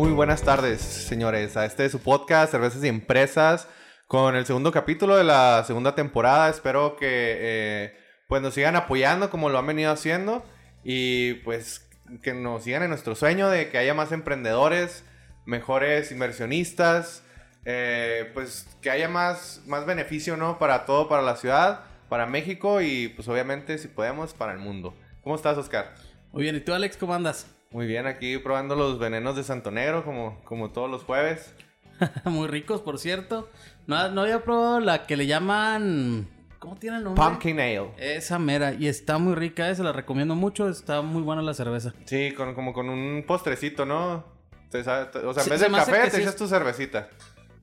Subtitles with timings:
[0.00, 3.68] Muy buenas tardes, señores, a este es su podcast Cervezas y Empresas
[4.06, 6.48] con el segundo capítulo de la segunda temporada.
[6.48, 10.42] Espero que eh, pues nos sigan apoyando como lo han venido haciendo
[10.82, 11.86] y pues
[12.22, 15.04] que nos sigan en nuestro sueño de que haya más emprendedores,
[15.44, 17.22] mejores inversionistas,
[17.66, 20.58] eh, pues que haya más, más beneficio, ¿no?
[20.58, 24.94] Para todo, para la ciudad, para México y pues obviamente si podemos para el mundo.
[25.22, 25.92] ¿Cómo estás, Oscar?
[26.32, 27.59] Muy bien, ¿y tú, Alex, cómo andas?
[27.70, 31.54] Muy bien, aquí probando los venenos de Santo Negro como, como todos los jueves.
[32.24, 33.48] Muy ricos, por cierto.
[33.86, 36.28] No, no había probado la que le llaman
[36.60, 37.24] ¿Cómo tiene el nombre?
[37.24, 37.90] Pumpkin Ale.
[37.96, 38.74] Esa mera.
[38.74, 40.68] Y está muy rica, eh, se la recomiendo mucho.
[40.68, 41.94] Está muy buena la cerveza.
[42.04, 44.38] Sí, con, como con un postrecito, ¿no?
[44.72, 45.10] o sea,
[45.42, 47.08] en vez del café te echas tu cervecita.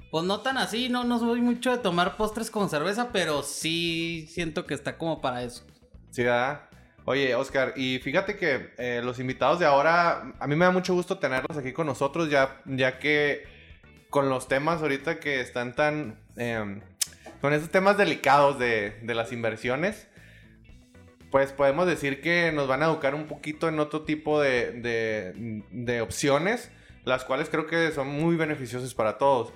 [0.09, 4.28] Pues no tan así, no, no soy mucho de tomar postres con cerveza, pero sí
[4.31, 5.63] siento que está como para eso.
[6.09, 6.63] Sí, ¿verdad?
[7.09, 10.94] Oye, Oscar, y fíjate que eh, los invitados de ahora, a mí me da mucho
[10.94, 13.47] gusto tenerlos aquí con nosotros, ya, ya que
[14.09, 16.19] con los temas ahorita que están tan...
[16.35, 16.81] Em,
[17.39, 20.09] con esos temas delicados de, las inversiones,
[21.31, 26.72] pues podemos decir que nos van a educar un poquito en otro tipo de, opciones,
[27.05, 29.53] las cuales creo que son muy beneficiosas para todos.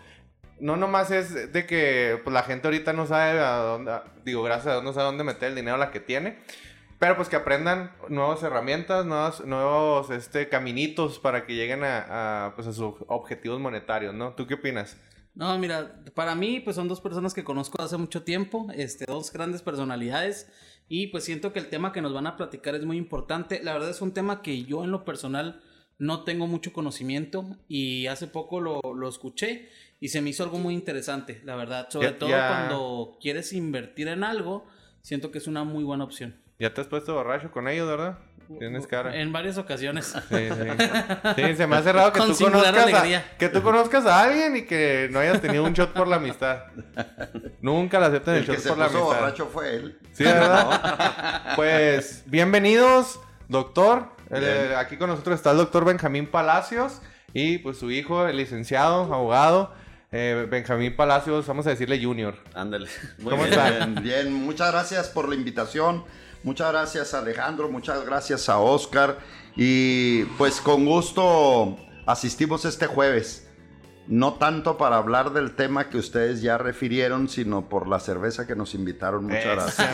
[0.62, 3.92] No nomás es de que pues, la gente ahorita no sabe a dónde,
[4.24, 6.38] digo, gracias a Dios no sabe dónde meter el dinero la que tiene,
[7.02, 12.56] pero pues que aprendan nuevas herramientas, nuevos, nuevos este, caminitos para que lleguen a, a,
[12.56, 14.36] pues, a sus objetivos monetarios, ¿no?
[14.36, 14.96] ¿Tú qué opinas?
[15.34, 19.34] No, mira, para mí pues son dos personas que conozco hace mucho tiempo, este, dos
[19.34, 20.48] grandes personalidades
[20.88, 23.64] y pues siento que el tema que nos van a platicar es muy importante.
[23.64, 25.60] La verdad es un tema que yo en lo personal
[25.98, 29.70] no tengo mucho conocimiento y hace poco lo, lo escuché
[30.00, 31.90] y se me hizo algo muy interesante, la verdad.
[31.90, 34.68] Sobre todo cuando quieres invertir en algo,
[35.02, 36.41] siento que es una muy buena opción.
[36.62, 38.20] ¿Ya te has puesto borracho con ellos, verdad?
[38.60, 39.20] Tienes cara.
[39.20, 40.14] En varias ocasiones.
[40.30, 40.50] Sí,
[41.36, 41.56] sí.
[41.56, 45.10] se me ha cerrado que tú, conozcas a, que tú conozcas a alguien y que
[45.12, 46.66] no hayas tenido un shot por la amistad.
[47.62, 49.06] Nunca la aceptan el, shot por la amistad.
[49.06, 50.00] borracho fue él.
[50.12, 51.54] Sí, ¿verdad?
[51.56, 54.10] pues, bienvenidos, doctor.
[54.30, 57.02] Eh, aquí con nosotros está el doctor Benjamín Palacios
[57.34, 59.74] y pues su hijo, el licenciado, abogado.
[60.12, 62.36] Eh, Benjamín Palacios, vamos a decirle Junior.
[62.54, 62.88] Ándale.
[63.24, 63.96] ¿Cómo están?
[64.04, 66.06] Bien, muchas gracias por la invitación.
[66.44, 69.20] Muchas gracias Alejandro, muchas gracias a Oscar
[69.56, 73.48] y pues con gusto asistimos este jueves.
[74.08, 78.56] No tanto para hablar del tema que ustedes ya refirieron, sino por la cerveza que
[78.56, 79.26] nos invitaron.
[79.26, 79.90] Muchas gracias.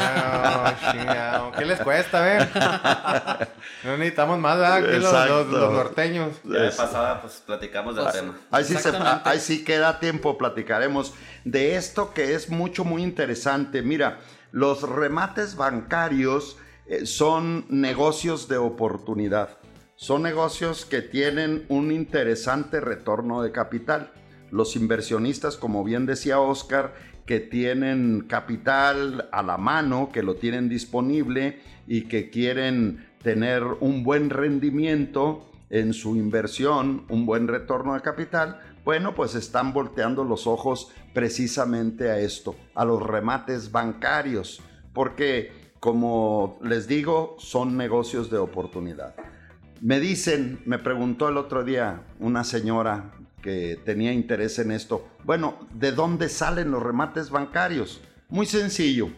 [1.58, 2.50] ¿Qué les cuesta, ver?
[3.84, 4.78] No necesitamos más, ¿verdad?
[4.78, 6.34] Aquí los, norteños.
[6.46, 8.38] Ya de pasada, pues platicamos del tema.
[8.50, 8.76] Ahí sí,
[9.24, 11.14] ahí sí queda tiempo, platicaremos
[11.44, 13.84] de esto que es mucho, muy interesante.
[13.84, 14.18] Mira,
[14.52, 19.58] los remates bancarios eh, son negocios de oportunidad.
[19.96, 24.12] Son negocios que tienen un interesante retorno de capital.
[24.52, 26.94] Los inversionistas, como bien decía Oscar,
[27.26, 34.04] que tienen capital a la mano, que lo tienen disponible y que quieren tener un
[34.04, 40.48] buen rendimiento en su inversión, un buen retorno de capital, bueno, pues están volteando los
[40.48, 44.62] ojos precisamente a esto, a los remates bancarios,
[44.94, 49.16] porque como les digo, son negocios de oportunidad.
[49.82, 55.58] Me dicen, me preguntó el otro día una señora que tenía interés en esto, bueno,
[55.74, 58.00] ¿de dónde salen los remates bancarios?
[58.30, 59.10] Muy sencillo,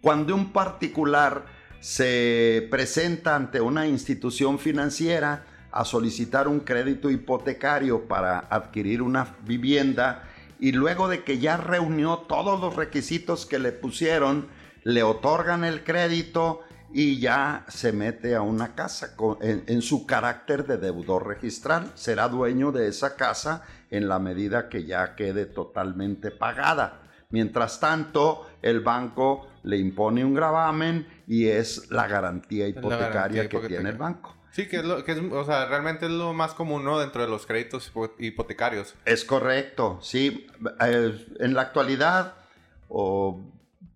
[0.00, 1.46] cuando un particular
[1.78, 10.24] se presenta ante una institución financiera, a solicitar un crédito hipotecario para adquirir una vivienda
[10.62, 14.46] y luego de que ya reunió todos los requisitos que le pusieron,
[14.84, 16.60] le otorgan el crédito
[16.92, 21.90] y ya se mete a una casa en, su carácter de deudor registral.
[21.96, 27.00] Será dueño de esa casa en la medida que ya quede totalmente pagada.
[27.30, 33.90] Mientras tanto, el banco le impone un gravamen y es la garantía hipotecaria que tiene
[33.90, 34.36] el banco.
[34.52, 36.98] Sí, que es lo que es, o sea, realmente es lo más común, ¿no?
[37.00, 38.94] Dentro de los créditos hipo- hipotecarios.
[39.06, 40.46] Es correcto, sí.
[40.84, 42.34] Eh, En la actualidad,
[42.88, 43.40] o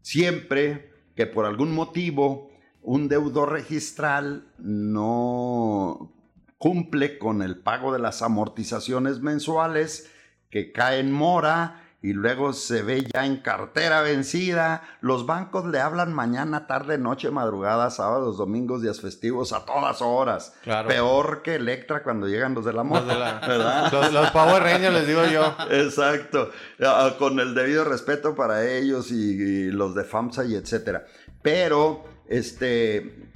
[0.03, 2.51] siempre que por algún motivo
[2.83, 6.13] un deudor registral no
[6.59, 10.11] cumple con el pago de las amortizaciones mensuales,
[10.51, 15.81] que cae en mora y luego se ve ya en cartera vencida, los bancos le
[15.81, 20.55] hablan mañana, tarde, noche, madrugada, sábados, domingos, días festivos, a todas horas.
[20.63, 20.89] Claro.
[20.89, 23.93] Peor que Electra cuando llegan los de la moto, Los, de la- ¿verdad?
[23.93, 25.57] los, los Power Rangers, les digo yo.
[25.71, 26.51] Exacto,
[26.81, 31.07] Ah, con el debido respeto para ellos y, y los de FAMSA y etcétera.
[31.43, 33.31] Pero, este,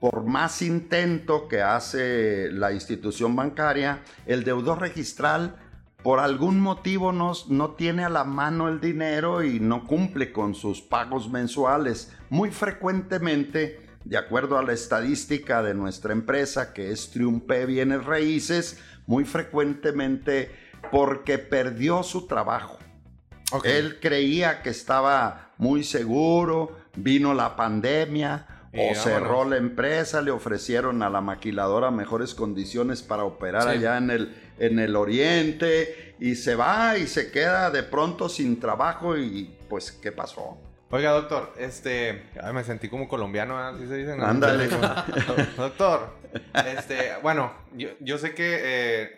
[0.00, 5.56] por más intento que hace la institución bancaria, el deudor registral
[6.04, 10.54] por algún motivo no, no tiene a la mano el dinero y no cumple con
[10.54, 12.12] sus pagos mensuales.
[12.30, 18.78] Muy frecuentemente, de acuerdo a la estadística de nuestra empresa, que es Triumpe Bienes Raíces,
[19.06, 20.50] muy frecuentemente
[20.92, 22.78] porque perdió su trabajo.
[23.64, 29.02] Él creía que estaba muy seguro, vino la pandemia Y o vámonos.
[29.04, 33.68] cerró la empresa, le ofrecieron a la maquiladora mejores condiciones para operar Sí.
[33.68, 38.60] allá en el, en el oriente y se va y se queda de pronto sin
[38.60, 40.58] trabajo y pues ¿qué pasó?
[40.90, 43.74] Oiga, doctor, este, ay, me sentí como colombiano, ¿verdad?
[43.80, 44.16] ¿Sí se dice?
[44.16, 44.68] No, Ándale.
[45.56, 46.14] doctor,
[46.66, 49.16] este, bueno, yo, yo sé que eh,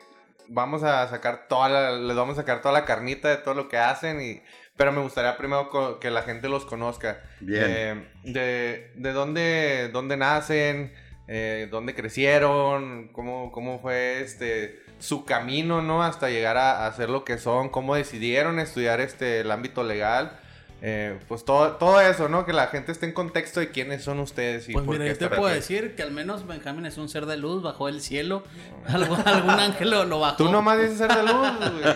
[0.48, 3.68] vamos a sacar toda la, les vamos a sacar toda la carnita de todo lo
[3.68, 4.42] que hacen y,
[4.76, 7.20] pero me gustaría primero que la gente los conozca.
[7.40, 7.64] Bien.
[7.66, 10.94] Eh, de, de dónde, dónde nacen,
[11.28, 16.02] eh, dónde crecieron, cómo, cómo fue este su camino, ¿no?
[16.02, 20.38] Hasta llegar a, a ser lo que son, cómo decidieron estudiar este el ámbito legal.
[20.82, 22.44] Eh, pues todo, todo eso, ¿no?
[22.44, 25.18] Que la gente esté en contexto de quiénes son ustedes y Pues por mira, qué
[25.18, 28.02] yo te puedo decir que al menos Benjamín es un ser de luz, bajó del
[28.02, 28.42] cielo.
[28.86, 30.36] Algo- algún ángel lo, lo bajó.
[30.36, 31.94] Tú nomás dices ser de luz, güey.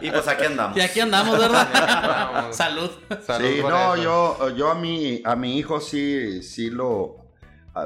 [0.00, 0.76] Y pues aquí andamos.
[0.78, 2.48] Y aquí andamos, ¿verdad?
[2.52, 2.90] Salud.
[3.26, 4.02] Salud sí, no, eso.
[4.02, 7.18] yo, yo a mi, a mi hijo sí, sí lo,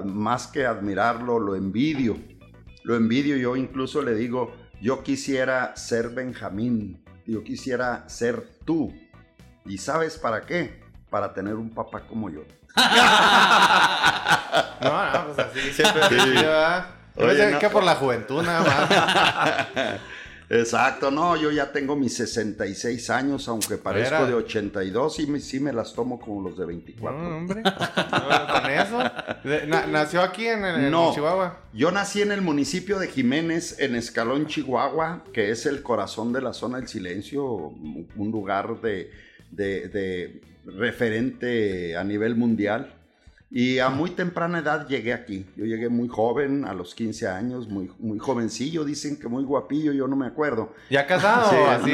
[0.05, 2.17] más que admirarlo, lo envidio.
[2.85, 8.95] Lo envidio, yo incluso le digo, yo quisiera ser Benjamín, yo quisiera ser tú.
[9.67, 10.81] ¿Y sabes para qué?
[11.11, 12.43] Para tener un papá como yo.
[14.81, 17.59] No, no, pues así siempre sí, Oye, pensé no.
[17.59, 18.61] que por la juventud nada
[19.75, 20.01] más.
[20.51, 24.27] Exacto, no, yo ya tengo mis 66 años, aunque parezco Era.
[24.27, 27.19] de 82 y me- sí me las tomo como los de 24.
[27.21, 27.63] No, hombre.
[27.63, 28.99] Con eso.
[29.67, 31.13] Na- nació aquí en, el, en No.
[31.15, 31.59] Chihuahua.
[31.75, 36.41] Yo nací en el municipio de Jiménez, en Escalón, Chihuahua, que es el corazón de
[36.41, 39.11] la zona del silencio, un lugar de,
[39.51, 42.95] de- de referente a nivel mundial.
[43.51, 45.47] Y a muy temprana edad llegué aquí.
[45.57, 48.85] Yo llegué muy joven, a los 15 años, muy, muy jovencillo.
[48.85, 50.75] Dicen que muy guapillo, yo no me acuerdo.
[50.91, 51.93] ¿Ya casado Sí, así?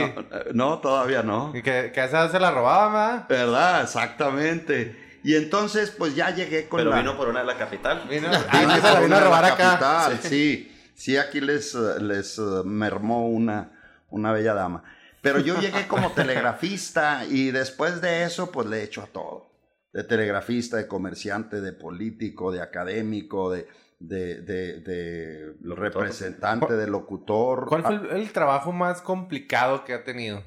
[0.53, 1.53] no, no, todavía no.
[1.55, 3.45] Y que, que a esa se la robaba, ¿verdad?
[3.45, 3.83] ¿Verdad?
[3.83, 4.97] Exactamente.
[5.23, 6.99] Y entonces, pues ya llegué con Pero la...
[6.99, 8.03] vino por una de la capital.
[8.11, 9.57] Vino, ah, se la vino a una de robar la acá.
[9.79, 10.73] capital, sí.
[10.95, 13.71] sí, aquí les, les eh, mermó una,
[14.11, 14.83] una bella dama.
[15.23, 19.54] Pero yo llegué como telegrafista y después de eso, pues le he hecho a todo.
[19.95, 23.67] De telegrafista, de comerciante, de político, de académico, de,
[24.01, 27.67] de, de- de representante, de locutor.
[27.69, 30.43] ¿Cuál fue Ah, el, el trabajo más complicado que ha tenido?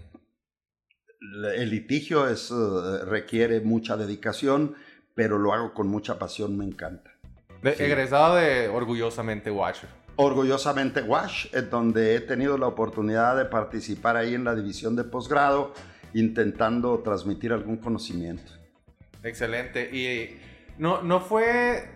[1.56, 4.76] El litigio es, eh, requiere mucha dedicación,
[5.16, 7.12] pero lo hago con mucha pasión, me encanta.
[7.64, 7.84] De- Sí.
[7.84, 9.90] Egresado de Orgullosamente Watcher.
[10.18, 15.04] Orgullosamente Wash, en donde he tenido la oportunidad de participar ahí en la división de
[15.06, 15.74] posgrado,
[16.14, 18.52] intentando transmitir algún conocimiento.
[19.28, 19.90] Excelente.
[19.96, 20.40] Y
[20.78, 21.90] no, no fue,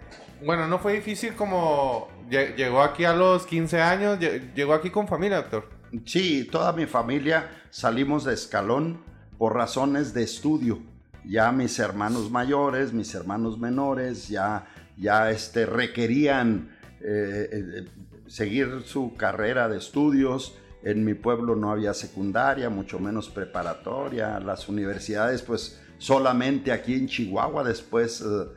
[0.43, 4.89] bueno, no fue difícil como lle- llegó aquí a los 15 años, lle- llegó aquí
[4.89, 5.69] con familia, doctor.
[6.05, 9.03] Sí, toda mi familia salimos de escalón
[9.37, 10.79] por razones de estudio.
[11.25, 17.87] Ya mis hermanos mayores, mis hermanos menores, ya, ya este, requerían eh, eh,
[18.27, 20.57] seguir su carrera de estudios.
[20.83, 24.39] En mi pueblo no había secundaria, mucho menos preparatoria.
[24.39, 27.63] Las universidades, pues solamente aquí en Chihuahua.
[27.63, 28.47] Después, eh,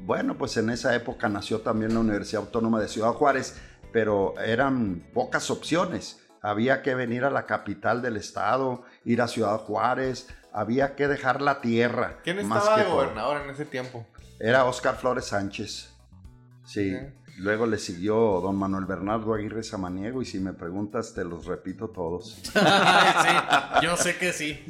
[0.00, 3.56] bueno, pues en esa época nació también la Universidad Autónoma de Ciudad Juárez,
[3.92, 6.20] pero eran pocas opciones.
[6.42, 11.40] Había que venir a la capital del estado, ir a Ciudad Juárez, había que dejar
[11.40, 12.18] la tierra.
[12.24, 12.96] ¿Quién más estaba que de todo.
[12.96, 14.04] gobernador en ese tiempo?
[14.40, 15.92] Era Óscar Flores Sánchez.
[16.64, 16.96] Sí.
[17.38, 21.88] Luego le siguió don Manuel Bernardo Aguirre Samaniego y si me preguntas te los repito
[21.88, 22.40] todos.
[22.42, 24.64] sí, yo sé que sí.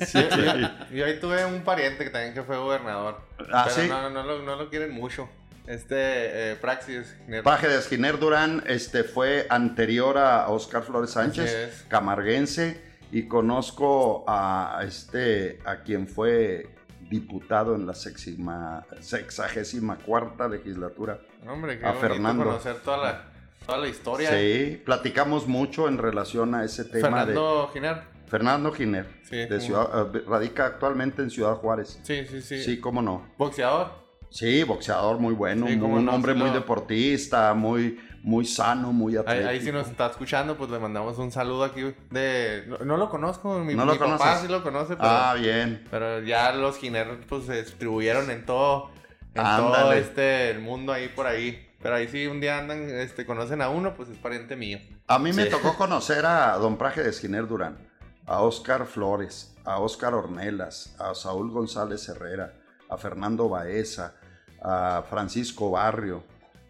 [0.92, 3.20] Yo ahí tuve un pariente que también que fue gobernador.
[3.52, 3.88] Ah, pero ¿sí?
[3.88, 5.28] no, no, lo, no lo quieren mucho.
[5.66, 7.14] Este, eh, Praxis.
[7.44, 12.80] Paje de Esquiner Durán este, fue anterior a Oscar Flores Sánchez, camarguense,
[13.12, 16.68] y conozco a, este, a quien fue
[17.10, 21.20] diputado en la sexima, sexagésima cuarta legislatura.
[21.46, 22.44] Hombre, qué a Fernando.
[22.44, 23.24] conocer toda la,
[23.66, 24.30] toda la historia.
[24.30, 28.02] Sí, platicamos mucho en relación a ese tema de Fernando Giner.
[28.26, 31.98] Fernando Giner, Sí, de Ciudad- eh, radica actualmente en Ciudad Juárez.
[32.02, 32.62] Sí, sí, sí.
[32.62, 33.26] Sí, cómo no.
[33.38, 34.06] Boxeador.
[34.30, 39.18] Sí, boxeador muy bueno, Sí, un no, hombre muy deportista, muy, muy sano, muy Ahí,
[39.20, 39.48] atlético.
[39.48, 42.64] ahí si nos está escuchando, pues le mandamos un saludo aquí de...
[42.68, 44.40] No, no lo conozco, mi, ¿No lo papá conoces?
[44.42, 45.86] sí lo conoce, pero, Ah, bien.
[45.90, 48.90] pero ya los Giner pues se distribuyeron en todo,
[49.34, 51.64] en todo este, el mundo ahí por ahí.
[51.80, 54.80] Pero ahí sí un día andan, este, conocen a uno, pues es pariente mío.
[55.06, 57.78] A mí me tocó conocer a Don Praje de Esquiner Durán,
[58.26, 62.54] a Oscar Flores, a Oscar Ornelas, a Saúl González Herrera,
[62.88, 64.14] a Fernando Baeza,
[64.60, 66.24] a Francisco Barrio,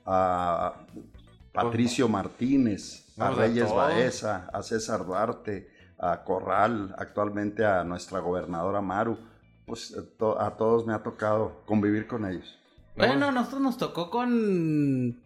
[0.05, 0.75] a
[1.53, 3.73] Patricio Martínez, a Reyes.
[3.73, 9.19] Baeza, a César Duarte, a Corral, actualmente a nuestra gobernadora Maru.
[9.69, 12.59] Pues a to- a todos me ha tocado convivir con ellos.
[12.97, 15.21] Bueno, nosotros nos tocó con.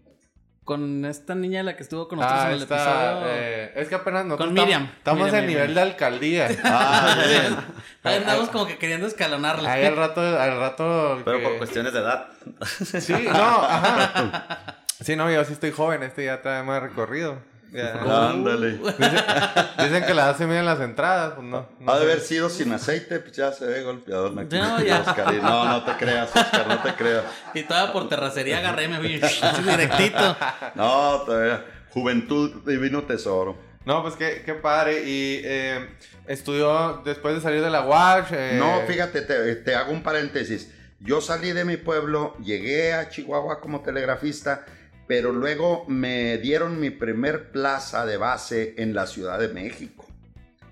[0.65, 3.23] Con esta niña la que estuvo con nosotros Ah, en el episodio.
[3.27, 4.89] eh, es que apenas nosotros Con Miriam.
[4.97, 5.61] Estamos Miriam, en Miriam.
[5.63, 6.49] nivel de alcaldía.
[6.65, 7.57] Ah, bien.
[8.05, 9.69] Ahí andamos como que queriendo escalonarle.
[9.69, 11.21] Ahí al rato, al rato...
[11.25, 12.29] Pero que- por cuestiones de edad.
[12.65, 13.33] Sí, no,
[13.65, 14.77] ajá.
[15.01, 17.39] Sí, no, yo sí estoy joven, este ya trae más recorrido.
[17.75, 18.73] Ándale.
[19.79, 21.67] Dicen que la hace bien en las entradas, pues no.
[21.81, 24.33] no Ha de haber sido sin aceite, pues ya se ve golpeador.
[24.33, 25.01] No, ya.
[25.01, 27.25] Oscar, y no, no te creas, Oscar, no te creas.
[27.55, 30.37] Y toda por terracería agarré, me así directito.
[30.75, 31.65] No, todavía.
[31.91, 33.57] Juventud, divino tesoro.
[33.85, 35.03] No, pues qué, qué padre.
[35.05, 35.89] Y eh,
[36.27, 38.29] estudió después de salir de la UASH.
[38.33, 40.71] eh, No, fíjate, te, te hago un paréntesis.
[41.01, 44.65] Yo salí de mi pueblo, llegué a Chihuahua como telegrafista,
[45.07, 50.07] pero luego me dieron mi primer plaza de base en la Ciudad de México.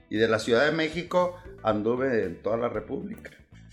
[0.09, 3.31] Y de la Ciudad de México anduve en toda la República.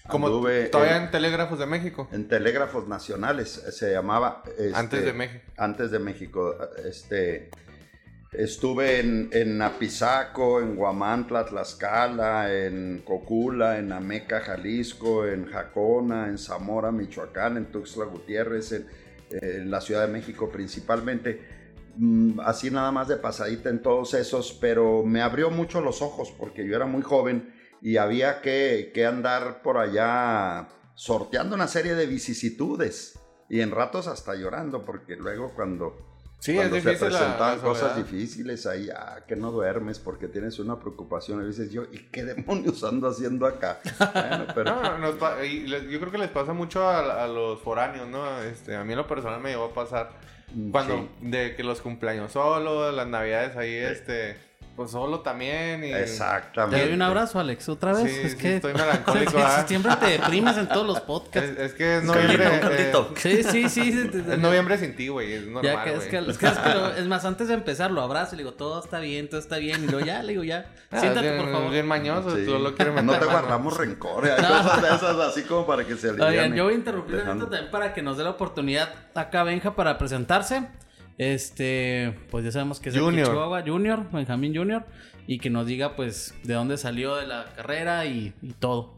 [0.07, 2.07] Como Anduve todavía en, en Telégrafos de México.
[2.11, 4.41] en telégrafos nacionales, se llamaba.
[4.57, 5.43] este, Antes de México.
[5.57, 6.55] antes de México.
[6.85, 7.49] Este,
[8.31, 16.37] estuve en, en Apizaco, en Guamantla, Tlaxcala, en Cocula, en Ameca, Jalisco, en Jacona, en
[16.37, 18.87] Zamora, Michoacán, en Tuxtla Gutiérrez, en,
[19.31, 21.41] en la Ciudad de México principalmente.
[21.97, 26.33] Mm, Así nada más de pasadita en todos esos, pero me abrió mucho los ojos
[26.37, 31.95] porque yo era muy joven y había que, que andar por allá sorteando una serie
[31.95, 33.19] de vicisitudes
[33.49, 36.06] y en ratos hasta llorando porque luego cuando
[36.39, 39.97] Sí, cuando es se difícil la- presentaban la cosas difíciles ahí, ah, que no duermes
[39.99, 41.43] porque tienes una preocupación.
[41.43, 43.79] Y dices yo, ¿y qué demonios ando haciendo acá?
[44.13, 48.07] Bueno, pero No, y les- yo creo que les pasa mucho a, a los foráneos,
[48.07, 48.41] ¿no?
[48.43, 50.11] Este, a mí en lo personal me llegó a pasar
[50.53, 54.37] mm, cuando sí, de que los cumpleaños solo, las navidades ahí, este,
[54.77, 55.83] pues solo también.
[55.83, 56.85] Y, Te exactamente.
[56.85, 58.03] doy un abrazo, Alex, otra vez.
[58.09, 61.49] Sí, es sí, que estoy melancólico, siempre te deprimes en todos los podcasts.
[61.49, 62.53] Es, es que es Un cantito, noviembre.
[62.53, 63.11] un cantito.
[63.11, 64.09] eh, Sí, sí, sí.
[64.29, 65.33] es noviembre sin ti, güey.
[65.33, 66.09] Es normal, Ya que es güey.
[66.09, 68.43] que, es, que, es, que lo- es más, antes de empezar lo abrazo y le
[68.43, 69.83] digo, todo está bien, todo está bien.
[69.83, 71.71] Y luego ya, le digo, ya, Ah, siéntate, bien, por favor.
[71.71, 72.45] Bien mañoso, Sí.
[72.45, 73.05] tú lo quieres meter.
[73.05, 73.31] No te mano.
[73.39, 74.25] guardamos rencor.
[74.25, 76.31] Hay cosas de esas así como para que se aliviane.
[76.37, 79.97] Oigan, yo voy a interrumpir también para que nos dé la oportunidad acá Benja para
[79.97, 80.67] presentarse.
[81.17, 83.27] Este, pues ya sabemos que es el Junior.
[83.27, 84.85] Chihuahua Junior, Benjamín Junior,
[85.25, 88.93] y que nos diga pues de dónde salió de la carrera y, y todo.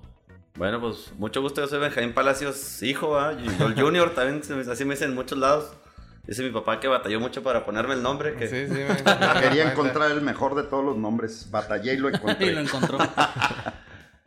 [0.55, 1.61] Bueno, pues mucho gusto.
[1.61, 3.33] Yo soy Benjamín Palacios, hijo, ¿ah?
[3.33, 5.71] Y el Junior también, así me dicen en muchos lados.
[6.27, 8.35] Dice mi papá que batalló mucho para ponerme el nombre.
[8.35, 8.47] Que...
[8.47, 8.73] Sí, sí.
[9.05, 11.47] me- Quería encontrar el mejor de todos los nombres.
[11.49, 12.59] Batallé y lo y lo encontré.
[12.59, 12.97] encontró.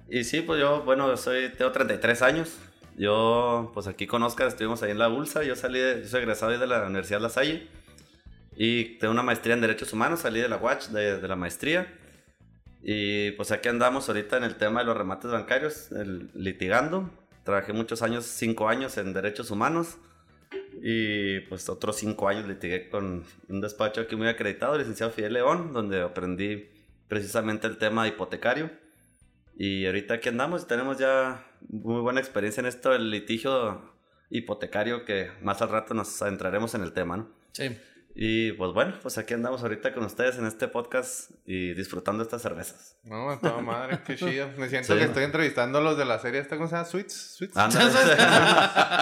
[0.08, 2.56] Y sí, pues yo, bueno, soy, tengo 33 años.
[2.96, 5.42] Yo, pues aquí con Oscar estuvimos ahí en la Bulsa.
[5.44, 7.68] Yo salí, de, yo soy egresado ahí de la Universidad La Salle.
[8.64, 11.92] Y tengo una maestría en Derechos Humanos, salí de la UACH, de, de la maestría.
[12.81, 17.11] Y pues aquí andamos ahorita en el tema de los remates bancarios, el- litigando.
[17.42, 19.97] Trabajé muchos años, cinco años en Derechos Humanos.
[20.81, 25.73] Y pues otros cinco años litigué con un despacho aquí muy acreditado, licenciado Fidel León,
[25.73, 26.69] donde aprendí
[27.09, 28.71] precisamente el tema hipotecario.
[29.59, 33.92] Y ahorita aquí andamos, tenemos ya muy buena experiencia en esto del litigio
[34.31, 37.28] hipotecario que más al rato nos adentraremos en el tema, ¿no?
[37.52, 37.76] Sí.
[38.14, 42.42] Y pues bueno, pues aquí andamos ahorita con ustedes en este podcast y disfrutando estas
[42.42, 42.99] cervezas.
[43.04, 44.49] No, a toda madre, qué chido.
[44.59, 44.99] Me siento Sí.
[44.99, 46.85] que estoy entrevistando a los de la serie esta, ¿cómo se llama?
[46.85, 47.38] Sweets.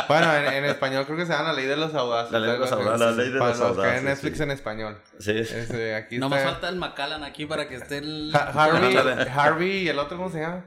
[0.08, 2.32] Bueno, en, en español creo que se llama La Ley de los Audaces.
[2.32, 2.72] La Ley de los.
[2.72, 3.00] Audaces.
[3.00, 4.42] La Ley de Para los los que ven Audaces, Netflix sí.
[4.44, 4.98] en español.
[5.18, 5.30] sí.
[5.38, 6.52] Este, aquí No más está.
[6.52, 8.30] falta el Macallan aquí para que esté el...
[8.34, 8.96] Ha- Harvey.
[9.28, 10.64] Harvey y el otro, ¿cómo se llama?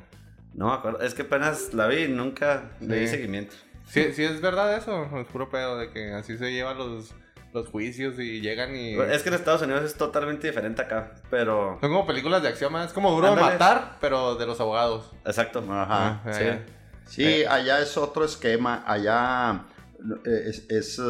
[0.54, 3.56] No me acuerdo, es que apenas la vi y nunca le di seguimiento.
[3.88, 7.14] Sí, sí es verdad eso, es puro pedo de que así se llevan los,
[7.54, 8.96] los juicios y llegan y...
[9.00, 11.78] Es que en Estados Unidos es totalmente diferente acá, pero...
[11.80, 13.54] Son como películas de acción, es como duro Ándale.
[13.54, 15.12] matar, pero de los abogados.
[15.26, 15.60] Exacto.
[15.70, 16.22] Ajá.
[16.26, 16.46] Ah, sí.
[17.06, 18.84] Sí, allá es otro esquema.
[18.88, 19.66] Allá
[20.26, 21.04] eh, es, es, eh,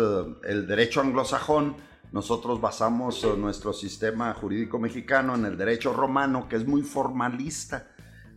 [0.44, 1.78] el derecho anglosajón.
[2.12, 7.88] Nosotros basamos eh, nuestro sistema jurídico mexicano en el derecho romano, que es muy formalista.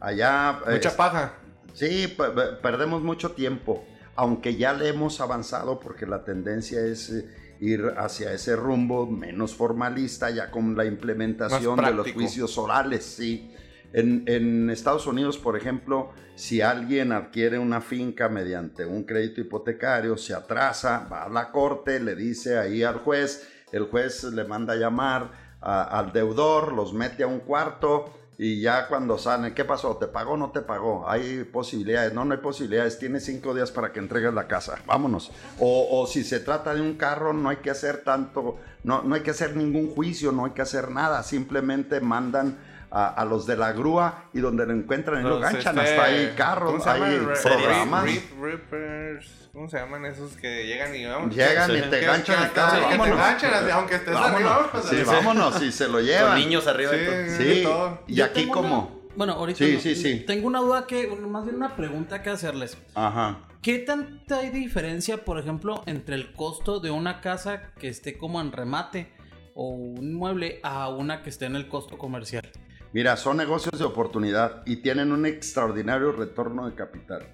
[0.01, 0.61] Allá...
[0.69, 1.35] eh, Mucha paja.
[1.75, 3.85] Sí, pe- pe- perdemos mucho tiempo,
[4.15, 7.29] aunque ya le hemos avanzado porque la tendencia es eh,
[7.61, 13.51] ir hacia ese rumbo menos formalista, ya con la implementación de los juicios orales, sí.
[13.93, 20.17] En, en Estados Unidos, por ejemplo, si alguien adquiere una finca mediante un crédito hipotecario,
[20.19, 24.75] se atrasa, va a la corte, le dice ahí al juez, el juez le manda
[24.75, 25.31] a llamar
[25.63, 29.97] a- al deudor, los mete a un cuarto y ya cuando salen, ¿qué pasó?
[29.97, 31.09] ¿Te pagó o no te pagó?
[31.09, 35.31] Hay posibilidades, no, no hay posibilidades, tienes cinco días para que entregues la casa, vámonos.
[35.59, 39.14] O, o si se trata de un carro, no hay que hacer tanto, no, no
[39.14, 42.59] hay que hacer ningún juicio, no hay que hacer nada, simplemente mandan
[42.90, 46.05] a, a los de la grúa y donde lo encuentran y lo ganchan, este, hasta
[46.05, 48.05] ahí carros, Re- programas.
[48.05, 49.49] Rip- Rippers.
[49.52, 51.35] ¿Cómo se llaman esos que llegan y vamos?
[51.35, 51.76] Llegan Sí.
[51.78, 54.35] y te ganchan carro, sí, que te ganchan, así, aunque estés Vámonos.
[54.35, 56.38] arriba, pues, Sí, vámonos, y se lo Con llevan.
[56.38, 57.14] niños arriba y todo.
[57.38, 58.02] Sí, Sí, todo.
[58.07, 58.78] y aquí como...
[58.81, 60.25] una- bueno, ahorita Sí, no- sí, sí.
[60.26, 62.76] tengo una duda que, más bien una pregunta que hacerles.
[62.95, 63.38] Ajá.
[63.62, 68.40] ¿Qué tanta hay diferencia, por ejemplo, entre el costo de una casa que esté como
[68.43, 69.11] en remate
[69.55, 72.49] o un inmueble a una que esté en el costo comercial?
[72.97, 77.26] Mira, son negocios de oportunidad y tienen un extraordinario retorno de capital.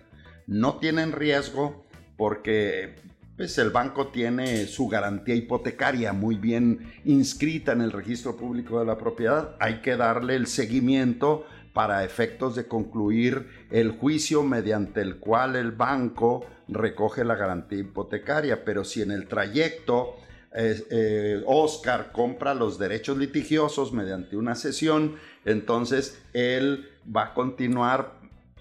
[0.49, 2.97] No tienen riesgo porque
[3.37, 8.87] pues, el banco tiene su garantía hipotecaria muy bien inscrita en el registro público de
[8.87, 9.55] la propiedad.
[9.61, 15.71] Hay que darle el seguimiento para efectos de concluir el juicio mediante el cual el
[15.71, 18.65] banco recoge la garantía hipotecaria.
[18.65, 20.17] Pero si en el trayecto
[20.55, 28.13] eh, eh, Oscar compra los derechos litigiosos mediante una sesión, entonces él va a continuar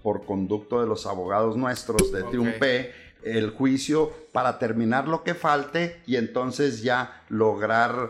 [0.03, 2.29] por conducto de los abogados nuestros de Ok.
[2.31, 8.09] Triumpe el juicio para terminar lo que falte y entonces ya lograr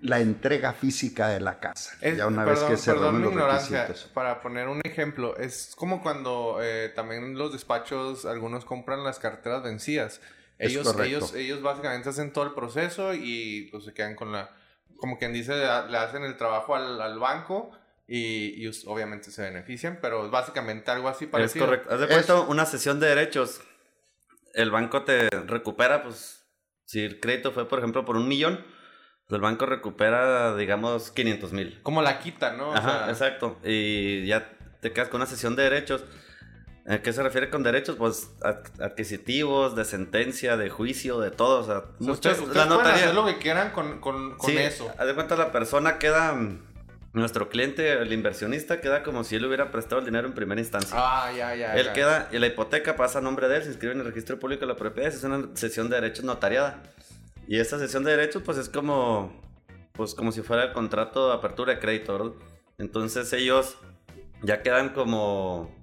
[0.00, 1.92] la entrega física de la casa.
[2.00, 4.12] Es- ya una perdón, vez que se perdón los ignorancia, requisitos.
[4.12, 9.62] para poner un ejemplo, es como cuando eh, también los despachos, algunos compran las carteras
[9.62, 10.20] vencidas.
[10.60, 14.50] Ellos, ellos, ellos básicamente hacen todo el proceso y pues se quedan con la,
[14.96, 17.70] como quien dice, le hacen el trabajo al, al banco
[18.08, 21.66] y, y obviamente se benefician, pero es básicamente algo así Es parecido.
[21.66, 21.92] correcto.
[21.92, 23.60] Haz de Es- cuenta una sesión de derechos.
[24.54, 26.42] El banco te recupera, pues,
[26.86, 28.64] si el crédito fue, por ejemplo, por un millón,
[29.26, 31.80] pues el banco recupera, digamos, 500 mil.
[31.82, 32.70] Como la quita, ¿no?
[32.70, 33.58] O Ajá, sea, exacto.
[33.62, 36.02] Y ya te quedas con una sesión de derechos.
[36.86, 37.96] ¿A qué se refiere con derechos?
[37.96, 41.60] Pues ad- adquisitivos, de sentencia, de juicio, de todo.
[41.60, 43.04] O sea, o sea, muchos, ustedes, ustedes la pueden notaría.
[43.04, 44.90] hacer lo que quieran con, con, con sí, eso.
[44.98, 46.67] Haz de cuenta la persona queda, mm,
[47.12, 50.94] nuestro cliente, el inversionista, queda como si él hubiera prestado el dinero en primera instancia.
[50.98, 51.74] Ah, ya, ya.
[51.74, 51.92] Él ya.
[51.92, 54.60] queda, y la hipoteca pasa a nombre de él, se inscribe en el registro público
[54.60, 56.82] de la propiedad, es una sesión de derechos notariada.
[57.46, 59.40] Y esta sesión de derechos, pues es como,
[59.92, 62.32] pues como si fuera el contrato de apertura de crédito, ¿verdad?
[62.76, 63.76] Entonces ellos
[64.42, 65.74] ya quedan como,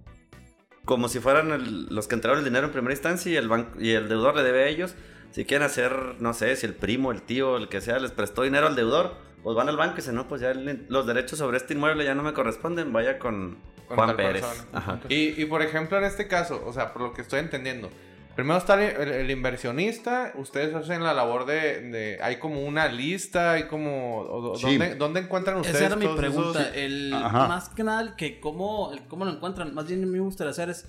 [0.85, 3.79] como si fueran el- los que entregaron el dinero en primera instancia y el, banco,
[3.81, 4.93] y el deudor le debe a ellos.
[5.31, 8.43] Si quieren hacer, no sé, si el primo, el tío, el que sea, les prestó
[8.43, 11.37] dinero al deudor, pues van al banco y dicen, no, pues ya el- los derechos
[11.37, 14.43] sobre este inmueble ya no me corresponden, vaya con, Con Juan Pérez.
[14.73, 14.99] Ajá.
[15.07, 17.91] Y, y por ejemplo, en este caso, o sea, por lo que estoy entendiendo,
[18.35, 22.87] primero está el, el- el inversionista, ustedes hacen la labor de, de- hay como una
[22.87, 24.63] lista, hay como, o- Sí.
[24.77, 26.61] ¿dónde, dónde encuentran ustedes Esa era mi pregunta.
[26.63, 27.47] esos- El, Ajá.
[27.47, 29.75] más que nada, el que cómo, el cómo lo encuentran.
[29.75, 30.87] Más bien a mí me gustaría hacer es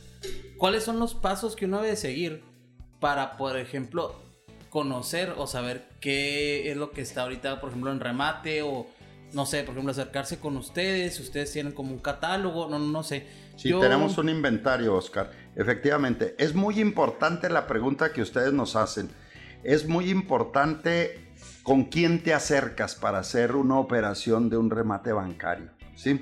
[0.57, 2.43] cuáles son los pasos que uno debe seguir
[3.01, 4.17] para, por ejemplo,
[4.77, 8.87] conocer o saber qué es lo que está ahorita, por ejemplo, en remate o
[9.33, 13.03] no sé, por ejemplo, acercarse con ustedes, si ustedes tienen como un catálogo, no, no
[13.03, 13.27] sé.
[13.57, 15.31] Sí, Yo- tenemos un inventario, Oscar.
[15.55, 19.09] Efectivamente, es muy importante la pregunta que ustedes nos hacen.
[19.65, 25.71] Es muy importante con quién te acercas para hacer una operación de un remate bancario,
[25.95, 26.21] ¿sí?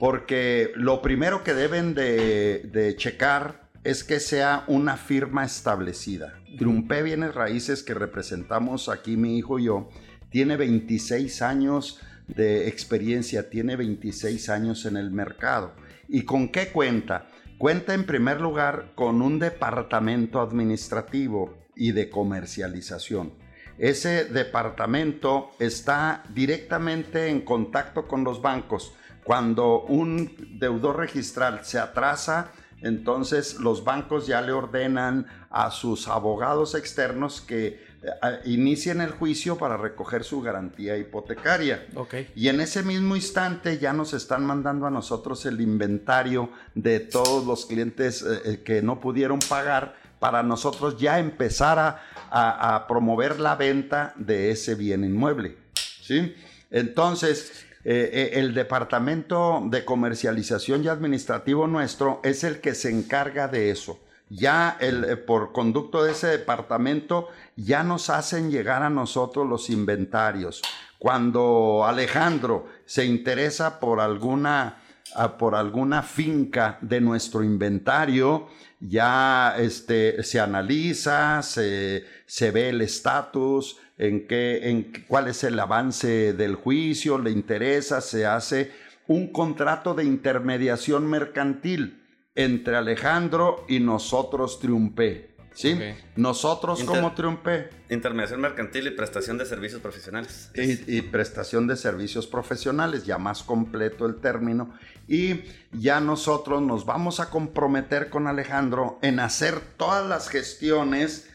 [0.00, 6.37] Porque lo primero que deben de, de checar es que sea una firma establecida.
[6.56, 9.88] Triumpe Bienes Raíces que representamos aquí mi hijo y yo,
[10.30, 15.74] tiene 26 años de experiencia, tiene 26 años en el mercado.
[16.08, 17.28] ¿Y con qué cuenta?
[17.58, 23.32] Cuenta en primer lugar con un departamento administrativo y de comercialización.
[23.78, 28.92] Ese departamento está directamente en contacto con los bancos.
[29.24, 36.74] Cuando un deudor registral se atrasa, Entonces los bancos ya le ordenan a sus abogados
[36.74, 41.86] externos que eh, inicien el juicio para recoger su garantía hipotecaria.
[41.96, 42.14] Ok.
[42.36, 47.44] Y en ese mismo instante ya nos están mandando a nosotros el inventario de todos
[47.46, 52.86] los clientes eh, eh, que no pudieron pagar para nosotros ya empezar a, a- a
[52.86, 55.56] promover la venta de ese bien inmueble.
[56.02, 56.34] ¿sí?
[56.70, 63.48] Entonces, eh, eh, el departamento de comercialización y administrativo nuestro es el que se encarga
[63.48, 63.98] de eso.
[64.28, 70.60] Ya eh, por conducto de ese departamento ya nos hacen llegar a nosotros los inventarios.
[70.98, 74.82] Cuando Alejandro se interesa por alguna,
[75.14, 78.48] ah, por alguna finca de nuestro inventario,
[78.80, 85.58] ya este, se analiza, se, se ve el estatus, en qué, en cuál es el
[85.58, 88.72] avance del juicio, le interesa, se hace
[89.06, 95.36] un contrato de intermediación mercantil entre Alejandro y nosotros Triunpé.
[95.54, 95.76] ¿Sí?
[96.14, 100.52] Nosotros Inter- como Triunpé Intermediación mercantil y prestación de servicios profesionales.
[100.54, 104.72] y, y prestación de servicios profesionales, ya más completo el término.
[105.08, 105.40] Y
[105.72, 111.28] ya nosotros nos vamos a comprometer con Alejandro en hacer todas las gestiones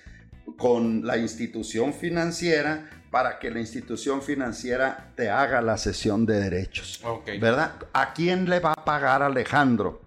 [0.58, 7.02] con la institución financiera para que la institución financiera te haga la cesión de derechos.
[7.40, 7.74] ¿Verdad?
[7.94, 10.02] ¿A quién le va a pagar Alejandro?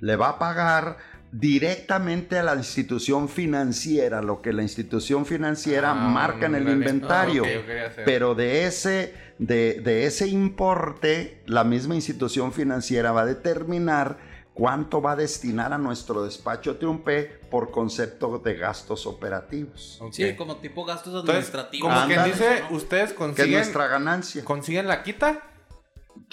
[0.00, 0.96] Le va a pagar
[1.32, 7.44] directamente a la institución financiera, lo que la institución financiera Ah, marca en el inventario.
[7.44, 7.90] Ah.
[8.04, 14.18] Pero de ese, de, de ese importe, la misma institución financiera va a determinar
[14.56, 20.00] cuánto va a destinar a nuestro despacho Triunpe por concepto de gastos operativos.
[20.12, 21.92] Sí, como tipo gastos Entonces, administrativos.
[21.92, 24.44] como quien dice, ustedes Que es consiguen, nuestra ganancia.
[24.46, 25.42] consiguen la quita,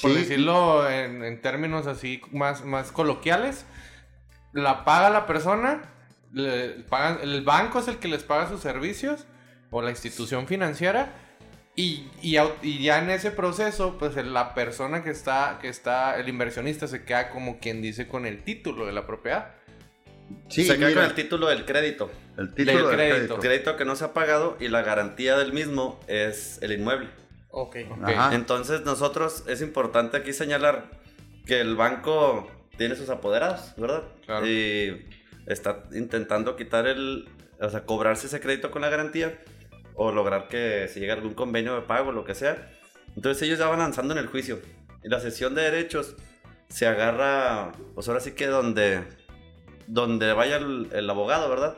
[0.01, 0.15] por Sí.
[0.17, 3.65] decirlo en, en términos así más, más coloquiales,
[4.53, 5.91] la paga la persona,
[6.31, 9.25] le pagan, el banco es el que les paga sus servicios,
[9.69, 11.12] o la institución financiera,
[11.75, 15.69] y, y, au- y ya en ese proceso, pues el- la persona que está, que
[15.69, 19.55] está, el inversionista se queda como quien dice con el título de la propiedad.
[20.49, 22.12] Sí, se queda mira, con el título del crédito.
[22.38, 23.15] el título del del crédito.
[23.15, 23.39] crédito.
[23.39, 27.09] Crédito que no se ha pagado y la garantía del mismo es el inmueble.
[27.49, 27.77] Ok.
[28.31, 30.89] Entonces nosotros es importante aquí señalar
[31.45, 34.03] que el banco tiene sus apoderados, ¿verdad?
[34.25, 34.47] Claro.
[34.47, 35.05] Y
[35.45, 39.38] está intentando quitar el, o sea, cobrarse ese crédito con la garantía
[39.95, 42.71] o lograr que se llegue a algún convenio de pago, lo que sea.
[43.15, 44.60] Entonces ellos ya van avanzando en el juicio.
[45.03, 46.15] Y la sesión de derechos
[46.69, 49.03] se agarra, pues ahora sí que donde,
[49.88, 51.77] donde vaya el, el abogado, ¿verdad?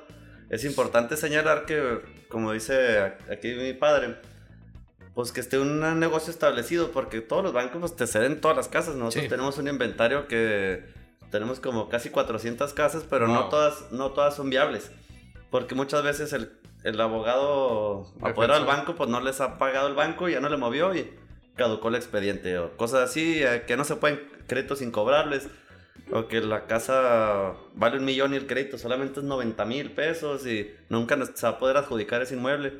[0.49, 1.99] Es importante señalar que,
[2.30, 4.15] como dice aquí mi padre,
[5.13, 8.67] pues que esté un negocio establecido, porque todos los bancos pues, te ceden todas las
[8.67, 8.95] casas.
[8.95, 9.30] Nosotros Sí.
[9.30, 10.86] tenemos un inventario que
[11.32, 14.91] tenemos como casi 400 casas, pero no, todas, no todas son viables.
[15.49, 16.51] Porque muchas veces el,
[16.86, 20.58] el abogado apoderado del banco pues no les ha pagado el banco, ya no le
[20.58, 21.12] movió y
[21.56, 22.60] caducó el expediente.
[22.60, 25.50] O cosas así, eh, que no se pueden créditos incobrables.
[26.12, 30.45] O que la casa vale un millón y el crédito solamente es 90 mil pesos
[30.45, 32.74] y nunca se va a poder adjudicar ese inmueble.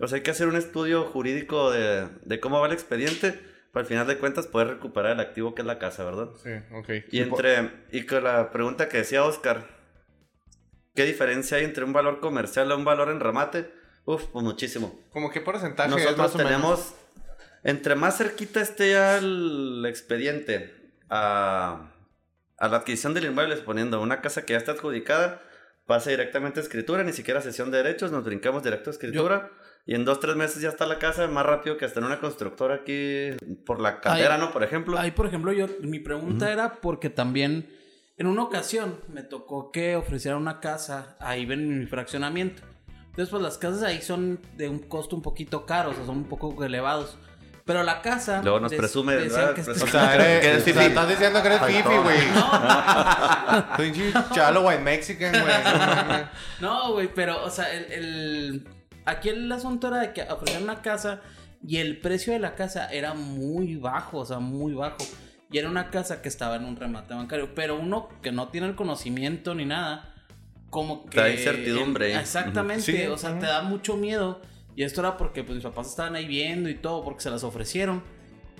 [0.00, 3.38] O sea, hay que hacer un estudio jurídico de, de cómo va el expediente
[3.72, 6.30] para al final de cuentas poder recuperar el activo que es la casa, ¿verdad?
[6.42, 6.88] Sí, ok.
[7.10, 9.66] Y entre y con la pregunta que decía Oscar,
[10.94, 13.70] ¿qué diferencia hay entre un valor comercial y un valor en remate?
[14.04, 14.98] Uf, pues muchísimo.
[15.12, 16.50] Como qué porcentaje es Nosotros más o menos?
[16.50, 16.94] tenemos,
[17.62, 20.74] entre más cerquita esté ya el expediente
[21.08, 21.92] a,
[22.58, 25.40] a la adquisición del inmueble, suponiendo una casa que ya está adjudicada,
[25.86, 29.50] pasa directamente a escritura, ni siquiera sesión de derechos, nos brincamos directo a escritura.
[29.84, 32.20] Y en dos, tres meses ya está la casa, más rápido que hasta en una
[32.20, 33.30] constructora aquí
[33.66, 34.52] por la cantera, Ahí- ¿no?
[34.52, 34.96] Por ejemplo.
[34.96, 37.68] Ahí, por ejemplo, yo, mi pregunta era porque también
[38.22, 42.62] en una ocasión me tocó que ofrecieran una casa ahí en mi fraccionamiento.
[43.10, 46.18] Entonces, pues las casas ahí son de un costo un poquito caro, o sea, son
[46.18, 47.18] un poco elevados.
[47.64, 48.40] Pero la casa.
[48.42, 49.54] Luego nos presume, ¿verdad?
[49.54, 52.18] que O sea, eres, Que o sea, estás diciendo que eres fifi, güey.
[53.76, 55.54] Pinche chalo white mexican, güey.
[56.60, 56.68] No.
[56.86, 58.68] No, güey, pero, o sea, el, el-
[59.04, 61.20] Aquí el asunto era de que ofrecían una casa
[61.66, 64.98] y el precio de la casa era muy bajo, o sea, muy bajo.
[65.52, 67.54] Y era una casa que estaba en un remate bancario.
[67.54, 70.14] Pero uno que no tiene el conocimiento ni nada,
[70.70, 71.10] como que...
[71.16, 72.16] Te da incertidumbre.
[72.18, 73.40] Exactamente, Sí, o sea, ujú.
[73.40, 74.40] te da mucho miedo.
[74.74, 77.44] Y esto era porque pues mis papás estaban ahí viendo y todo, porque se las
[77.44, 78.02] ofrecieron.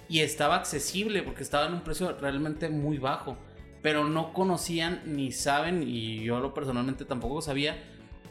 [0.09, 3.38] Y estaba accesible, porque estaba en un precio realmente muy bajo.
[3.81, 7.83] Pero no conocían ni saben, y yo lo personalmente tampoco sabía,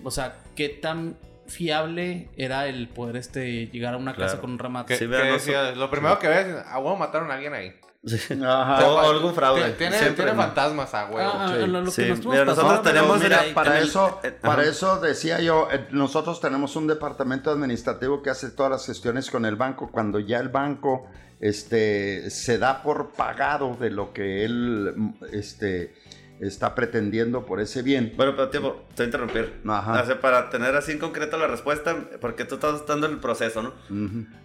[0.03, 4.41] o sea, qué tan fiable era el poder este llegar a una casa Claro.
[4.41, 4.93] con un remate.
[4.93, 5.71] ¿Qué- Sí, qué vean, no decía?
[5.71, 7.73] Lo primero que ves es, ah, huevo, mataron a alguien ahí.
[8.03, 8.87] Ajá.
[8.87, 9.71] O, o algún fraude.
[9.73, 10.41] Tiene, siempre, tiene ¿no?
[10.41, 11.31] fantasmas, ah, huevo.
[11.33, 11.67] Ah, Sí.
[11.67, 14.19] lo, lo Sí, que nos estuvimos mira, nosotros pasando, tenemos- Mira, mira, para el- eso,
[14.23, 14.71] eh, para ajá.
[14.71, 19.45] eso decía yo, eh, nosotros tenemos un departamento administrativo que hace todas las gestiones con
[19.45, 19.89] el banco.
[19.91, 21.07] Cuando ya el banco
[21.39, 25.93] este, se da por pagado de lo que él mm, este,
[26.39, 28.13] está pretendiendo por ese bien.
[28.15, 29.61] Bueno, pero tiempo, te voy a interrumpir.
[29.67, 30.01] Ajá.
[30.01, 33.61] O sea, para tener así en concreto la respuesta, porque tú estás dando el proceso,
[33.63, 33.73] ¿no?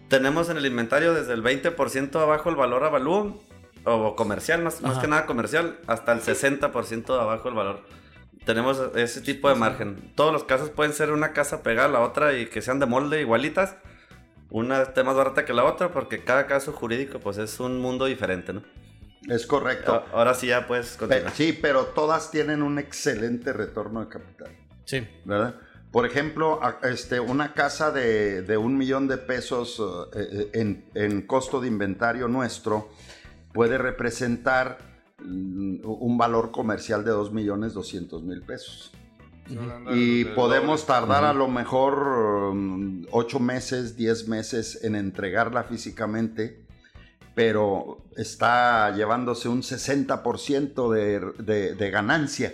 [0.08, 3.42] Tenemos en el inventario desde el 20% abajo el valor avalúo,
[3.86, 7.80] o comercial, más, más que nada comercial, hasta el 60% abajo el valor.
[8.44, 10.12] Tenemos ese tipo de margen.
[10.14, 12.86] Todos los casos pueden ser una casa pegada a la otra y que sean de
[12.86, 13.76] molde igualitas.
[14.50, 18.04] Una esté más barata que la otra porque cada caso jurídico pues es un mundo
[18.04, 18.62] diferente, ¿no?
[19.28, 19.92] Es correcto.
[19.94, 21.32] A- Ahora sí ya puedes Pe- continuar.
[21.34, 24.48] sí, pero todas tienen un excelente retorno de capital.
[24.84, 25.04] Sí.
[25.24, 25.56] ¿verdad?
[25.90, 29.82] Por ejemplo, a- este, una casa de, de un millón de pesos
[30.14, 32.90] eh, eh, en, en costo de inventario nuestro
[33.56, 34.78] puede representar
[35.24, 38.92] mm, un valor comercial de 2 millones 200 mil pesos.
[39.94, 42.52] Y podemos tardar a lo mejor
[43.10, 46.66] 8 meses, 10 meses en entregarla físicamente,
[47.34, 52.52] pero está llevándose un 60% de, de, de ganancia,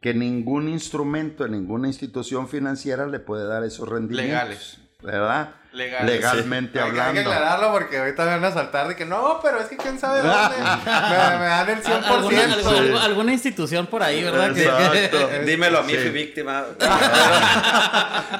[0.00, 4.30] que ningún instrumento, ninguna institución financiera le puede dar esos rendimientos.
[4.30, 4.78] Legales.
[5.02, 5.54] ¿Verdad?
[5.72, 6.06] Legal.
[6.06, 7.20] Legalmente que- hay que hablando.
[7.20, 10.56] aclararlo porque ahorita van a saltar de que no, pero es que quién sabe dónde.
[10.58, 12.04] me, me dan el 100%.
[12.04, 12.98] ¿Alguna, sí.
[13.02, 14.54] alguna institución por ahí, ¿verdad?
[14.54, 15.28] Que- Exacto.
[15.44, 15.98] Dímelo a mí, Sí.
[15.98, 16.64] fui víctima.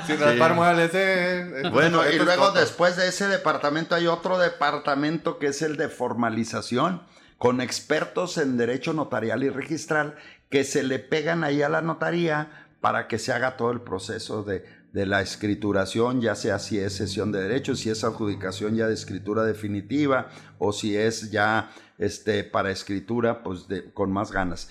[0.06, 1.60] Si no es para mueble, ese.
[1.60, 5.88] es- Bueno, y luego después de ese departamento hay otro departamento que es el de
[5.88, 7.02] formalización,
[7.36, 10.16] con expertos en derecho notarial y registral
[10.50, 14.42] que se le pegan ahí a la notaría para que se haga todo el proceso
[14.44, 18.87] de, de la escrituración, ya sea si es cesión de derechos, si es adjudicación ya
[18.88, 24.70] de escritura definitiva o si es ya este, para escritura, pues con más ganas.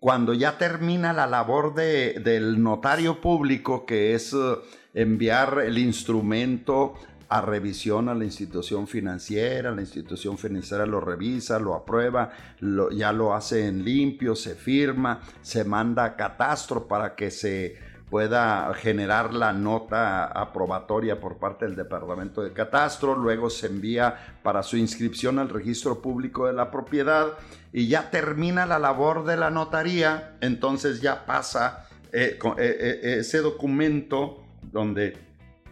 [0.00, 4.56] Cuando ya termina la labor de- del notario público, que es eh,
[4.94, 6.94] enviar el instrumento
[7.28, 13.12] a revisión a la institución financiera, la institución financiera lo revisa, lo aprueba, lo- ya
[13.12, 17.76] lo hace en limpio, se firma, se manda a catastro para que se
[18.10, 24.62] pueda generar la nota aprobatoria por parte del Departamento de Catastro, luego se envía para
[24.62, 27.34] su inscripción al registro público de la propiedad
[27.72, 33.38] y ya termina la labor de la notaría, entonces ya pasa eh, eh, eh, ese
[33.38, 35.18] documento donde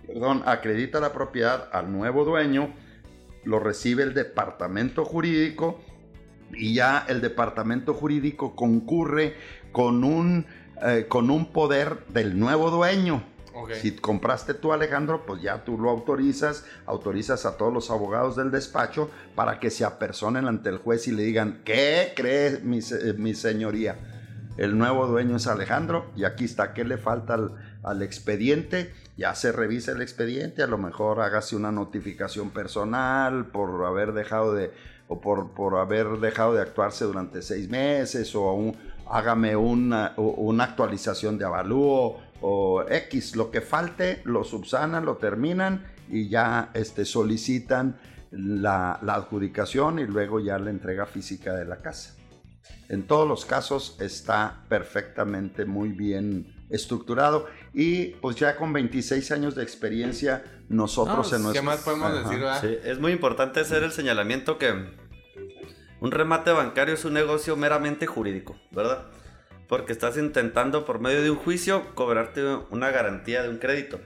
[0.07, 2.73] perdón, acredita la propiedad al nuevo dueño,
[3.45, 5.81] lo recibe el departamento jurídico
[6.53, 9.35] y ya el departamento jurídico concurre
[9.73, 10.47] con un,
[10.83, 13.23] eh, con un poder del nuevo dueño.
[13.81, 18.51] Si compraste tú, Alejandro, pues ya tú lo autorizas, autorizas a todos los abogados del
[18.51, 23.15] despacho para que se apersonen ante el juez y le digan, ¿qué cree mi, eh,
[23.17, 23.97] mi señoría?
[24.59, 28.93] El nuevo dueño es Alejandro y aquí está, ¿qué le falta al, al expediente?
[29.17, 34.53] Ya se revisa el expediente, a lo mejor hágase una notificación personal por haber dejado
[34.55, 34.71] de,
[35.09, 38.77] o por, por haber dejado de actuarse durante seis meses, o un-
[39.11, 45.87] hágame una, una actualización de avalúo, o X, lo que falte, lo subsanan, lo terminan
[46.09, 47.99] y ya este, solicitan
[48.31, 52.15] la, la adjudicación y luego ya la entrega física de la casa.
[52.89, 59.55] En todos los casos está perfectamente muy bien estructurado y pues ya con 26 años
[59.55, 61.63] de experiencia nosotros No, en ¿Qué nuestro...
[61.63, 62.19] más podemos Ajá.
[62.23, 62.61] decir, verdad?
[62.61, 65.06] Sí, es muy importante hacer el señalamiento que
[66.01, 69.07] un remate bancario es un negocio meramente jurídico, ¿verdad?
[69.69, 74.01] Porque estás intentando por medio de un juicio cobrarte una garantía de un crédito.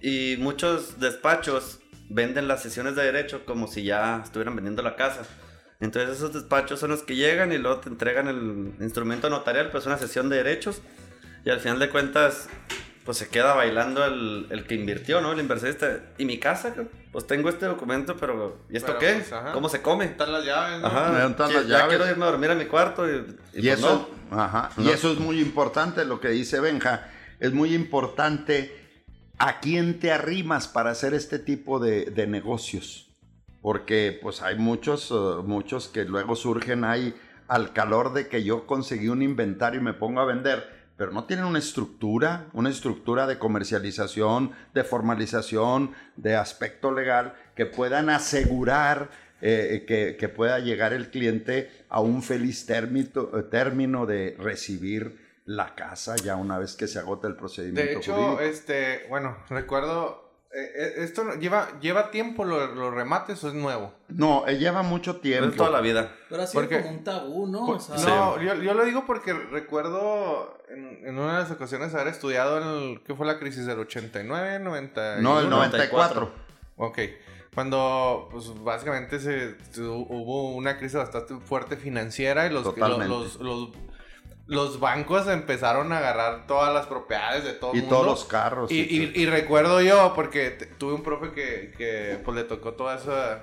[0.00, 5.22] Y muchos despachos venden las sesiones de derecho como si ya estuvieran vendiendo la casa.
[5.80, 9.86] Entonces esos despachos son los que llegan y luego te entregan el instrumento notarial, pues
[9.86, 10.82] una sesión de derechos.
[11.44, 12.48] Y al final de cuentas,
[13.08, 15.32] pues se queda bailando el, el que invirtió, ¿no?
[15.32, 15.98] El inversionista.
[16.18, 16.74] ¿Y mi casa?
[17.10, 19.24] Pues tengo este documento, pero ¿y esto Pero, qué?
[19.26, 19.42] pues.
[19.54, 20.04] ¿Cómo se come?
[20.04, 20.88] Están las llaves, ¿no?
[20.88, 21.04] Ajá.
[21.06, 21.88] ¿Dónde están las ya llaves?
[21.96, 23.12] quiero irme a dormir a mi cuarto y,
[23.54, 24.38] y Y, pues eso, no.
[24.38, 24.90] ajá, y No.
[24.90, 27.08] eso es muy importante, lo que dice Benja.
[27.40, 28.76] Es muy importante
[29.38, 33.08] a quién te arrimas para hacer este tipo de, de negocios.
[33.62, 35.14] Porque pues hay muchos, eh,
[35.46, 37.14] muchos que luego surgen ahí
[37.48, 41.24] al calor de que yo conseguí un inventario y me pongo a vender, pero no
[41.24, 49.08] tienen una estructura, una estructura de comercialización, de formalización, de aspecto legal, que puedan asegurar
[49.40, 55.76] eh, que, que pueda llegar el cliente a un feliz término, término de recibir la
[55.76, 58.40] casa ya una vez que se agota el procedimiento De hecho, jurídico.
[58.42, 63.54] este, bueno, recuerdo, eh, eh, esto no- lleva, lleva tiempo lo- los remates o es
[63.54, 63.92] nuevo.
[64.08, 65.54] No, eh, lleva mucho tiempo.
[65.56, 66.10] toda la vida.
[66.30, 67.66] Pero ha sido Porque- como un tabú, ¿no?
[67.66, 71.94] O sea, no, yo, yo lo digo porque recuerdo en, en una de las ocasiones
[71.94, 75.16] haber estudiado el, ¿qué fue la crisis del 89, 90?
[75.20, 76.20] no, el 94.
[76.20, 76.32] 94.
[76.76, 76.98] Ok.
[77.54, 83.38] Cuando, pues básicamente se, se- hubo una crisis bastante fuerte financiera y los, los,
[84.48, 87.96] los bancos empezaron a agarrar todas las propiedades de todo Y el mundo.
[87.96, 88.70] todos los carros.
[88.72, 92.96] Y, y- y recuerdo yo, porque tuve un profe que, que, pues le tocó toda
[92.96, 93.42] esa,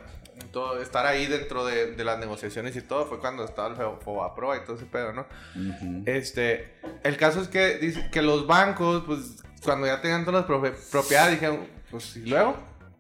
[0.51, 3.99] todo, estar ahí dentro de, de las negociaciones y todo, fue cuando estaba el Fo-
[4.01, 5.25] Fobaproa y todo ese pedo, ¿no?
[6.05, 10.79] Este, el caso es que dice que los bancos, pues, cuando ya tenían todas las
[10.91, 12.55] propiedades, dijeron, pues, ¿y luego?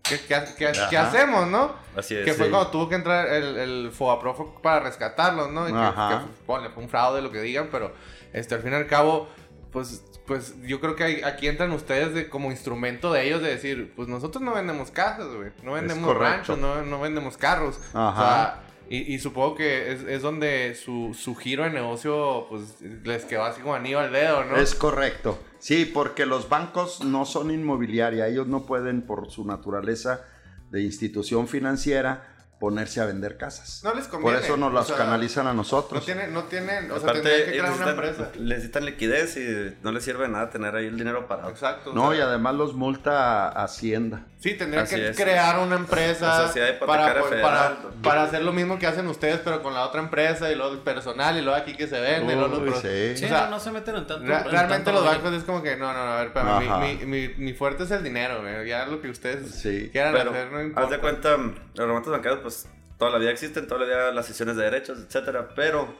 [0.07, 1.73] ¿Qué, qué, qué- qué hacemos, no?
[1.95, 2.25] Así es.
[2.25, 2.51] Que fue sí.
[2.51, 5.67] cuando tuvo que entrar el, el Fobaproa para rescatarlos, ¿no?
[5.67, 6.19] Y que, Ajá.
[6.25, 7.91] que, ponle, fue un fraude, lo que digan, pero
[8.33, 9.27] este, al fin y al cabo,
[9.71, 13.49] pues, pues yo creo que ahí- aquí entran ustedes de, como instrumento de ellos de
[13.49, 17.79] decir, pues nosotros no vendemos casas, güey, no vendemos ranchos, no, no vendemos carros.
[17.93, 18.09] Ajá.
[18.11, 22.81] O sea, y, y supongo que es, es donde su, su giro de negocio, pues,
[23.03, 24.57] les quedó así como anillo al dedo, ¿no?
[24.57, 25.39] Es correcto.
[25.59, 28.27] Sí, porque los bancos no son inmobiliaria.
[28.27, 30.25] Ellos no pueden, por su naturaleza
[30.69, 33.81] de institución financiera, ponerse a vender casas.
[33.83, 34.39] No les por conviene.
[34.45, 36.05] eso nos o las sea, canalizan a No nosotros.
[36.05, 38.31] tienen, no tienen, o sea, Aparte, tendrían que crear una necesitan, empresa.
[38.39, 41.49] necesitan liquidez y no les sirve nada tener ahí el dinero parado.
[41.49, 41.91] Exacto.
[41.93, 44.23] No, y sea, además los multa Hacienda.
[44.39, 45.17] Sí, tendrían que es.
[45.17, 48.85] crear una empresa O sea, si hay para, pues, para, para hacer lo mismo que
[48.85, 51.87] hacen ustedes, pero con la otra empresa y luego el personal y luego aquí que
[51.87, 52.33] se vende.
[52.33, 53.17] y luego los sí.
[53.17, 54.25] sí, o sea, no, no se meten en tanto.
[54.25, 56.69] Re- en realmente tanto los bancos es como que no, no, no, a ver, espérame,
[56.69, 56.77] Ajá.
[56.79, 60.13] mi, mi, mi, mi fuerte es el dinero, güey, ya lo que ustedes Sí, quieran
[60.13, 60.89] Pero, hacer no haz importa.
[60.95, 62.67] de cuenta, los remates bancarios, pues
[62.99, 65.49] toda la vida existen, toda la vida las sesiones de derechos, etcétera.
[65.55, 65.97] Pero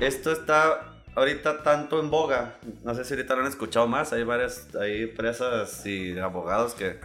[0.00, 2.56] esto está ahorita tanto en boga.
[2.82, 4.12] No sé si ahorita lo han escuchado más.
[4.12, 6.98] Hay varias hay empresas y abogados que,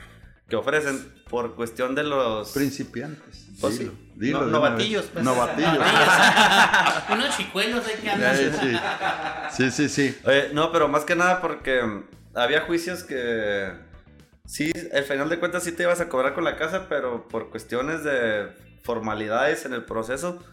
[0.50, 2.52] que ofrecen por cuestión de los.
[2.54, 3.46] Principiantes.
[3.62, 4.12] Pues Dilo, sí.
[4.16, 5.24] dilo No- novatillos, pues.
[5.24, 5.78] Novatillos.
[7.12, 8.10] Unos chicuelos hay que.
[8.10, 8.78] Eh, sí.
[9.52, 10.18] sí, sí, sí.
[10.26, 11.82] Oye, no, pero más que nada porque
[12.34, 13.72] había juicios que.
[14.46, 17.50] Sí, al final de cuentas sí te ibas a cobrar con la casa, pero por
[17.50, 18.50] cuestiones de
[18.84, 20.44] formalidades en el proceso,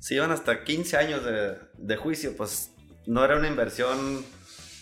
[0.00, 2.72] sí iban hasta 15 años de, de juicio, pues
[3.06, 4.24] no era una inversión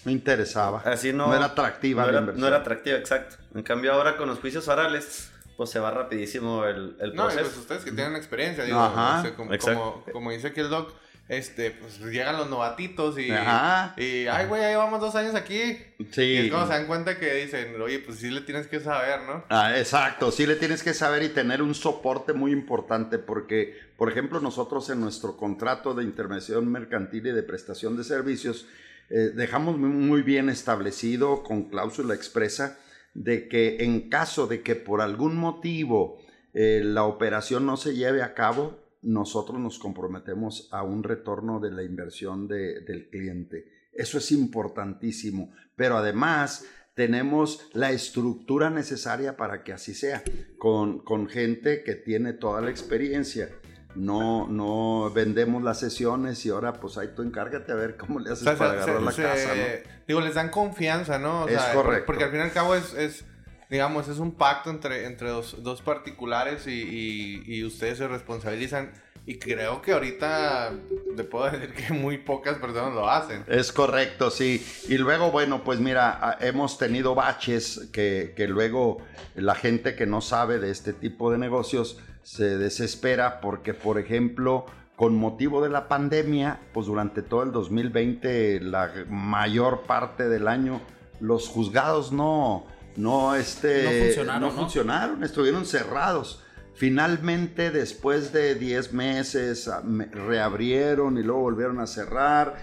[0.05, 0.81] Me interesaba.
[0.87, 2.40] así, no, No era atractiva no la era, inversión.
[2.40, 3.37] no era atractiva, exacto.
[3.55, 7.35] En cambio ahora con los juicios orales, pues se va rapidísimo el, el No, y
[7.35, 7.42] proceso.
[7.44, 10.70] pues ustedes que tienen experiencia, digo, Ajá, o sea, como, como, como dice aquí el
[10.70, 10.94] doc,
[11.28, 13.94] este, pues llegan los novatitos y, Ajá.
[13.96, 15.58] y ay, güey, ya llevamos dos años aquí.
[15.98, 16.37] Y Sí.
[16.37, 19.42] es cuando se dan cuenta que dicen, oye, pues sí le tienes que saber, ¿no?
[19.48, 24.10] Ah, exacto, sí le tienes que saber y tener un soporte muy importante porque, por
[24.10, 28.66] ejemplo, nosotros en nuestro contrato de intervención mercantil y de prestación de servicios
[29.10, 32.78] eh, dejamos muy, muy bien establecido con cláusula expresa
[33.14, 36.18] de que en caso de que por algún motivo
[36.52, 41.71] eh, la operación no se lleve a cabo, nosotros nos comprometemos a un retorno de
[41.71, 43.67] la inversión de- del cliente.
[43.93, 46.64] Eso es importantísimo, pero además
[46.95, 50.23] tenemos la estructura necesaria para que así sea,
[50.59, 53.51] con, con gente que tiene toda la experiencia.
[53.97, 58.31] No, no vendemos las sesiones y ahora pues ahí tú encárgate a ver cómo le
[58.33, 59.62] haces O sea, para se- agarrar se- la se- casa, ¿no?
[60.09, 61.45] Digo, les dan confianza, ¿no?
[61.45, 62.07] O Es sea, correcto.
[62.07, 63.25] Porque al fin y al cabo es, es
[63.74, 68.92] digamos, es un pacto entre, entre dos, dos particulares y, y- y ustedes se responsabilizan.
[69.26, 70.72] Y creo que ahorita
[71.16, 73.42] le puedo decir que muy pocas personas lo hacen.
[73.48, 74.64] Es correcto, sí.
[74.88, 78.98] Y luego, bueno, pues mira, hemos tenido baches que, que luego
[79.34, 84.66] la gente que no sabe de este tipo de negocios se desespera porque, por ejemplo,
[84.94, 90.80] con motivo de la pandemia, pues durante todo el 2020, la mayor parte del año,
[91.18, 94.52] los juzgados no, no, este, No funcionaron, no ¿no?
[94.52, 96.42] funcionaron, estuvieron cerrados.
[96.74, 102.57] Finalmente, después de 10 meses, ah, reabrieron y luego volvieron a cerrar.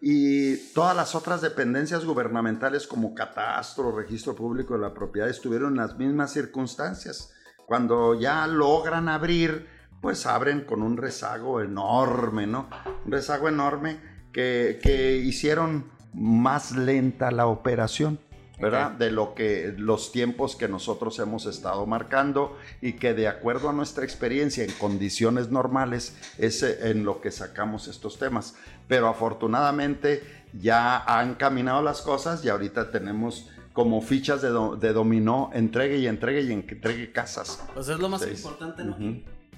[0.00, 5.78] Y todas las otras dependencias gubernamentales como catastro, registro público de la propiedad estuvieron en
[5.78, 7.32] las mismas circunstancias.
[7.66, 9.66] Cuando ya logran abrir,
[10.00, 12.68] pues abren con un rezago enorme, ¿no?
[13.04, 13.98] Un rezago enorme
[14.32, 18.20] que, que hicieron más lenta la operación.
[18.58, 18.92] ¿Verdad?
[18.92, 23.72] De lo que los tiempos que nosotros hemos estado marcando y que de acuerdo a
[23.72, 28.54] nuestra experiencia en condiciones normales es eh, en lo que sacamos estos temas.
[28.88, 34.92] Pero afortunadamente ya han caminado las cosas y ahorita tenemos como fichas de, do- de
[34.94, 37.62] dominó, entregue y entregue y entregue casas.
[37.74, 38.96] Pues es lo más importante, ¿no?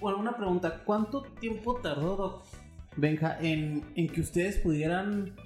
[0.01, 0.83] Bueno, una pregunta.
[0.85, 2.43] ¿Cuánto tiempo tardó,
[2.97, 5.37] Benja, en, en que ustedes pudieran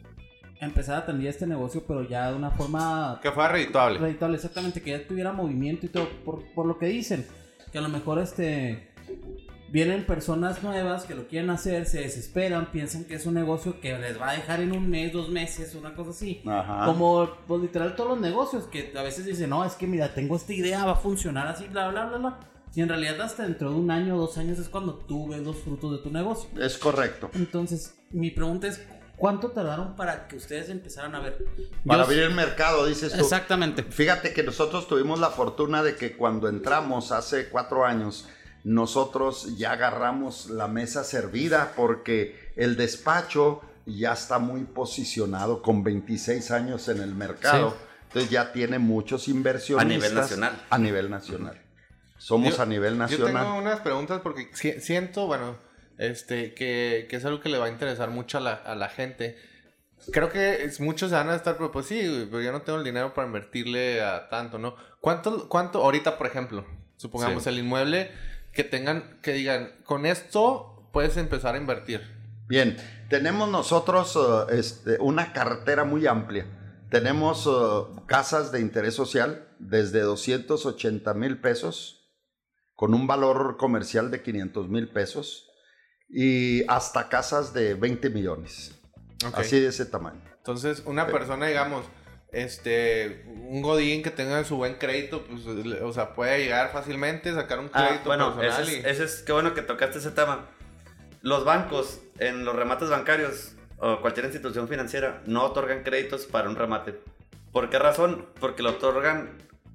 [0.66, 3.98] empezar a tener este negocio, pero ya de una forma Que fuera redituable.
[3.98, 7.26] rentable, exactamente, que ya tuviera movimiento y todo, por, por lo que dicen,
[7.70, 8.88] que a lo mejor este
[9.70, 13.98] vienen personas nuevas que lo quieren hacer, se desesperan, piensan que es un negocio que
[13.98, 16.42] les va a dejar en un mes, dos meses, una cosa así.
[16.46, 16.84] Ajá.
[16.84, 20.36] Como pues, literal todos los negocios que a veces dicen, no, es que mira, tengo
[20.36, 22.40] esta idea, va a funcionar así, bla, bla, bla, bla.
[22.74, 25.42] Y en realidad hasta dentro de un año o dos años es cuando tú ves
[25.42, 26.48] los frutos de tu negocio.
[26.60, 27.30] Es correcto.
[27.34, 28.86] Entonces, mi pregunta es,
[29.22, 31.38] ¿cuánto tardaron para que ustedes empezaran a ver?
[31.86, 33.20] Para Yo- abrir el mercado, dices tú.
[33.20, 33.84] Exactamente.
[33.84, 38.26] Fíjate que nosotros tuvimos la fortuna de que cuando entramos hace cuatro años,
[38.64, 46.50] nosotros ya agarramos la mesa servida porque el despacho ya está muy posicionado con 26
[46.50, 47.70] años en el mercado.
[47.70, 47.76] Sí.
[48.08, 49.86] Entonces ya tiene muchos inversionistas.
[49.86, 50.62] A nivel nacional.
[50.68, 51.62] A nivel nacional.
[52.18, 53.44] Somos Yo- a nivel Yo nacional.
[53.44, 55.56] tengo unas preguntas porque si- siento, bueno,
[55.98, 58.88] este, que, que es algo que le va a interesar mucho a la, a la
[58.88, 59.36] gente.
[60.12, 62.78] Creo que es- muchos se van a estar, pero pues sí, pero yo no tengo
[62.78, 64.74] el dinero para invertirle a tanto, ¿no?
[65.00, 66.64] ¿Cuánto, cuánto ahorita, por ejemplo,
[66.96, 67.50] supongamos Sí.
[67.50, 68.10] el inmueble,
[68.52, 72.02] que tengan, que digan, con esto puedes empezar a invertir?
[72.48, 72.76] Bien,
[73.08, 74.16] tenemos nosotros
[74.50, 76.46] eh, este, una cartera muy amplia.
[76.90, 82.10] Tenemos eh, casas de interés social desde 280 mil pesos,
[82.74, 85.48] con un valor comercial de 500 mil pesos,
[86.12, 88.78] y hasta casas de 20 millones.
[89.26, 89.38] Ok.
[89.38, 90.20] Así de ese tamaño.
[90.36, 91.84] Entonces, una persona, digamos,
[92.32, 97.32] este, un godín que tenga su buen crédito, pues, le- o sea, puede llegar fácilmente,
[97.34, 98.88] sacar un Ah, crédito bueno, personal ese es, y...
[98.88, 100.46] ese es- qué bueno que tocaste ese tema.
[101.20, 106.56] Los bancos, en los remates bancarios o cualquier institución financiera, no otorgan créditos para un
[106.56, 106.98] remate.
[107.52, 108.26] ¿Por qué razón?
[108.40, 109.30] Porque lo otorgan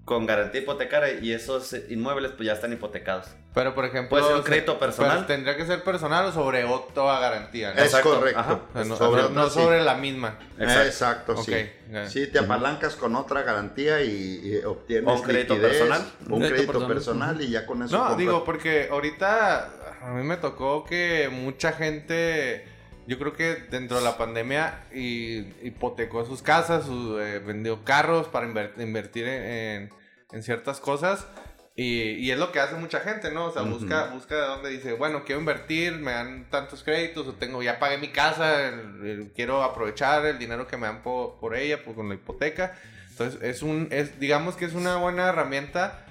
[0.08, 3.28] con garantía hipotecaria y esos inmuebles pues ya están hipotecados.
[3.54, 4.10] Pero, por ejemplo...
[4.12, 5.16] Puede ser un crédito personal.
[5.18, 7.80] pero tendría que ser personal o sobre otra garantía, ¿no?
[7.82, 8.40] Es Exacto, correcto.
[8.40, 8.54] ajá.
[8.54, 9.60] O sea, no, Sobre no- otra, no sí.
[9.60, 10.40] sobre la misma.
[10.58, 11.44] Exacto, Exacto.
[11.44, 11.56] Sí.
[12.08, 16.02] Sí, te apalancas con otra garantía y, y obtienes un crédito liquidez, personal.
[16.30, 16.88] Un Crédito crédito personal.
[17.36, 18.18] personal y ya con eso No, compras.
[18.18, 19.70] digo, porque ahorita
[20.04, 22.66] a mí me tocó que mucha gente,
[23.08, 28.28] yo creo que dentro de la pandemia, y, hipotecó sus casas, su- eh, vendió carros
[28.28, 29.90] para inver- invertir en,
[30.32, 31.26] en- ciertas cosas.
[31.80, 33.46] Y, y es lo que hace mucha gente, ¿no?
[33.46, 33.74] O sea, Ujú.
[33.80, 37.78] busca, busca de dónde dice, bueno, quiero invertir, me dan tantos créditos, o tengo, ya
[37.80, 41.84] pagué mi casa, el- el- quiero aprovechar el dinero que me dan po- por, ella,
[41.84, 42.76] pues con la hipoteca.
[43.12, 46.04] Entonces, es un, es, digamos que es una buena herramienta,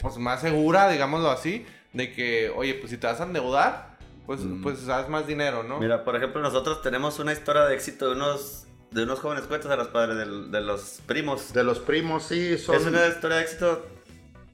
[0.00, 3.87] pues más segura, digámoslo así, de que, oye, pues si te vas a endeudar,
[4.28, 4.62] pues, Mm.
[4.62, 5.80] pues haz más dinero, ¿no?
[5.80, 9.70] Mira, por ejemplo, nosotros tenemos una historia de éxito de unos, de unos jóvenes cuentos
[9.70, 11.54] a los padres de, los primos.
[11.54, 12.76] De los primos, sí, son...
[12.76, 13.86] Es una historia de éxito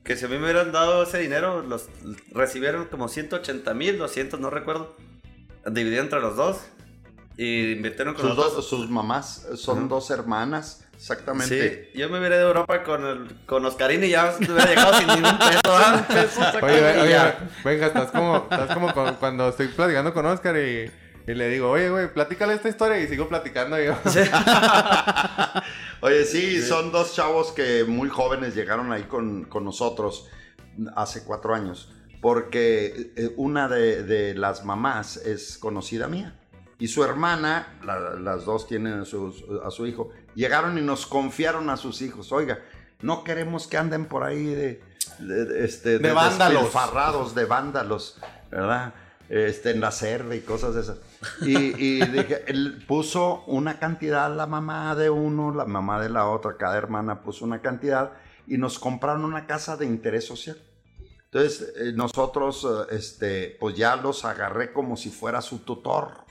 [0.05, 1.89] que si a mí me hubieran dado ese dinero, los
[2.31, 4.95] recibieron como 180 mil, 200, no recuerdo.
[5.69, 6.59] Dividido entre los dos.
[7.37, 11.91] Y invirtieron con Sus, dos, sus mamás son dos hermanas, exactamente.
[11.93, 14.95] Sí, yo me hubiera ido a Europa con, el, con Oscarín y ya hubiera llegado
[14.99, 15.61] sin ningún peso.
[15.67, 16.07] ¿ah?
[16.63, 17.19] Oye, oye,
[17.63, 20.91] venga, estás como, estás como con- cuando estoy platicando con Oscar y,
[21.27, 23.95] y le digo, oye, güey, platícale esta historia y sigo platicando yo.
[26.01, 30.29] Oye, sí, son dos chavos que muy jóvenes llegaron ahí con, con nosotros
[30.97, 36.35] hace cuatro años, porque eh, una de, de las mamás es conocida mía
[36.85, 41.07] y su hermana, la- las dos tienen a, sus- a su hijo, llegaron y nos
[41.07, 42.59] confiaron a sus hijos, oiga,
[43.01, 44.83] no queremos que anden por ahí de,
[45.19, 46.63] de- de- este, De vándalos.
[46.65, 48.19] despilfarrados, de vándalos,
[48.51, 48.93] ¿verdad?
[49.31, 50.99] Este, en la cerve y cosas de esas.
[51.41, 56.29] Y, y dije, él puso una cantidad la mamá de uno, la mamá de la
[56.29, 58.13] otra, cada hermana puso una cantidad
[58.47, 60.59] y nos compraron una casa de interés social.
[61.33, 66.23] Entonces, eh, nosotros, eh, este, pues ya los agarré como si fuera su tutor,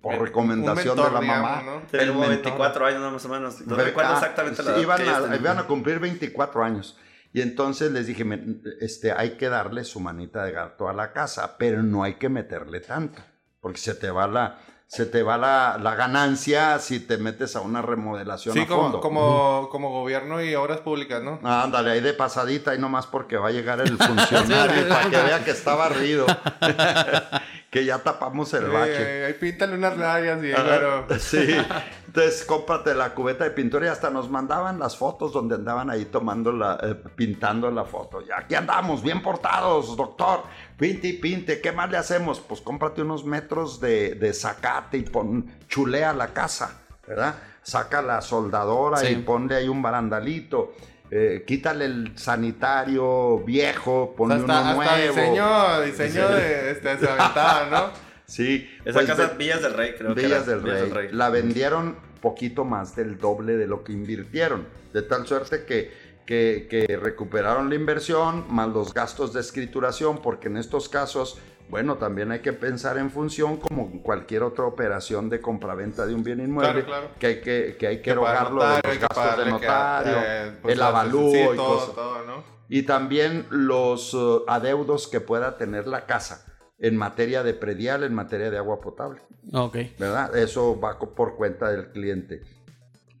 [0.00, 1.62] por recomendación mentor, de la digamos, mamá.
[1.62, 1.82] ¿no?
[1.90, 2.44] Tenía El como mentor.
[2.44, 3.60] 24 años más o menos.
[3.66, 6.96] No recuerdo ah, exactamente la sí, edad iban, que a, iban a cumplir 24 años.
[7.32, 8.42] Y entonces les dije, "Me-
[8.80, 12.28] este, hay que darle su manita de gato a la casa, pero no hay que
[12.28, 13.20] meterle tanto,
[13.60, 17.60] porque se te va la, se te va la, la ganancia si te metes a
[17.60, 19.00] una remodelación Sí, a como, fondo.
[19.00, 21.40] como, como gobierno y obras públicas, ¿no?
[21.42, 25.16] Ah, Ándale, ahí de pasadita y nomás porque va a llegar el funcionario para que
[25.22, 26.24] vea que está barrido.
[27.76, 29.26] que ya tapamos el bache.
[29.26, 31.06] ahí píntale unas rayas y claro.
[31.18, 31.46] Sí,
[32.06, 36.06] entonces cómprate la cubeta de pintura y hasta nos mandaban las fotos donde andaban ahí
[36.06, 38.22] tomando la, eh, pintando la foto.
[38.22, 40.44] Y aquí andamos, bien portados, doctor.
[40.78, 42.40] Pinte y pinte, ¿qué más le hacemos?
[42.40, 47.34] Pues cómprate unos metros de, de zacate y pon, chulea la casa, ¿verdad?
[47.62, 49.08] Saca la soldadora Sí.
[49.08, 50.72] y ponle ahí un barandalito.
[51.10, 55.14] Eh, quítale el sanitario viejo, ponle hasta, uno hasta nuevo.
[55.14, 58.06] diseño, diseño de, este, aventada, ¿no?
[58.26, 60.56] Sí, Esa pues casa Villas del Rey, creo que Villas era.
[60.56, 61.08] del Rey.
[61.12, 64.66] La vendieron poquito más del doble de lo que invirtieron.
[64.92, 65.92] De tal suerte que,
[66.26, 71.38] que, que recuperaron la inversión más los gastos de escrituración, porque en estos casos
[71.68, 76.22] bueno, también hay que pensar en función como cualquier otra operación de compraventa de un
[76.22, 77.14] bien inmueble, Claro, claro.
[77.18, 80.72] que hay que, que, hay que erogarlo de los gastos de que- notario, eh, pues,
[80.72, 81.94] el las- avalúo sí, y todo, cosas.
[81.94, 82.44] todo, ¿no?
[82.68, 86.44] Y también los uh, adeudos que pueda tener la casa
[86.78, 89.20] en materia de predial, en materia de agua potable,
[89.52, 89.76] Ok.
[89.98, 90.36] ¿verdad?
[90.36, 92.42] Eso va por cuenta del cliente.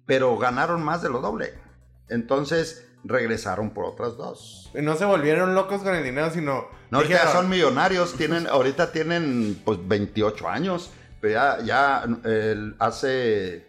[0.04, 1.54] Pero ganaron más de lo doble.
[2.08, 4.70] Entonces regresaron por otras dos.
[4.74, 6.66] Y no se volvieron locos con el dinero, sino...
[6.90, 12.06] No, ahorita ya dijeron, son millonarios, tienen, ahorita tienen pues 28 años, pero ya, ya
[12.78, 13.66] hace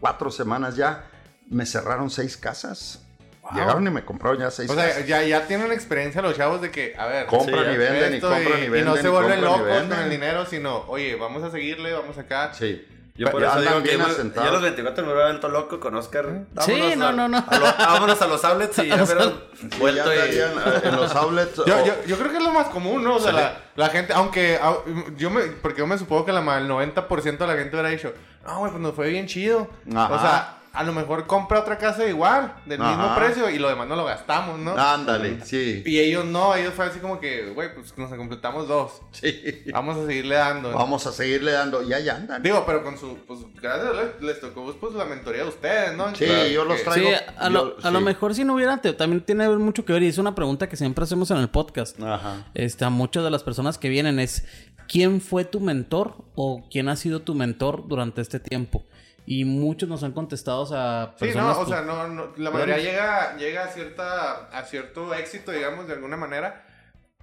[0.00, 1.04] cuatro semanas ya
[1.48, 3.04] me cerraron seis casas.
[3.52, 5.06] Llegaron y me compraron ya seis O sea, casas.
[5.08, 8.20] ya, ya tienen experiencia los chavos de que, a ver, compran sí, y venden y
[8.20, 8.84] compran y, venden.
[8.84, 12.16] no se y vuelven y locos con el dinero, sino, oye, vamos a seguirle, vamos
[12.16, 12.52] acá.
[12.54, 12.86] Sí.
[13.16, 14.44] Yo por eso digo que yo, me- asentados.
[14.44, 16.26] yo a los 24 me hubiera vuelto loco con Oscar.
[16.64, 17.44] Sí, no, a- no, no.
[17.46, 20.88] a lo- vámonos a los outlets y ya hubiera Sí, ya vuelto y...
[20.88, 21.56] en los outlets.
[21.66, 23.16] Yo, o- yo, yo creo que es lo más común, ¿no?
[23.16, 26.40] O sea, la, la gente, aunque au- yo me, porque yo me supongo que la,
[26.58, 28.12] el 90% de la gente hubiera dicho,
[28.46, 29.68] no, güey, pues nos fue bien chido.
[29.94, 30.14] Ajá.
[30.14, 33.88] O sea, a lo mejor compra otra casa igual, del mismo precio, y lo demás
[33.88, 34.72] no lo gastamos, ¿no?
[34.78, 35.82] Ándale, sí.
[35.84, 39.02] Y ellos no, ellos fue así como que, güey, pues nos completamos dos.
[39.12, 39.64] sí.
[39.72, 40.70] Vamos a seguirle dando.
[40.72, 41.82] Vamos a seguirle dando.
[41.82, 42.42] Y ahí andan.
[42.42, 46.14] Digo, pero con su, pues gracias les, les tocó pues la mentoría de ustedes, ¿no?
[46.14, 47.08] Sí, Claro yo los traigo.
[47.08, 50.02] Sí, a lo, a lo mejor si no hubiera, te- también tiene mucho que ver
[50.04, 52.00] y es una pregunta que siempre hacemos en el podcast.
[52.00, 52.46] Ajá.
[52.54, 54.44] Este, a muchas de las personas que vienen es
[54.88, 58.84] ¿quién fue tu mentor o quién ha sido tu mentor durante este tiempo?
[59.32, 62.50] Y muchos nos han contestado a Sí, personas no, o pues, sea, no, no, la
[62.50, 66.64] mayoría llega, llega a cierta, a cierto éxito, digamos, de alguna manera,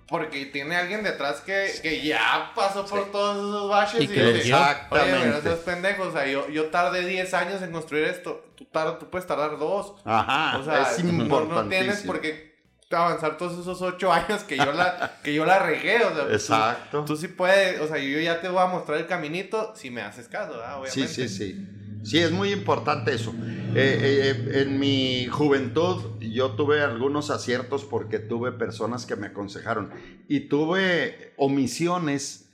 [0.08, 4.44] porque tiene alguien detrás que, que ya pasó por todos esos baches Y que dice,
[4.46, 4.56] guió.
[4.58, 5.50] Oye, no seas Exactamente.
[5.66, 9.28] pendejo, o sea, yo, yo tardé 10 años en construir esto, tú, tar- tú puedes
[9.28, 9.96] tardar dos.
[10.06, 10.60] Ajá.
[10.60, 11.62] O sea, es no, importantísimo.
[11.64, 12.56] no tienes por qué
[12.90, 16.32] avanzar todos esos 8 años que yo la, que yo la regué, o sea, tú-
[16.32, 17.04] Exacto.
[17.04, 20.02] Tú, sí puedes, o sea, yo ya te voy a mostrar el caminito si me
[20.04, 20.78] haces caso, ¿verdad?
[20.86, 21.68] Sí, sí, sí.
[22.04, 23.34] Sí, es muy importante eso.
[23.76, 29.92] Eh, eh, en mi juventud yo tuve algunos aciertos porque tuve personas que me aconsejaron
[30.28, 32.50] y tuve omisiones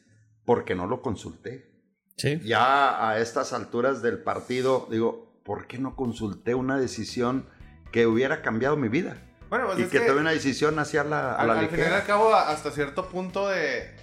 [0.45, 1.71] porque no lo consulté.
[2.17, 2.39] Sí.
[2.43, 7.47] Ya a estas alturas del partido digo, ¿por qué no consulté una decisión
[7.91, 9.17] que hubiera cambiado mi vida?
[9.49, 11.69] Bueno, pues y es que, que- tomé una decisión hacia la, a al, la al
[11.69, 13.95] final y al cabo, hasta cierto punto de,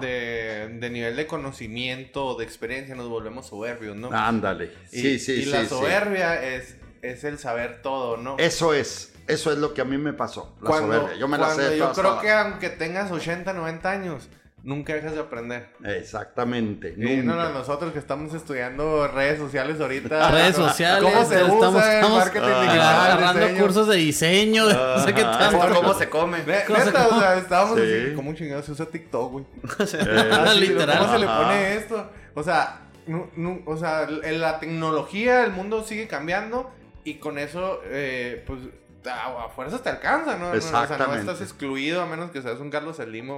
[0.00, 4.10] de, de nivel de conocimiento, de experiencia, nos volvemos soberbios, ¿no?
[4.12, 4.70] Ándale.
[4.92, 5.50] Y- Sí, sí, y sí.
[5.50, 5.68] la sí.
[5.68, 8.36] soberbia es, es el saber todo, ¿no?
[8.38, 9.12] Eso es.
[9.26, 10.54] Eso es lo que a mí me pasó.
[10.60, 11.16] La cuando, soberbia.
[11.18, 11.78] Yo me la sé.
[11.78, 12.22] yo todas, creo todas.
[12.22, 14.28] que aunque tengas 80, 90 años,
[14.64, 15.68] nunca dejas de aprender.
[15.84, 16.94] Exactamente.
[16.96, 17.44] Y no, nunca.
[17.50, 20.30] no, nosotros que estamos estudiando redes sociales ahorita.
[20.32, 22.80] Redes ¿cómo- sociales, ¿Cómo se estamos, usa estamos marketing ah, digital?
[22.80, 23.60] agarrando diseño?
[23.62, 25.74] cursos de diseño, no sé qué tanto.
[25.74, 26.38] ¿Cómo se come?
[26.44, 27.82] Ne- ¿Cómo se Neta, o sea, estábamos Sí.
[28.06, 29.44] así, ¿cómo chingados se usa TikTok, güey?
[29.94, 30.98] Eh, Literal.
[30.98, 32.10] ¿Cómo se le pone esto?
[32.34, 36.70] O sea, nu- nu- o sea, la tecnología, el mundo sigue cambiando
[37.04, 38.60] y con eso, eh, pues,
[39.06, 40.50] a, fuerzas te alcanza, ¿no?
[40.50, 41.20] No, O sea, no Exactamente.
[41.20, 43.28] estás excluido a menos que seas un Carlos Slim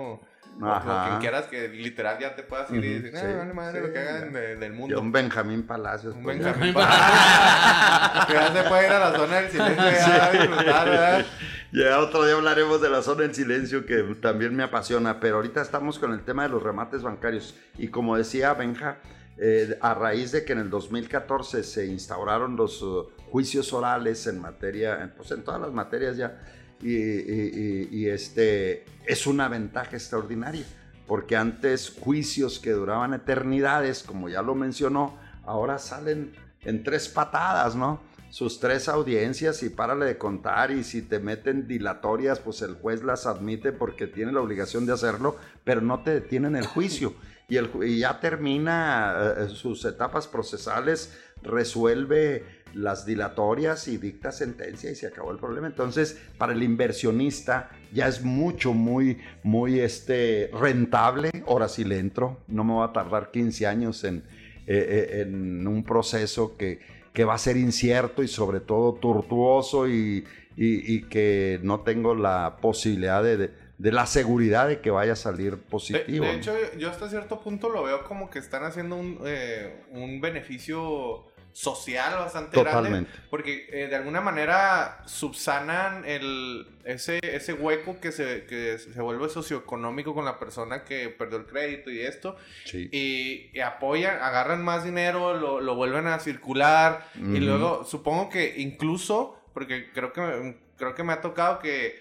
[0.61, 1.07] o, o Ajá.
[1.09, 3.87] quien quieras que literal ya te puedas ir y decir, sí, no, vale madre lo
[3.89, 5.01] sí, que hagan de- del y mundo.
[5.01, 6.15] un Benjamín Palacios.
[6.15, 6.75] Un pues, Benjamín
[8.27, 11.27] que ya se puede ir a la zona del silencio ya a disfrutar, ¿verdad?
[11.73, 15.61] Ya otro día hablaremos de la zona en silencio que también me apasiona, pero ahorita
[15.61, 17.55] estamos con el tema de los remates bancarios.
[17.77, 18.99] Y como decía Benja,
[19.37, 24.41] eh, a raíz de que en el 2014 se instauraron los uh, juicios orales en
[24.41, 26.39] materia, pues en todas las materias ya,
[26.83, 30.65] y, este, es una ventaja extraordinaria,
[31.07, 37.77] porque antes juicios que duraban eternidades, como ya lo mencionó, ahora salen en tres patadas,
[37.77, 38.01] ¿no?
[38.31, 43.03] sus tres audiencias y párale de contar y si te meten dilatorias, pues el juez
[43.03, 47.15] las admite porque tiene la obligación de hacerlo, pero no te detienen el juicio.
[47.49, 52.45] Y, el, y ya termina eh, sus etapas procesales, resuelve
[52.77, 55.67] las dilatorias y dicta sentencia y se acabó el problema.
[55.67, 61.31] Entonces, para el inversionista ya es mucho, muy, muy este, rentable.
[61.49, 64.19] Ahora sí le entro, no me va a tardar 15 años en,
[64.67, 66.81] eh, eh, en un proceso que,
[67.15, 70.25] que va a ser incierto y sobre todo tortuoso y,
[70.57, 73.37] y- que no tengo la posibilidad de,
[73.79, 76.25] de- la seguridad de que vaya a salir positivo.
[76.27, 80.21] de hecho, yo hasta cierto punto lo veo como que están haciendo un, eh, un
[80.21, 81.25] beneficio
[81.57, 83.11] social bastante Totalmente.
[83.11, 83.29] grande.
[83.31, 89.31] Porque eh, de alguna manera subsanan el, ese, ese hueco que se, que se vuelve
[89.31, 92.37] socioeconómico con la persona que perdió el crédito y esto.
[92.67, 92.91] Sí.
[92.93, 97.09] Y, y apoyan, agarran más dinero, lo, lo vuelven a circular.
[97.15, 101.99] Y luego, supongo que incluso, porque creo que, creo que me ha tocado que,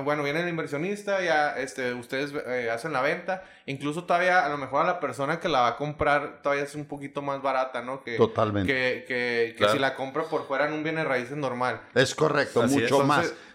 [0.00, 3.44] bueno, viene el inversionista, ya este, ustedes eh, hacen la venta.
[3.66, 6.74] Incluso todavía, a lo mejor a la persona que la va a comprar, todavía es
[6.74, 8.02] un poquito más barata, ¿no?
[8.02, 8.72] Que, Totalmente.
[8.72, 9.72] que, que, que Claro.
[9.74, 11.80] si la compra por fuera en un bien de raíces normal.
[11.94, 12.82] Es correcto, Así es.
[12.90, 13.24] mucho más.
[13.26, 13.48] Entonces-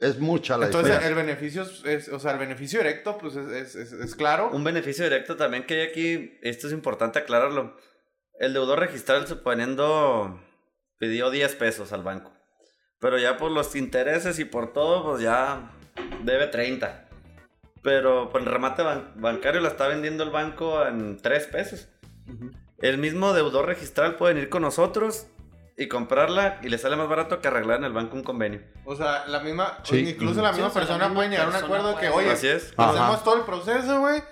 [0.00, 1.08] Es mucha la Entonces, diferencia.
[1.20, 4.48] el beneficio es, es- o sea, el beneficio directo, pues es, es, es- es claro.
[4.52, 7.76] Un beneficio directo también que hay aquí, esto es importante aclararlo.
[8.38, 10.40] El deudor registral, suponiendo,
[10.98, 12.32] pidió 10 pesos al banco.
[13.00, 15.72] Pero ya por los intereses y por todo, pues ya
[16.22, 17.04] debe 30.
[17.82, 21.88] Pero por el remate ban- bancario la está vendiendo el banco en 3 pesos.
[22.78, 25.26] El mismo deudor registral puede venir con nosotros
[25.76, 28.60] y comprarla y le sale más barato que arreglar en el banco un convenio.
[28.84, 30.00] O sea, la misma, Sí.
[30.10, 32.08] incluso la Sí, misma o sea, la persona misma puede llegar a un acuerdo que,
[32.08, 32.74] oye, Así es.
[32.76, 32.90] Ajá.
[32.90, 34.22] hacemos todo el proceso, güey.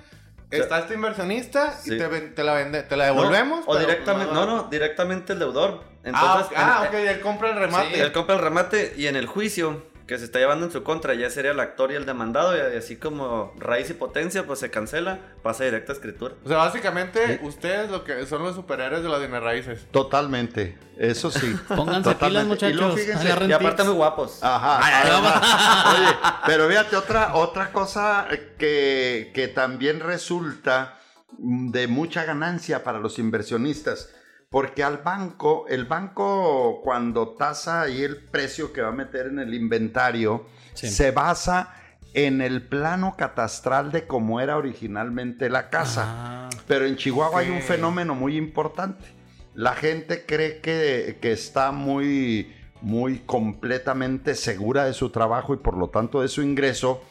[0.51, 1.99] Está este inversionista y Sí.
[1.99, 3.61] te, ven- te la vende, te la devolvemos.
[3.61, 5.81] No, o pero directamente, no, no, directamente el deudor.
[5.83, 7.95] Ah, Entonces, ok, ah, en- ok, él compra el remate.
[7.95, 10.82] Sí, Él compra el remate y en el juicio que se está llevando en su
[10.84, 14.61] contra ya sería el actor y el demandado y así como raíz y potencia pues
[14.61, 16.34] se cancela, pasa directa a escritura.
[16.44, 19.86] O sea, básicamente, ustedes lo que son los superhéroes de las bienes raíces.
[19.90, 20.78] Totalmente.
[20.96, 21.54] Eso sí.
[21.68, 22.18] Pónganse Totalmente.
[22.28, 22.76] pilas, Y muchachos.
[22.76, 24.38] luego fíjense- Y aparte muy guapos.
[24.42, 24.80] Ajá.
[25.96, 28.28] oye, pero fíjate, otra, otra cosa
[28.59, 30.98] que, que también resulta
[31.38, 34.11] de mucha ganancia para los inversionistas.
[34.49, 39.38] Porque al banco, el banco cuando tasa ahí el precio que va a meter en
[39.40, 40.88] el inventario, Sí.
[40.88, 41.72] se basa
[42.14, 46.05] en el plano catastral de cómo era originalmente la casa.
[46.07, 49.05] Ah, Pero en Chihuahua hay un fenómeno muy importante.
[49.55, 55.76] La gente cree que, que está muy, muy completamente segura de su trabajo y por
[55.76, 57.03] lo tanto de su ingreso.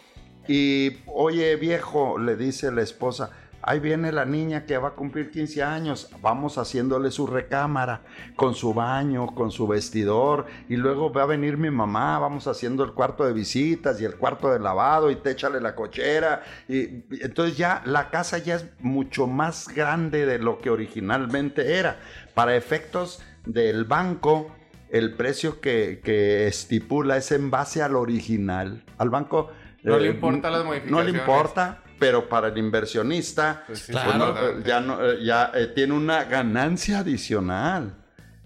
[0.47, 3.31] Y, oye viejo, le dice la esposa,
[3.66, 8.03] ahí viene la niña que va a cumplir 15 años, vamos haciéndole su recámara,
[8.36, 12.84] con su baño, con su vestidor, y luego va a venir mi mamá, vamos haciendo
[12.84, 17.03] el cuarto de visitas y el cuarto de lavado, y te échale la cochera, y
[17.24, 21.97] entonces ya la casa ya es mucho más grande de lo que originalmente era.
[22.36, 24.51] Para efectos del banco,
[24.91, 28.84] el precio que, que estipula es en base al original.
[28.99, 29.49] Al banco...
[29.82, 31.16] No le eh, importan las No le modificaciones.
[31.16, 34.33] importa, pero para el inversionista Pues sí, Claro.
[34.33, 37.95] pues no, eh, ya, no, eh, ya eh, tiene una ganancia adicional.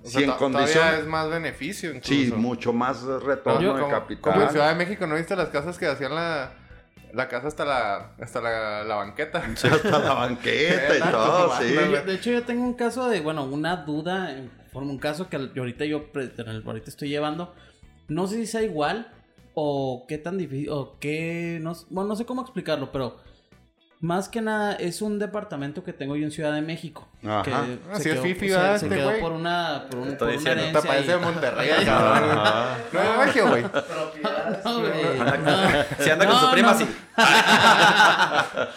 [0.01, 2.07] O Si sea, en to- condición- todavía es más beneficio incluso.
[2.09, 4.21] Sí, mucho más retorno Yo, de como, capital.
[4.33, 6.53] como en Ciudad de México, ¿no viste las casas que hacían la,
[7.13, 9.39] la casa hasta la, hasta la, la banqueta?
[9.45, 11.73] Hasta la banqueta y todo, sí.
[11.73, 15.35] de hecho, yo tengo un caso de, bueno, una duda, en forma un caso que
[15.35, 17.53] ahorita yo ahorita estoy llevando.
[18.07, 19.11] No sé si sea igual
[19.53, 23.17] o qué tan difícil, o qué, no, bueno, no sé cómo explicarlo, pero
[24.01, 27.07] más que nada es un departamento que tengo yo en Ciudad de México.
[27.23, 27.43] Ajá.
[27.43, 27.51] Que
[27.91, 30.37] Así es quedó, fifi, ¿verdad, se este quedó por una, por, un, Estoy por una
[30.37, 32.39] diciendo, Te herencia parece y- de Monterrey, cabrón.
[32.93, 33.63] No güey.
[34.63, 36.03] No, güey, no.
[36.03, 36.77] Si anda con No, su prima, no.
[36.79, 36.85] sí.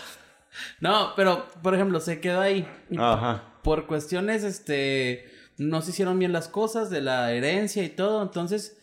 [0.80, 2.66] No, pero por ejemplo, se quedó ahí.
[2.98, 3.44] Ajá.
[3.62, 8.22] Por cuestiones, este, no se hicieron bien las cosas de la herencia y todo.
[8.22, 8.78] Entonces,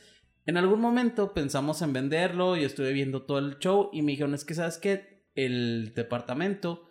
[0.45, 4.33] en algún momento pensamos en venderlo y estuve viendo todo el show y me dijeron,
[4.33, 6.87] es que sabes que el departamento,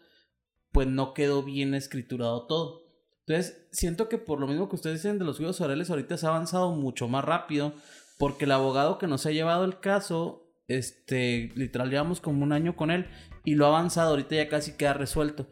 [0.73, 2.83] pues no quedó bien escriturado todo.
[3.27, 6.27] Entonces, siento que por lo mismo que ustedes dicen de los juegos orales, ahorita se
[6.27, 7.75] ha avanzado mucho más rápido
[8.19, 12.75] porque el abogado que nos ha llevado el caso, este, literal llevamos como un año
[12.75, 13.07] con él
[13.45, 15.47] y lo ha avanzado, ahorita ya casi queda resuelto.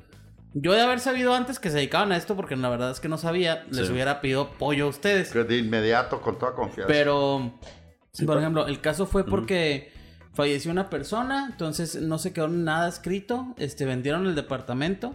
[0.54, 3.08] Yo de haber sabido antes que se dedicaban a esto, porque la verdad es que
[3.10, 3.92] no sabía, les Sí.
[3.92, 5.30] hubiera pedido pollo a ustedes.
[5.30, 6.88] Que de inmediato, con toda confianza.
[6.90, 7.58] Pero,
[8.24, 9.92] por ejemplo, el caso fue porque
[10.36, 15.14] falleció una persona, entonces no se quedó nada escrito, este, vendieron el departamento.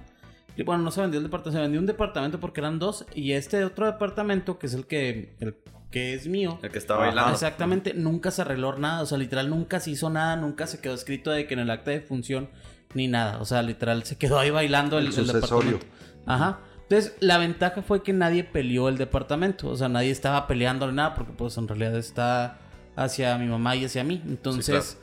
[0.57, 3.33] Y bueno, no se vendió el departamento, se vendió un departamento porque eran dos, y
[3.33, 5.55] este otro departamento, que es el que, el
[5.91, 7.31] que es mío, El que está bailando.
[7.31, 10.95] Exactamente, nunca se arregló nada, o sea, literal nunca se hizo nada, nunca se quedó
[10.95, 12.49] escrito de que en el acta de función
[12.95, 15.85] ni nada, o sea, literal se quedó ahí bailando el, El el departamento.
[16.25, 16.59] Ajá.
[16.81, 21.13] Entonces, la ventaja fue que nadie peleó el departamento, o sea, nadie estaba peleándole nada
[21.13, 22.57] porque pues en realidad está
[23.03, 24.21] hacia mi mamá y hacia mí.
[24.27, 24.97] Entonces,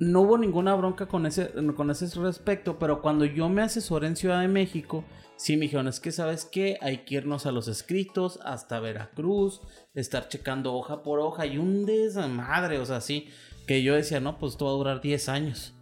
[0.00, 4.16] no hubo ninguna bronca con ese con ese respecto, pero cuando yo me asesoré en
[4.16, 5.04] Ciudad de México,
[5.36, 9.60] sí me dijeron, es que sabes qué, hay que irnos a los escritos hasta Veracruz,
[9.94, 13.28] estar checando hoja por hoja y un desmadre, o sea, sí,
[13.66, 15.74] que yo decía, no, pues esto va a durar 10 años.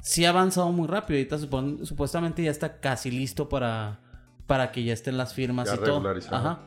[0.00, 4.00] Sí ha avanzado muy rápido, ahorita supon- supuestamente ya está casi listo para,
[4.46, 6.00] para que ya estén las firmas Ya y todo.
[6.36, 6.60] Ajá.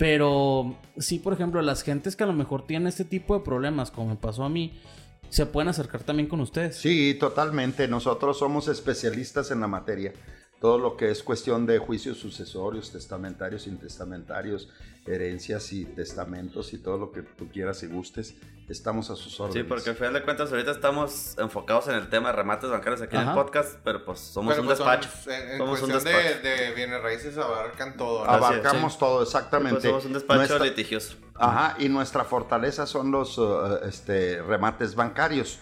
[0.00, 3.90] Pero sí, por ejemplo, las gentes que a lo mejor tienen este tipo de problemas,
[3.90, 4.80] como me pasó a mí,
[5.28, 6.76] se pueden acercar también con ustedes.
[6.76, 7.86] Sí, totalmente.
[7.86, 10.14] Nosotros somos especialistas en la materia.
[10.60, 14.68] Todo lo que es cuestión de juicios sucesorios, testamentarios, intestamentarios,
[15.06, 18.34] herencias y testamentos y todo lo que tú quieras y gustes,
[18.68, 19.62] estamos a sus órdenes.
[19.64, 23.00] Sí, porque al final de cuentas ahorita estamos enfocados en el tema de remates bancarios
[23.00, 25.08] aquí en el podcast, pero pues somos Pero, un pues, despacho.
[25.08, 26.42] somos, en, en somos un cuestión despacho.
[26.42, 28.24] de, de bienes raíces abarcan todo.
[28.28, 28.98] Abarcamos sí.
[28.98, 29.80] todo, exactamente.
[29.80, 31.16] Pues somos un despacho Nuestra- litigioso.
[31.36, 35.58] Ajá, y nuestra fortaleza son los uh, este, remates bancarios.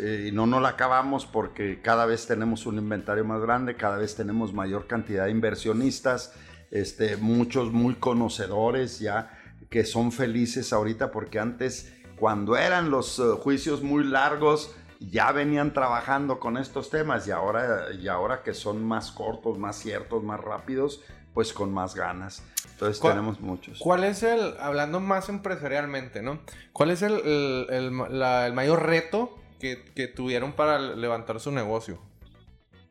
[0.00, 3.96] Eh, Y no nos la acabamos porque cada vez tenemos un inventario más grande, cada
[3.96, 6.32] vez tenemos mayor cantidad de inversionistas,
[6.70, 9.30] este, muchos muy conocedores ya
[9.70, 15.72] que son felices ahorita porque antes cuando eran los uh, juicios muy largos ya venían
[15.72, 20.40] trabajando con estos temas y ahora, y ahora que son más cortos, más ciertos, más
[20.40, 21.00] rápidos,
[21.34, 22.42] pues con más ganas.
[22.72, 23.78] Entonces ¿Cuál- tenemos muchos.
[23.78, 26.40] ¿Cuál es el, hablando más empresarialmente, ¿no?
[26.72, 31.98] ¿Cuál es el, el- el- la- el mayor reto que, tuvieron para levantar su negocio?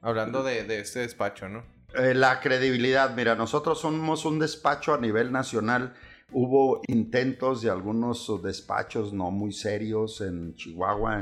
[0.02, 1.64] Hablando de, este despacho, ¿no?
[1.96, 5.94] Eh, la credibilidad, mira, nosotros somos un despacho a nivel nacional.
[6.32, 11.22] Hubo intentos de algunos despachos no muy serios en Chihuahua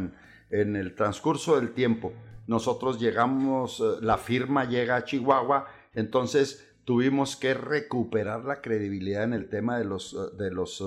[0.49, 2.11] en, el transcurso del tiempo.
[2.47, 9.33] Nosotros llegamos, eh, la firma llega a Chihuahua, entonces tuvimos que recuperar la credibilidad en
[9.33, 10.85] el tema de los, de los eh,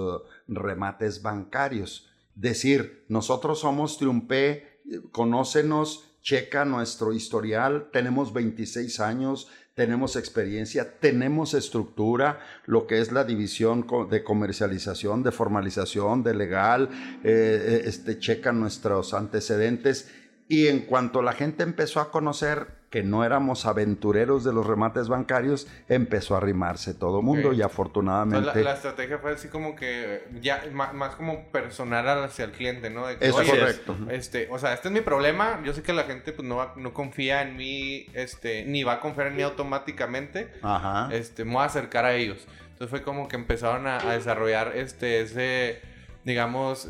[0.49, 2.09] remates bancarios.
[2.39, 4.81] Decir, nosotros somos Triumpé,
[5.11, 13.25] conócenos, checa nuestro historial, tenemos 26 años, tenemos experiencia, tenemos estructura, lo que es la
[13.25, 16.91] división de comercialización, de formalización, de legal,
[17.25, 20.09] eh, eh, este, checa nuestros antecedentes.
[20.47, 25.09] Y en cuanto la gente empezó a conocer que no éramos aventureros de los remates
[25.09, 28.47] bancarios, empezó a arrimarse todo mundo y afortunadamente...
[28.47, 32.89] La, la estrategia fue así como que ya ma- más, como personal hacia el cliente,
[32.89, 33.07] ¿no?
[33.07, 33.95] De que, Es "Oye, correcto.
[34.11, 35.61] Este, o sea, este es mi problema.
[35.65, 38.95] Yo sé que la gente pues no, va- no confía en mí, este, ni va
[38.95, 40.51] a confiar en mí automáticamente.
[40.63, 41.09] Ajá.
[41.15, 42.47] Este, me voy a acercar a ellos.
[42.71, 45.81] Entonces fue como que empezaron a, a desarrollar este, ese,
[46.25, 46.89] digamos,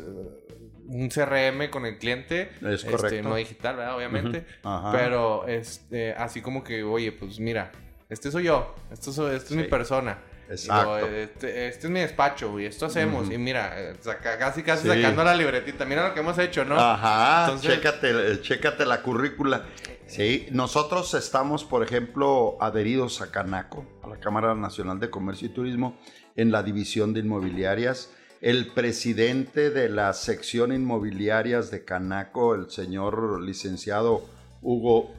[0.89, 2.51] un CRM con el cliente.
[2.61, 3.29] Es Este, correcto.
[3.29, 3.95] no digital, ¿verdad?
[3.95, 4.45] Obviamente.
[4.91, 7.71] Pero este, así como que, oye, pues mira,
[8.09, 9.69] este soy yo, esto, soy- esta es mi Sí.
[9.69, 10.19] persona.
[10.49, 10.97] Exacto.
[10.97, 13.29] Este, este es mi despacho y esto hacemos.
[13.31, 14.95] Y mira, eh, saca- casi casi Sí.
[14.95, 15.85] sacando la libretita.
[15.85, 16.79] Mira lo que hemos hecho, ¿no?
[16.79, 19.65] Ajá, Entonces- chécate, eh, chécate la currícula.
[20.07, 25.51] Sí, nosotros estamos, por ejemplo, adheridos a Canaco, a la Cámara Nacional de Comercio y
[25.51, 25.99] Turismo,
[26.35, 28.11] en la división de inmobiliarias.
[28.41, 34.23] El presidente de la sección inmobiliarias de Canaco, el señor licenciado
[34.61, 35.11] Hugo,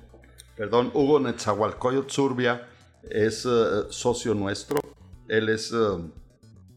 [0.56, 2.66] perdón, Hugo Netzahualcoyot Zurbia,
[3.10, 4.80] es eh, socio nuestro.
[5.28, 5.76] Él es eh,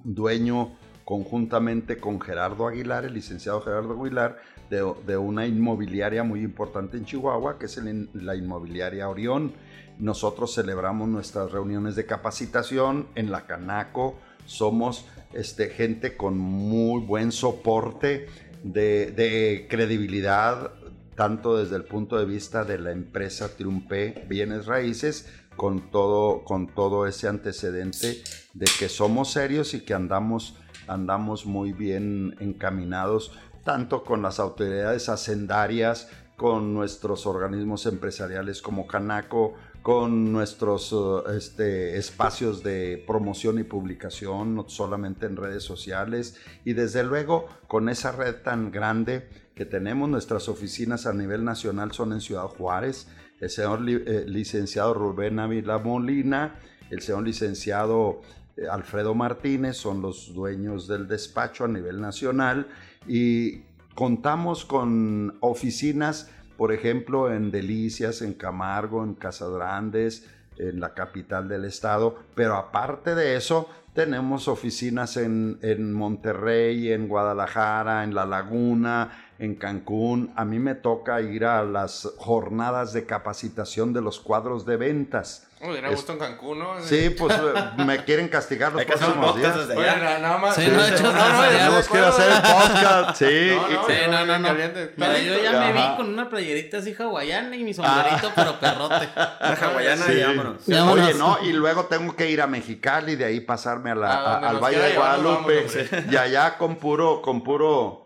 [0.04, 0.76] dueño
[1.06, 7.58] conjuntamente con Gerardo Aguilar, el licenciado Gerardo Aguilar, de, una inmobiliaria muy importante en Chihuahua,
[7.58, 7.80] que es
[8.14, 9.54] la inmobiliaria Orión.
[9.98, 14.16] Nosotros celebramos nuestras reuniones de capacitación en la Canaco.
[14.46, 18.28] Somos este, gente con muy buen soporte
[18.64, 20.72] de, credibilidad,
[21.16, 26.68] tanto desde el punto de vista de la empresa Triumpé Bienes Raíces, con todo, con
[26.68, 28.24] todo ese antecedente
[28.54, 30.58] de que somos serios y que andamos,
[30.88, 33.32] andamos muy bien encaminados,
[33.64, 39.54] tanto con las autoridades hacendarias, con nuestros organismos empresariales como Canaco,
[39.84, 46.74] con nuestros eh, este, espacios de promoción y publicación, no solamente en redes sociales, y
[46.74, 52.14] desde luego con esa red tan grande que tenemos, nuestras oficinas a nivel nacional son
[52.14, 53.08] en Ciudad Juárez,
[53.40, 56.56] el señor eh, licenciado Rubén Ávila Molina,
[56.90, 58.22] el señor licenciado
[58.56, 62.68] eh, Alfredo Martínez son los dueños del despacho a nivel nacional.
[63.08, 63.64] Y
[63.96, 71.48] contamos con oficinas, por ejemplo, en Delicias, en Camargo, en Casas Grandes, en la capital
[71.48, 78.26] del estado, pero aparte de eso, tenemos oficinas en, en Monterrey, en Guadalajara, en La
[78.26, 80.32] Laguna, en Cancún.
[80.36, 85.48] A mí me toca ir a las jornadas de capacitación de los cuadros de ventas.
[85.66, 86.82] Uy, era Es- gusto en Cancún, ¿no?
[86.82, 89.56] Sí, pues eh, me quieren castigar los próximos días.
[89.74, 90.56] Oye, nada más.
[90.56, 93.52] Sí, no, de hecho, Tenemos que hacer el podcast, sí.
[93.56, 94.48] No, no, Sí, no, no, no.
[94.50, 94.94] caliente.
[94.98, 99.08] Mira, yo ya me vi con una playerita así hawaiana y mi sombrerito, pero perrote.
[99.16, 100.12] Una hawaiana Sí.
[100.14, 100.68] y vámonos.
[100.68, 104.50] Oye, no, y luego tengo que ir a Mexicali, de ahí pasarme a la, Ah,
[104.50, 105.66] al Valle de Guadalupe.
[105.66, 108.03] vamos, y allá con puro, con puro,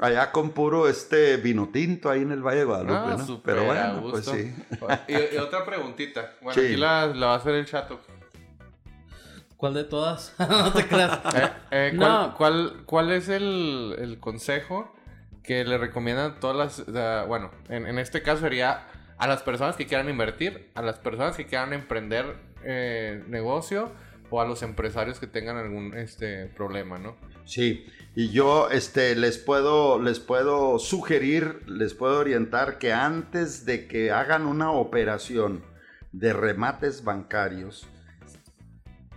[0.00, 3.26] allá con puro este vino tinto ahí en el Valle de Guadalupe, Ah, ¿no?
[3.26, 4.54] súper Pero bueno, pues sí.
[5.08, 6.34] Y, y otra preguntita.
[6.40, 6.66] Bueno, Sí.
[6.68, 8.00] aquí la, la va a hacer el chato.
[9.56, 10.34] ¿Cuál de todas?
[10.38, 11.18] no te creas.
[11.34, 12.34] Eh, eh, ¿cuál, No.
[12.36, 14.94] cuál, cuál es el, el consejo
[15.42, 16.88] que le recomiendan a todas las...
[16.88, 18.86] o bueno, en, en este caso sería
[19.16, 23.90] a las personas que quieran invertir, a las personas que quieran emprender eh, negocio
[24.30, 27.16] o a los empresarios que tengan algún este, problema, ¿no?
[27.44, 27.86] Sí,
[28.20, 34.10] y yo este, les, puedo, les puedo sugerir, les puedo orientar que antes de que
[34.10, 35.62] hagan una operación
[36.10, 37.86] de remates bancarios,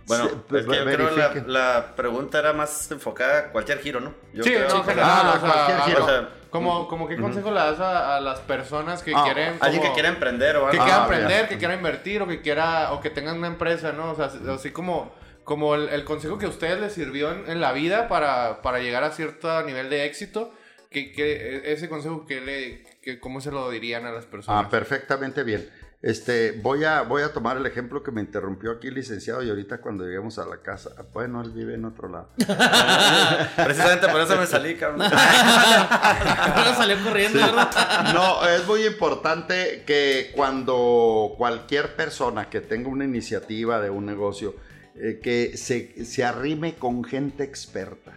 [0.06, 4.14] Bueno, se- es que yo creo la, pregunta era más enfocada a cualquier giro, ¿no?
[4.34, 6.04] Yo sí, creo no, que- general, Ah, o sea, cualquier giro.
[6.04, 9.56] O sea, Como, como qué consejo le das a, a las personas que Ah, quieren...
[9.60, 10.84] Alguien que quiera emprender o que algo.
[10.84, 11.48] quiera Ah, emprender, bien.
[11.48, 14.12] que quiera invertir o que quiera o que tengan una empresa, ¿no?
[14.12, 15.12] O sea, así como
[15.44, 18.78] como el, el consejo que a ustedes les sirvió en, en la vida para, para
[18.78, 20.52] llegar a cierto nivel de éxito,
[20.90, 24.64] que, que ese consejo que le que cómo se lo dirían a las personas.
[24.64, 25.68] Ah, perfectamente bien.
[26.02, 29.80] Este, voy a, voy a tomar el ejemplo que me interrumpió aquí, licenciado, y ahorita
[29.80, 32.28] cuando lleguemos a la casa, bueno, él vive en otro lado.
[33.56, 35.02] Precisamente por eso me salí, cabrón.
[35.12, 38.12] Ahora salió corriendo, ¿verdad?
[38.12, 44.56] No, es muy importante que cuando cualquier persona que tenga una iniciativa de un negocio,
[44.94, 48.12] eh, que se, se arrime con gente experta,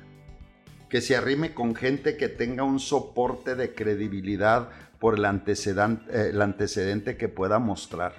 [0.90, 4.70] que se arrime con gente que tenga un soporte de credibilidad
[5.00, 8.14] por el antecedente, el antecedente que pueda mostrar.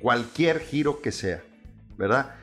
[0.00, 1.42] Cualquier giro que sea,
[1.96, 2.34] ¿verdad?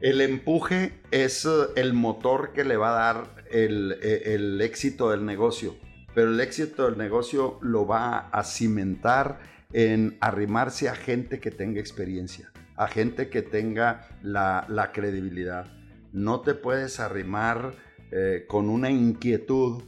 [0.00, 5.10] El empuje es eh, el motor que le va a dar el, eh, el éxito
[5.10, 5.76] del negocio,
[6.14, 9.40] pero el éxito del negocio lo va a cimentar
[9.72, 15.66] en arrimarse a gente que tenga experiencia, a gente que tenga la, credibilidad.
[16.12, 17.74] No te puedes arrimar
[18.10, 19.82] eh, con una inquietud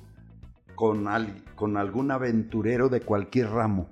[0.75, 1.07] con,
[1.55, 3.89] con algún aventurero de cualquier ramo,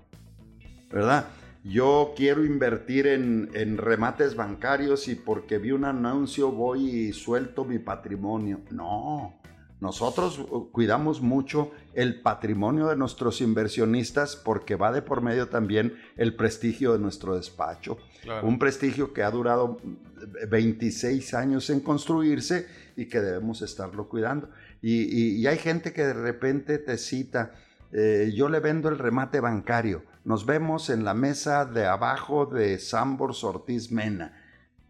[0.91, 1.27] ¿verdad?
[1.65, 7.65] Yo quiero invertir en, en remates bancarios y porque vi un anuncio voy y suelto
[7.65, 8.61] mi patrimonio.
[8.71, 9.41] No,
[9.85, 15.95] nosotros uh, cuidamos mucho el patrimonio de nuestros inversionistas porque va de por medio también
[16.17, 17.99] el prestigio de nuestro despacho.
[18.23, 18.47] Claro.
[18.49, 19.79] Un prestigio que ha durado
[20.49, 22.67] 26 años en construirse
[22.97, 24.49] y que debemos estarlo cuidando.
[24.83, 27.53] Y, y- y hay gente que de repente te cita,
[27.93, 32.79] eh, yo le vendo el remate bancario, nos vemos en la mesa de abajo de
[32.79, 34.41] Sambors Ortiz Mena.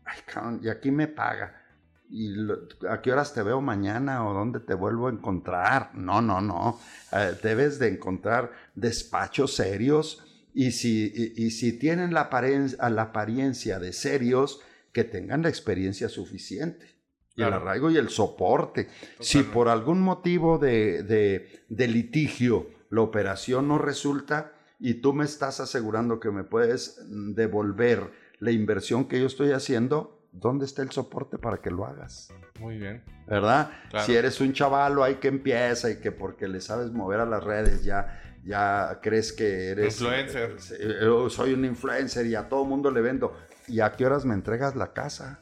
[0.05, 1.64] Ay, cabrón, y aquí me paga.
[2.11, 5.91] ¿Y lo- a qué horas te veo mañana o dónde te vuelvo a encontrar?
[5.95, 6.79] No, no, no.
[7.13, 10.23] Eh, debes de encontrar despachos serios
[10.55, 14.61] y si, y, y si tienen la, aparen- la apariencia de serios,
[14.93, 16.95] que tengan la experiencia suficiente.
[17.37, 18.89] Y el arraigo y el soporte.
[19.19, 25.25] Si por algún motivo de, de- de litigio la operación no resulta y tú me
[25.25, 30.83] estás asegurando que me puedes mm, devolver la inversión que yo estoy haciendo, ¿dónde está
[30.83, 32.29] el soporte para que lo hagas?
[32.61, 33.03] Muy bien.
[33.27, 33.71] ¿Verdad?
[33.91, 34.07] Claro.
[34.07, 37.43] Si eres un chavalo hay que empieza y que porque le sabes mover a las
[37.43, 40.01] redes ya, ya crees que eres...
[40.01, 40.57] Influencer.
[40.79, 43.37] Eh, eh, soy un influencer y a todo mundo le vendo.
[43.67, 45.41] ¿Y a qué horas me entregas la casa?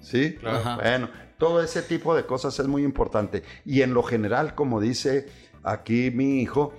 [0.00, 0.34] ¿Sí?
[0.34, 0.76] Claro.
[0.76, 3.42] Bueno, todo ese tipo de cosas es muy importante.
[3.64, 5.26] Y en lo general, como dice
[5.62, 6.74] aquí mi hijo,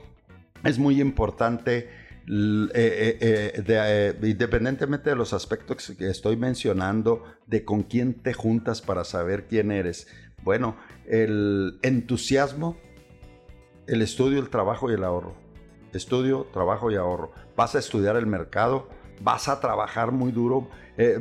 [0.63, 1.89] es muy importante,
[2.28, 3.17] eh, eh,
[3.61, 9.03] eh, de, independientemente de los aspectos que estoy mencionando, de con quién te juntas para
[9.03, 10.07] saber quién eres.
[10.43, 10.76] Bueno,
[11.07, 12.78] el entusiasmo,
[13.88, 15.36] el estudio, el trabajo y el ahorro.
[15.93, 17.32] Estudio, trabajo y ahorro.
[17.55, 18.89] Vas a estudiar el mercado,
[19.21, 20.69] vas a trabajar muy duro,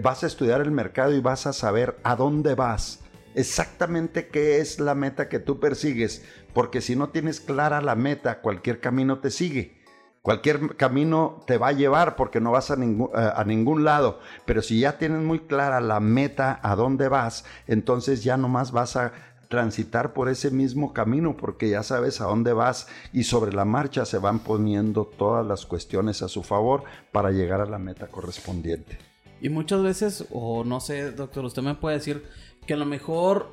[0.01, 4.81] vas a estudiar el mercado y vas a saber a dónde vas, exactamente qué es
[4.81, 9.31] la meta que tú persigues, porque si no tienes clara la meta, cualquier camino te
[9.31, 9.84] sigue.
[10.25, 14.21] Cualquier camino te va a llevar porque no vas a ningún, eh, a ningún lado.
[14.47, 18.97] Pero si ya tienes muy clara la meta a dónde vas, entonces ya nomás vas
[18.97, 19.13] a
[19.51, 24.07] transitar por ese mismo camino porque ya sabes a dónde vas y sobre la marcha
[24.07, 28.97] se van poniendo todas las cuestiones a su favor para llegar a la meta correspondiente.
[29.43, 32.25] Y muchas veces, o no sé, doctor, usted me puede decir
[32.67, 33.51] que a lo mejor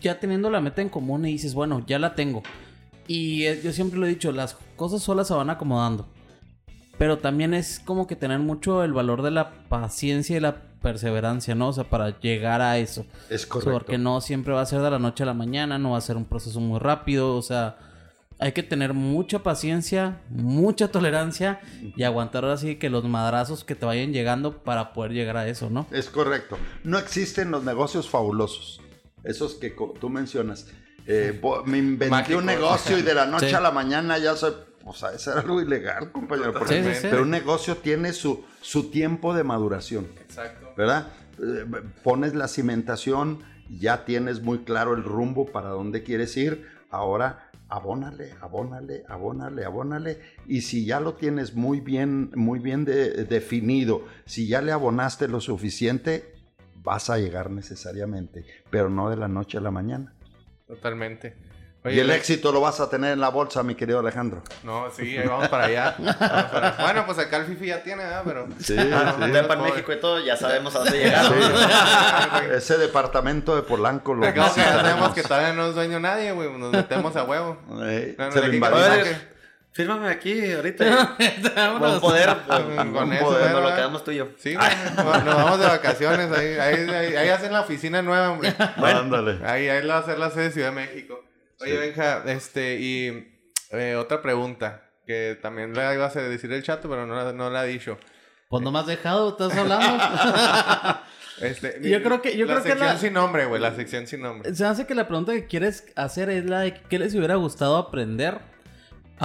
[0.00, 2.42] ya teniendo la meta en común y dices, bueno, ya la tengo.
[3.12, 6.08] Y eh, yo siempre lo he dicho, las cosas solas se van acomodando.
[6.96, 11.54] Pero también es como que tener mucho el valor de la paciencia y la perseverancia,
[11.54, 11.68] ¿no?
[11.68, 13.04] O sea, para llegar a eso.
[13.28, 13.70] Es correcto.
[13.70, 16.00] Porque no siempre va a ser de la noche a la mañana, no va a
[16.00, 17.76] ser un proceso muy rápido, o sea,
[18.38, 21.60] hay que tener mucha paciencia, mucha tolerancia
[21.94, 25.46] y aguantar ahora sí que los madrazos que te vayan llegando para poder llegar a
[25.46, 25.86] eso, ¿no?
[25.90, 26.56] Es correcto.
[26.82, 28.80] No existen los negocios fabulosos.
[29.22, 30.66] Esos que tú mencionas.
[31.06, 33.54] Eh, me inventé un negocio y de la noche Sí.
[33.54, 34.52] a la mañana ya soy...
[34.84, 36.52] O sea, eso era algo ilegal, compañero.
[36.52, 37.06] porque- Sí, sí, sí.
[37.10, 40.08] Pero un negocio tiene su, su tiempo de maduración.
[40.20, 40.72] Exacto.
[40.76, 41.08] ¿verdad?
[41.38, 41.64] eh,
[42.02, 43.40] pones la cimentación,
[43.70, 50.20] ya tienes muy claro el rumbo para dónde quieres ir, ahora abónale, abónale, abónale, abónale.
[50.46, 55.26] Y si ya lo tienes muy bien, muy bien de- definido, si ya le abonaste
[55.28, 56.34] lo suficiente,
[56.82, 60.12] vas a llegar necesariamente, pero no de la noche a la mañana.
[60.74, 61.34] Totalmente.
[61.84, 64.42] y el le- éxito lo vas a tener en la bolsa, mi querido Alejandro.
[64.62, 65.96] No, sí, ahí vamos para allá.
[65.98, 66.76] Vamos para.
[66.80, 68.22] Bueno, pues acá el Fifi ya tiene, ¿verdad?
[68.24, 68.46] Pero.
[68.60, 69.32] Sí, Ah, no, sí.
[69.56, 69.70] Pobre.
[69.72, 71.26] México y todo, ya sabemos a dónde llegar.
[72.54, 76.30] Ese departamento de Polanco lo Acá que ya sabemos que todavía no es dueño nadie,
[76.32, 76.50] güey.
[76.56, 77.58] Nos metemos a huevo.
[77.82, 79.31] Eh, No, no, se de
[79.72, 81.16] lo que- fírmame aquí ahorita.
[81.56, 81.92] Vámonos.
[81.92, 82.28] Con poder.
[82.46, 84.28] Con Con, con eso, poder, nos lo quedamos tú y yo.
[84.38, 84.54] Sí.
[84.54, 86.30] Nos vamos de vacaciones.
[86.32, 88.54] Ahí, ahí, ahí, ahí hacen la oficina nueva, hombre.
[88.58, 89.38] Ándale.
[89.46, 91.24] Ahí, ahí la va a hacer la sede de Ciudad de México.
[91.60, 91.78] Oye, Sí.
[91.78, 93.32] Benja, este, y
[93.70, 94.82] eh, otra pregunta.
[95.06, 97.64] Que también la iba a hacer- decir el chato, pero no la, no la ha
[97.64, 97.98] dicho.
[98.48, 99.86] Pues no me has dejado, estás hablando.
[101.40, 103.60] Este, Yo creo que- yo la creo que sección la- sin nombre, güey.
[103.60, 104.54] La sección sin nombre.
[104.54, 107.76] Se hace que la pregunta que quieres hacer es la de qué les hubiera gustado
[107.78, 108.38] aprender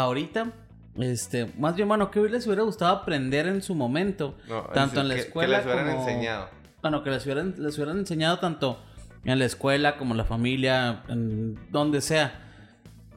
[0.03, 0.51] ahorita.
[0.97, 4.35] Este, más bien, bueno, ¿qué les hubiera gustado aprender en su momento?
[4.47, 6.07] No, tanto en la que- escuela Que les hubieran como...
[6.09, 6.49] enseñado.
[6.81, 8.79] Bueno, que les hubieran, les hubieran enseñado tanto
[9.23, 12.39] en la escuela como en la familia, en donde sea,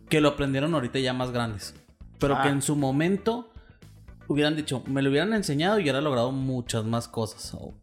[0.09, 1.75] que lo aprendieron ahorita ya más grandes.
[2.19, 2.43] Pero Ah.
[2.43, 3.51] que en su momento
[4.29, 7.75] hubieran dicho, me lo hubieran enseñado y hubiera logrado muchas más cosas, o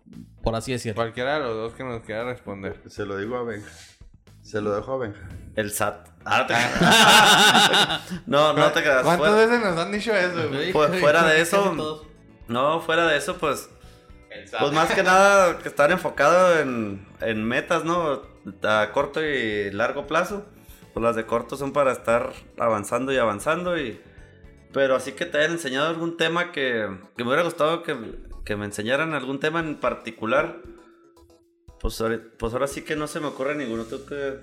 [0.43, 0.95] por así decirlo.
[0.95, 2.81] Cualquiera de los dos que nos quiera responder.
[2.87, 3.69] Se lo digo a Benja.
[4.47, 5.27] Se lo dejo a Benja.
[5.55, 6.07] El SAT.
[6.23, 9.03] Ah, no te no, no te creas.
[9.03, 10.71] ¿Cuántas Fuera, veces nos han dicho eso, güey?
[10.71, 12.05] fu- fuera de eso,
[12.47, 13.69] no, fuera de eso, pues,
[14.59, 18.21] pues más que nada que estar enfocado en, en metas, ¿no?
[18.63, 20.45] A corto y largo plazo.
[20.93, 24.01] Pues las de corto son para estar avanzando y avanzando y...
[24.73, 27.95] Pero así que te hayan enseñado algún tema que, que me hubiera gustado que,
[28.45, 30.57] que me enseñaran algún tema en particular.
[31.87, 33.83] Pues, ahora- pues ahora sí que no se me ocurre ninguno.
[33.83, 34.39] ¿Tú qué?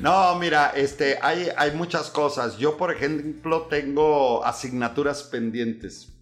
[0.00, 2.56] No, mira, este, hay, hay muchas cosas.
[2.56, 6.12] Yo, por ejemplo, tengo asignaturas pendientes.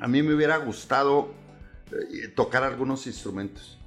[0.00, 1.34] A mí me hubiera gustado
[1.92, 3.78] eh, tocar algunos instrumentos.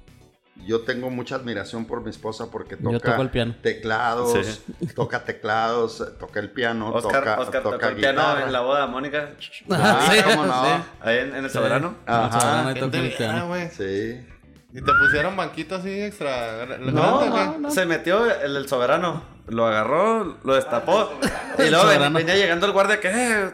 [0.66, 3.56] Yo tengo mucha admiración por mi esposa porque toca el piano.
[3.62, 4.60] teclados,
[4.94, 8.46] toca teclados, toca el piano, Oscar, toca, Oscar toca tocó el piano guitarra.
[8.46, 9.30] en la boda de Mónica.
[9.70, 10.64] Ah, Sí, ¿cómo no?
[10.64, 10.82] sí.
[11.00, 11.96] Ahí en, en el soberano.
[12.06, 12.68] Ajá.
[12.68, 13.54] Ahí toco el piano.
[13.54, 13.68] Ah.
[13.74, 14.20] Sí.
[14.72, 17.70] ¿Y te pusieron banquito así extra No, no, no.
[17.70, 19.22] Se metió el, el soberano.
[19.48, 21.10] Lo agarró, lo destapó.
[21.58, 23.50] y El luego ven- venía llegando el guardia que, eh,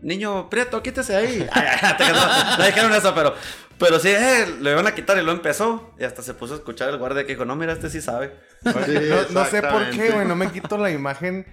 [0.00, 1.46] niño prieto, quítese ahí.
[1.52, 3.34] Ay, ay, te quedó- no dijeron eso, pero,
[3.78, 5.92] pero sí, eh, le iban a quitar y lo empezó.
[5.98, 8.34] Y hasta se puso a escuchar el guardia que dijo, no, mira, este sí sabe.
[8.62, 8.72] No,
[9.30, 10.26] no sé por qué, güey.
[10.26, 11.46] No me quito la imagen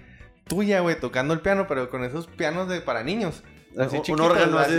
[0.46, 3.42] tuya, güey, tocando el piano, pero con esos pianos de para niños.
[3.76, 4.72] Así Un órgano así.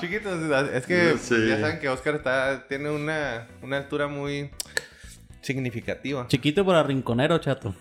[0.00, 0.68] chiquitos.
[0.72, 1.48] Es que Sí.
[1.48, 4.50] ya saben que Oscar está, tiene una, una altura muy
[5.40, 6.26] significativa.
[6.28, 7.74] Chiquito para rinconero, chato.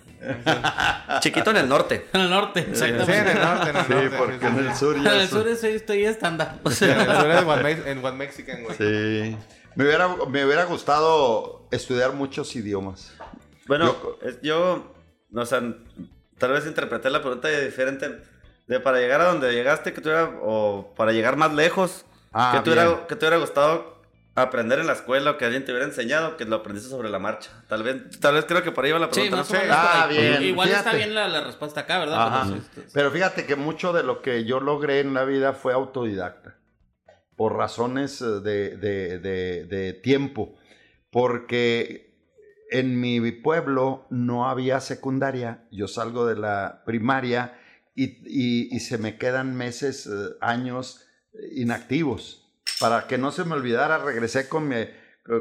[1.19, 2.07] Chiquito en el norte.
[2.13, 3.31] En el norte, Sí, en exactamente.
[3.31, 5.63] el norte, en el Sí, porque en el sur En ya el es- sur es-
[5.63, 6.59] estoy estándar.
[6.71, 8.77] Sí, en el sur es One Mex- en One Mexican, güey.
[8.77, 9.37] Sí.
[9.75, 13.13] Me hubiera, me hubiera gustado estudiar muchos idiomas.
[13.67, 14.93] Bueno, Yo- yo,
[15.33, 15.61] o sea,
[16.37, 18.19] tal vez interpreté la pregunta de diferente.
[18.71, 22.53] De para llegar a donde llegaste, que te hubiera, o para llegar más lejos, Ah,
[22.55, 24.01] que, te hubiera, que te hubiera gustado
[24.35, 27.19] aprender en la escuela o que alguien te hubiera enseñado, que lo aprendiste sobre la
[27.19, 27.49] marcha.
[27.67, 29.35] Tal vez, tal vez creo que por ahí va la Sí, pregunta.
[29.37, 29.59] más o ¿no?
[29.59, 29.77] menos.
[29.77, 30.97] Ah, bien, Igual está fíjate.
[30.99, 32.25] bien la, la respuesta acá, ¿verdad?
[32.27, 32.43] Ajá.
[32.49, 35.73] Pero sí, Pero fíjate que mucho de lo que yo logré en la vida fue
[35.73, 36.55] autodidacta,
[37.35, 40.55] por razones eh, de, de- de- de tiempo,
[41.11, 42.15] porque
[42.71, 47.57] en mi pueblo no había secundaria, yo salgo de la primaria
[47.95, 52.49] y, se me quedan meses, eh, años eh, inactivos.
[52.79, 54.75] Para que no se me olvidara, regresé con mi,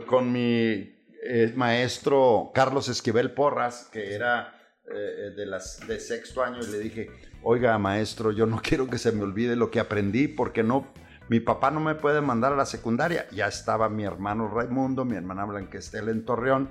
[0.06, 4.54] con mi eh, maestro Carlos Esquivel Porras, que era
[4.90, 7.10] eh, de, las, de sexto año, y le dije,
[7.42, 10.92] oiga maestro, yo no quiero que se me olvide lo que aprendí, porque no,
[11.28, 13.26] mi papá no me puede mandar a la secundaria.
[13.32, 16.70] Ya estaba mi hermano Raimundo, mi hermana Blanquestel en Torreón,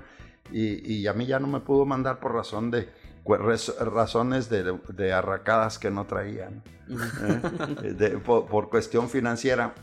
[0.52, 2.90] y, a mí ya no me pudo mandar por razón de
[3.26, 7.94] razones de, de arracadas que no traían, ¿eh?
[7.94, 9.74] De- por, por cuestión financiera.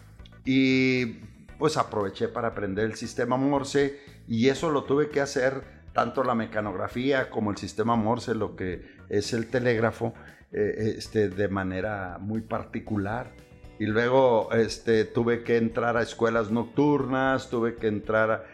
[0.44, 1.20] Y
[1.58, 5.62] pues aproveché para aprender el sistema Morse y eso lo tuve que hacer
[5.92, 10.12] tanto la mecanografía como el sistema Morse, lo que es el telégrafo,
[10.52, 13.32] eh, este, de manera muy particular.
[13.78, 18.44] Y luego este, tuve que entrar a escuelas nocturnas, tuve que entrar a-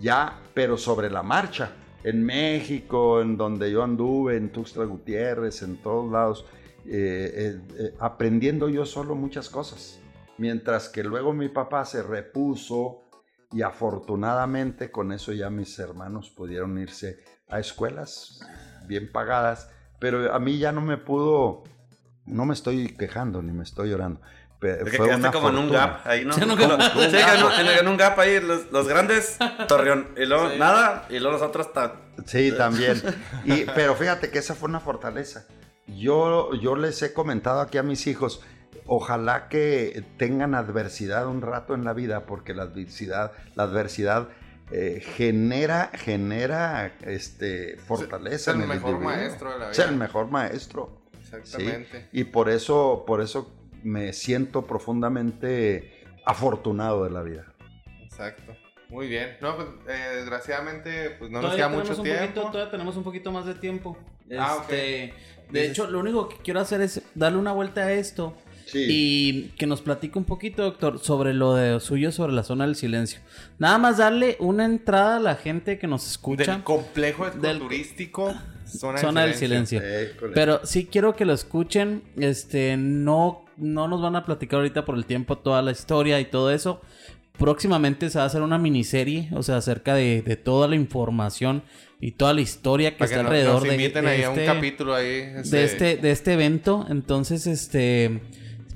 [0.00, 1.70] ya, pero sobre la marcha.
[2.04, 6.46] En México, en donde yo anduve, en Tuxtla Gutiérrez, en todos lados,
[6.84, 10.00] eh, eh, eh, aprendiendo yo solo muchas cosas.
[10.38, 13.02] Mientras que luego mi papá se repuso
[13.52, 18.40] y afortunadamente con eso ya mis hermanos pudieron irse a escuelas
[18.88, 21.62] bien pagadas, pero a mí ya no me pudo,
[22.26, 24.20] no me estoy quejando ni me estoy llorando.
[24.62, 26.32] Es que fue quedaste una como en un gap ahí, ¿no?
[26.34, 26.92] Sí, en un Como- gap.
[26.92, 29.36] sí, que en, un, en- en un gap ahí, los, los grandes,
[29.68, 30.08] Torreón.
[30.16, 30.58] Y luego Sí.
[30.58, 31.96] nada, y luego los otros ta-
[32.26, 33.02] Sí, también.
[33.44, 35.46] Y, pero fíjate que esa fue una fortaleza.
[35.86, 38.42] Yo, yo les he comentado aquí a mis hijos,
[38.86, 44.28] ojalá que tengan adversidad un rato en la vida, porque la adversidad, la adversidad
[44.70, 48.36] eh, genera, genera este, fortaleza.
[48.36, 49.00] Es el en mejor individuo.
[49.16, 49.88] maestro de la Es vida.
[49.88, 51.02] el mejor maestro.
[51.20, 51.36] ¿sí?
[51.36, 52.08] Exactamente.
[52.12, 53.52] Y por eso, por eso
[53.82, 57.46] me siento profundamente afortunado de la vida.
[58.02, 58.54] Exacto.
[58.88, 59.36] Muy bien.
[59.40, 62.20] No, pues eh, desgraciadamente pues no nos queda mucho tiempo.
[62.20, 63.96] poquito, todavía tenemos un poquito más de tiempo.
[64.38, 64.62] Ah, ok.
[64.70, 65.14] Este,
[65.50, 68.86] De hecho, lo único que quiero hacer es darle una vuelta a esto Sí.
[68.88, 72.76] y que nos platique un poquito, doctor, sobre lo de suyo, sobre la zona del
[72.76, 73.20] silencio.
[73.58, 76.52] Nada más darle una entrada a la gente que nos escucha.
[76.52, 78.32] Del complejo Del- turístico
[78.64, 79.82] Zona, Zona del silencio.
[79.82, 80.32] École.
[80.32, 82.02] Pero sí quiero que lo escuchen.
[82.16, 86.24] Este, no, no nos van a platicar ahorita por el tiempo toda la historia y
[86.26, 86.80] todo eso.
[87.38, 91.62] Próximamente se va a hacer una miniserie, o sea, acerca de, de toda la información
[92.00, 94.38] y toda la historia que Para está alrededor nos de, inviten de ahí a un
[94.38, 95.22] este- capítulo ahí.
[95.44, 96.86] de este, de este evento.
[96.90, 98.20] Entonces, este.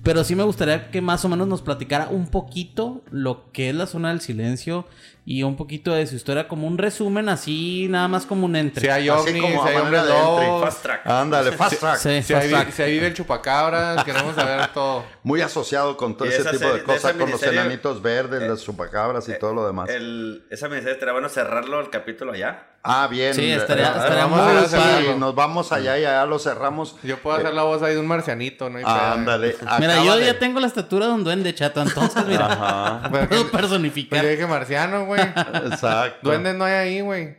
[0.03, 3.75] Pero sí me gustaría que más o menos nos platicara un poquito lo que es
[3.75, 4.87] la zona del silencio
[5.29, 8.81] y un poquito de su historia, como un resumen así, nada más como un entre.
[8.81, 11.07] Si hay Así ovnis, como a si hay hombres lobos, Fast track.
[11.07, 11.97] Ándale, fast track.
[11.99, 12.71] Sí, si fast track.
[12.71, 15.05] si ahí vive el chupacabras, queremos saber todo.
[15.25, 18.63] Muy asociado con todo ese tipo serie- de cosas, con los enanitos verdes, eh, las
[18.63, 19.89] chupacabras y todo lo demás.
[19.91, 22.69] El, esa miniserie estaría bueno cerrarlo el capítulo allá.
[22.89, 23.35] ah, bien.
[23.35, 26.95] Sí, estaría- Eh, estaría vamos muy a- sí, nos vamos allá y allá lo cerramos.
[27.03, 28.79] Yo puedo hacer la voz ahí de un marcianito, ¿no?
[28.79, 28.85] hay.
[28.87, 29.57] Ándale.
[29.81, 33.35] Mira, yo ya tengo la estatura de un duende chato, entonces, mira, Ajá, puedo que-
[33.37, 34.23] Pues personificar.
[34.23, 35.16] yo dije marciano, güey.
[35.65, 36.29] Exacto.
[36.29, 37.39] Duendes no hay ahí, güey.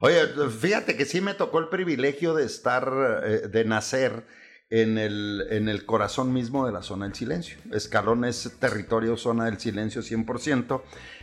[0.00, 0.20] Oye,
[0.60, 2.90] fíjate que sí me tocó el privilegio de estar,
[3.24, 4.24] eh, de nacer
[4.70, 7.58] en el, en el corazón mismo de la zona del silencio.
[7.72, 10.82] Escalón es territorio zona del silencio 100%.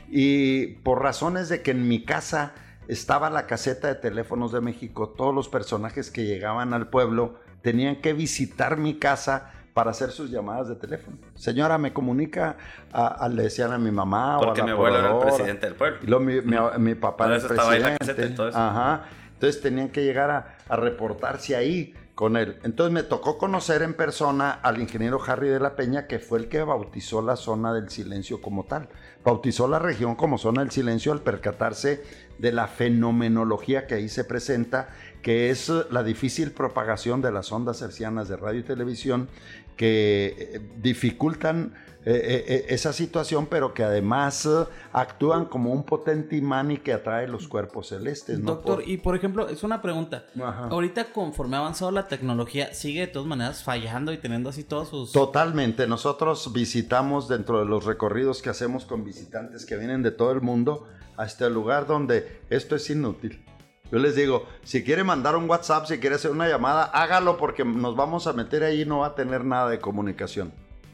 [0.09, 2.53] Y por razones de que en mi casa
[2.87, 8.01] estaba la caseta de teléfonos de México, todos los personajes que llegaban al pueblo tenían
[8.01, 11.17] que visitar mi casa para hacer sus llamadas de teléfono.
[11.35, 12.55] Señora, me comunica,
[12.93, 15.19] a, a- le decían a mi mamá Porque o a mi la abuelo era el
[15.19, 15.97] presidente del pueblo.
[16.01, 17.97] Y luego mi, mi- mi papá era el presidente.
[17.99, 18.57] caseta y todo eso.
[18.57, 19.03] Ajá.
[19.33, 22.57] Entonces tenían que llegar a, a reportarse ahí con él.
[22.63, 26.47] Entonces me tocó conocer en persona al ingeniero Harry de la Peña, que fue el
[26.47, 28.87] que bautizó la zona del silencio como tal.
[29.25, 32.01] Bautizó la región como zona del silencio al percatarse
[32.37, 34.87] de la fenomenología que ahí se presenta,
[35.21, 39.27] que es la difícil propagación de las ondas hercianas de radio y televisión
[39.75, 41.73] que eh, dificultan
[42.07, 44.47] eh, eh, esa situación, pero que además
[44.93, 48.37] actúan como un potente imán y que atrae los cuerpos celestes.
[48.39, 48.51] ¿no?
[48.53, 50.25] Doctor, Por- y por ejemplo, es una pregunta.
[50.35, 50.67] Ajá.
[50.69, 54.89] Ahorita, conforme ha avanzado la tecnología, sigue de todas maneras fallando y teniendo así todos
[54.89, 55.11] sus.
[55.13, 55.87] Totalmente.
[55.87, 60.41] Nosotros visitamos dentro de los recorridos que hacemos con visitantes que vienen de todo el
[60.41, 63.41] mundo a este lugar donde esto es inútil.
[63.91, 67.63] Yo les digo, si quiere mandar un WhatsApp, si quiere hacer una llamada, hágalo porque
[67.63, 70.51] nos vamos a meter ahí y no va a tener nada de comunicación.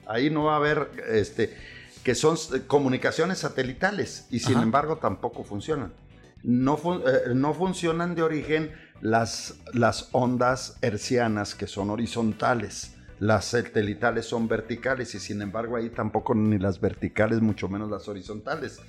[0.08, 1.56] Ahí no va a haber, este,
[2.04, 2.36] que son
[2.68, 4.64] comunicaciones satelitales y sin Ajá.
[4.64, 5.94] embargo tampoco funcionan.
[6.44, 12.96] No, fun- eh, no funcionan de origen las, las ondas hercianas que son horizontales.
[13.20, 18.08] Las satelitales son verticales y sin embargo ahí tampoco ni las verticales, mucho menos las
[18.08, 18.80] horizontales.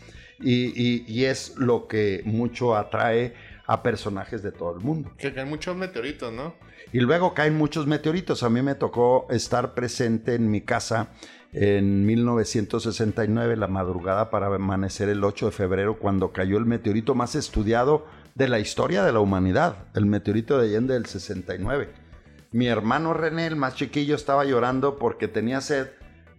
[0.40, 3.34] Y, y- y es lo que mucho atrae
[3.66, 5.12] a personajes de todo el mundo.
[5.18, 6.54] Que caen muchos meteoritos, ¿no?
[6.92, 8.42] Y luego caen muchos meteoritos.
[8.42, 11.08] A mí me tocó estar presente en mi casa
[11.52, 17.34] en 1969, la madrugada para amanecer el 8 de febrero, cuando cayó el meteorito más
[17.34, 21.90] estudiado de la historia de la humanidad, el meteorito de Allende del 69.
[22.52, 25.88] Mi hermano René, el más chiquillo, estaba llorando porque tenía sed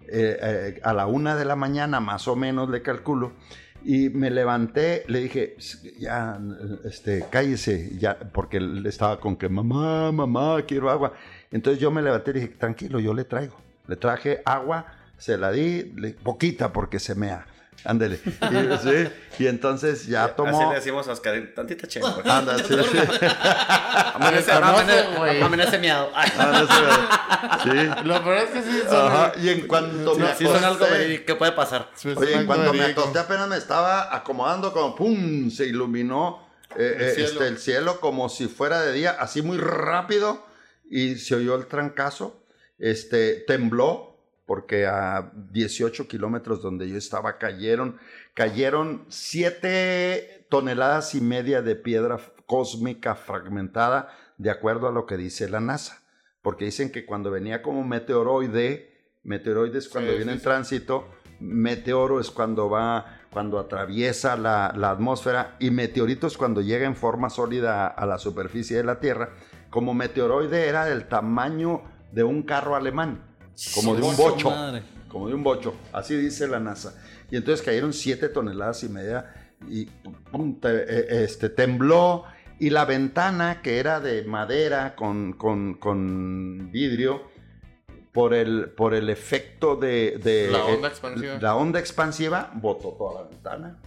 [0.08, 3.34] eh, eh, a la una de la mañana, más o menos, le calculo.
[3.86, 5.58] Y me levanté, le dije,
[6.00, 6.40] ya,
[6.86, 11.14] este, cállese, ya, porque él estaba con que, mamá, mamá, quiero agua.
[11.52, 13.58] Entonces yo me levanté y dije, tranquilo, yo le traigo.
[13.88, 14.86] Le traje agua,
[15.18, 15.84] se la di,
[16.24, 17.46] poquita porque se mea.
[17.86, 18.20] Ándele.
[18.26, 20.70] Y, sí, y entonces ya Así tomó.
[20.70, 22.30] le decimos a Oscar, tantita chévere.
[22.30, 22.98] Anda, sí, sí.
[24.14, 26.10] Amanece, amanece, amanece miado.
[26.16, 26.66] Ay, Ah,
[27.64, 27.70] no, sí.
[27.72, 28.08] Sí.
[28.08, 29.08] Lo peor es que sí son.
[29.12, 31.90] Ajá, y en cuanto me sí son algo acosté- verídico que puede pasar.
[31.96, 33.02] sí Oye, cuando me verídico.
[33.02, 36.48] acosté apenas me estaba acomodando como pum, se iluminó
[36.78, 37.30] eh, El eh, cielo.
[37.32, 40.46] este, el cielo como si fuera de día, así muy rápido
[40.90, 42.44] y se oyó el trancazo,
[42.80, 44.13] este, tembló,
[44.46, 47.98] porque a 18 kilómetros donde yo estaba cayeron,
[48.34, 55.50] cayeron 7 toneladas y media de piedra cósmica fragmentada, de acuerdo a lo que dice
[55.50, 56.04] la NASA.
[56.42, 60.44] Porque dicen que cuando venía como meteoroide, meteoroide es cuando Sí, viene sí, en sí.
[60.44, 61.08] tránsito,
[61.40, 66.96] meteoro es cuando va, cuando atraviesa la, la atmósfera, y meteorito es cuando llega en
[66.96, 69.30] forma sólida a la superficie de la Tierra.
[69.70, 73.33] Como meteoroide era del tamaño de un carro alemán,
[73.76, 74.84] como de un bocho madre.
[75.08, 76.96] como de un bocho, así dice la NASA.
[77.32, 79.34] Y entonces cayeron 7 toneladas y media
[79.70, 79.86] y
[80.32, 82.26] pum, te- eh, este, tembló
[82.60, 87.32] y la ventana que era de madera con, con- con vidrio,
[88.12, 91.38] por el, por el efecto de, de- La onda eh, expansiva.
[91.42, 93.78] la onda expansiva, botó toda la ventana.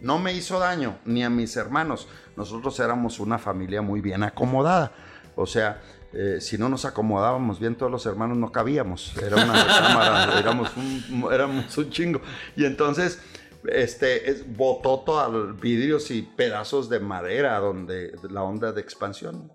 [0.00, 2.08] No me hizo daño, ni a mis hermanos.
[2.36, 4.92] Nosotros éramos una familia muy bien acomodada.
[5.36, 5.80] O sea,
[6.14, 9.16] eh, si no nos acomodábamos bien todos los hermanos no cabíamos.
[9.16, 12.20] Era una recámara, éramos un, éramos un chingo.
[12.56, 13.20] Y entonces,
[13.66, 19.52] este, es- botó todos vidrios y pedazos de madera donde la onda de expansión.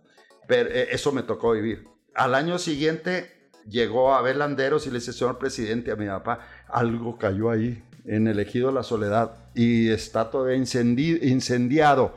[0.47, 1.87] Pero eh, eso me tocó vivir.
[2.15, 7.17] Al año siguiente llegó Abel Landeros y le dice, señor presidente, a mi papá, algo
[7.17, 12.15] cayó ahí en el ejido La Soledad y está todavía incendi- incendiado.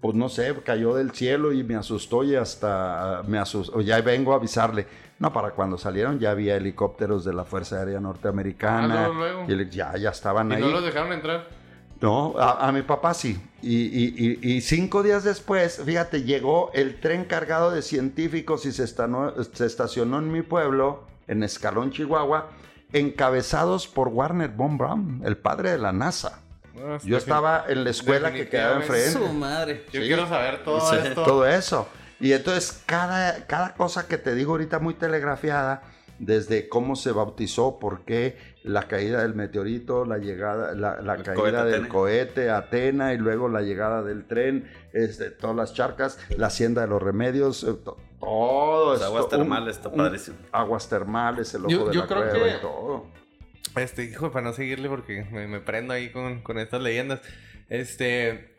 [0.00, 3.80] Pues no sé, cayó del cielo y me asustó y hasta me asustó.
[3.80, 4.86] Ya vengo a avisarle.
[5.18, 9.06] No, para cuando salieron ya había helicópteros de la Fuerza Aérea Norteamericana.
[9.06, 9.62] Ah, luego, luego.
[9.64, 10.60] Y ya, ya estaban Y ahí.
[10.62, 11.48] no los dejaron entrar.
[12.00, 13.40] No, a, a mi papá sí.
[13.60, 18.72] Y, y- y- y cinco días después, fíjate, llegó el tren cargado de científicos y
[18.72, 22.50] se, se estacionó en mi pueblo, en Escalón, Chihuahua,
[22.92, 26.40] encabezados por Warner von Braun, el padre de la NASA.
[26.78, 29.12] No, Yo estaba en la escuela que quedaba Definitivamente.
[29.12, 29.84] Su enfrente, madre.
[29.92, 30.06] Yo Sí.
[30.06, 30.96] quiero saber todo Sí.
[31.04, 31.24] esto.
[31.24, 31.88] todo eso.
[32.20, 35.82] Y entonces cada, cada cosa que te digo ahorita muy telegrafiada,
[36.18, 41.34] desde cómo se bautizó, por qué la caída del meteorito, la llegada, la, la caída
[41.34, 41.88] cohete del Atena.
[41.88, 46.88] cohete Atena y luego la llegada del tren, este, todas las charcas, la hacienda de
[46.88, 50.36] los remedios, eh, to- todo Las esto, aguas un- termales, está un- padrísimo.
[50.50, 53.06] aguas termales, el ojo Yo- de yo la creo cueva que- y todo.
[53.76, 57.20] Este, hijo, para no seguirle porque me, me prendo ahí con, con estas leyendas.
[57.68, 58.54] Este.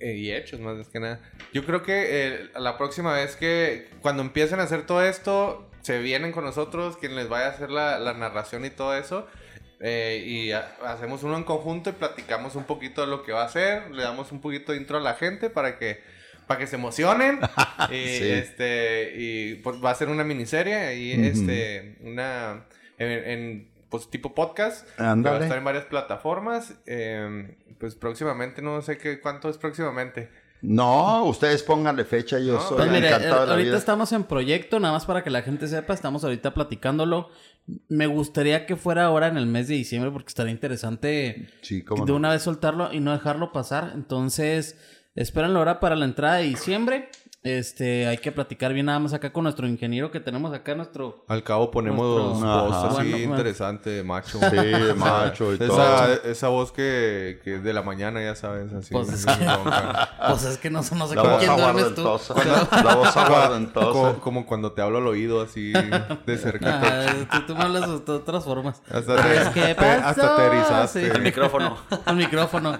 [0.00, 1.20] eh, y hechos, más que nada.
[1.52, 3.88] Yo creo que eh, la próxima vez que.
[4.00, 7.70] Cuando empiecen a hacer todo esto, se vienen con nosotros, quien les vaya a hacer
[7.70, 9.26] la, la narración y todo eso.
[9.80, 13.42] eh, y ha- hacemos uno en conjunto y platicamos un poquito de lo que va
[13.42, 13.90] a hacer.
[13.90, 16.00] Le damos un poquito de intro a la gente para que.
[16.46, 17.40] Para que se emocionen.
[17.90, 18.30] y, Sí.
[18.30, 19.12] este.
[19.16, 20.74] Y pues va a ser una miniserie.
[20.76, 21.22] ahí Ujú.
[21.24, 21.96] este.
[22.02, 22.64] Una.
[22.98, 24.88] En, en, pues tipo podcast.
[24.96, 26.74] que va a estar en varias plataformas.
[26.86, 30.28] eh, pues próximamente, no sé qué cuánto es próximamente.
[30.62, 33.78] No, ustedes pónganle fecha, yo No, soy Pues mire, encantado de la ahorita vida.
[33.78, 37.30] estamos en proyecto, nada más para que la gente sepa, estamos ahorita platicándolo.
[37.88, 42.04] Me gustaría que fuera ahora en el mes de diciembre porque estaría interesante Sí, cómo
[42.06, 42.16] de no.
[42.16, 43.90] una vez soltarlo y no dejarlo pasar.
[43.94, 44.78] Entonces,
[45.16, 47.08] espérenlo ahora para la entrada de diciembre.
[47.44, 51.24] Este, hay que platicar bien nada más acá con nuestro ingeniero que tenemos acá, nuestro...
[51.26, 54.38] Al cabo ponemos Nuestro- voz así Bueno, interesante de macho.
[54.38, 56.06] Sí, de macho y esa, todo.
[56.30, 58.92] esa voz que, que de la mañana, ya sabes, así.
[58.94, 59.32] Pues es que-.
[60.28, 62.02] Pues es que no, sé- no sé La con voz quién duermes tú.
[62.04, 64.20] La voz como, aguardentosa.
[64.20, 66.80] como cuando te hablo al oído así de cerca.
[66.80, 68.80] Ah, tú, tú me hablas de otras formas.
[68.88, 70.06] Hasta te, ¿qué te- pasó?
[70.08, 71.00] hasta te erizaste.
[71.06, 71.10] Sí.
[71.12, 71.76] El micrófono.
[72.06, 72.78] El micrófono.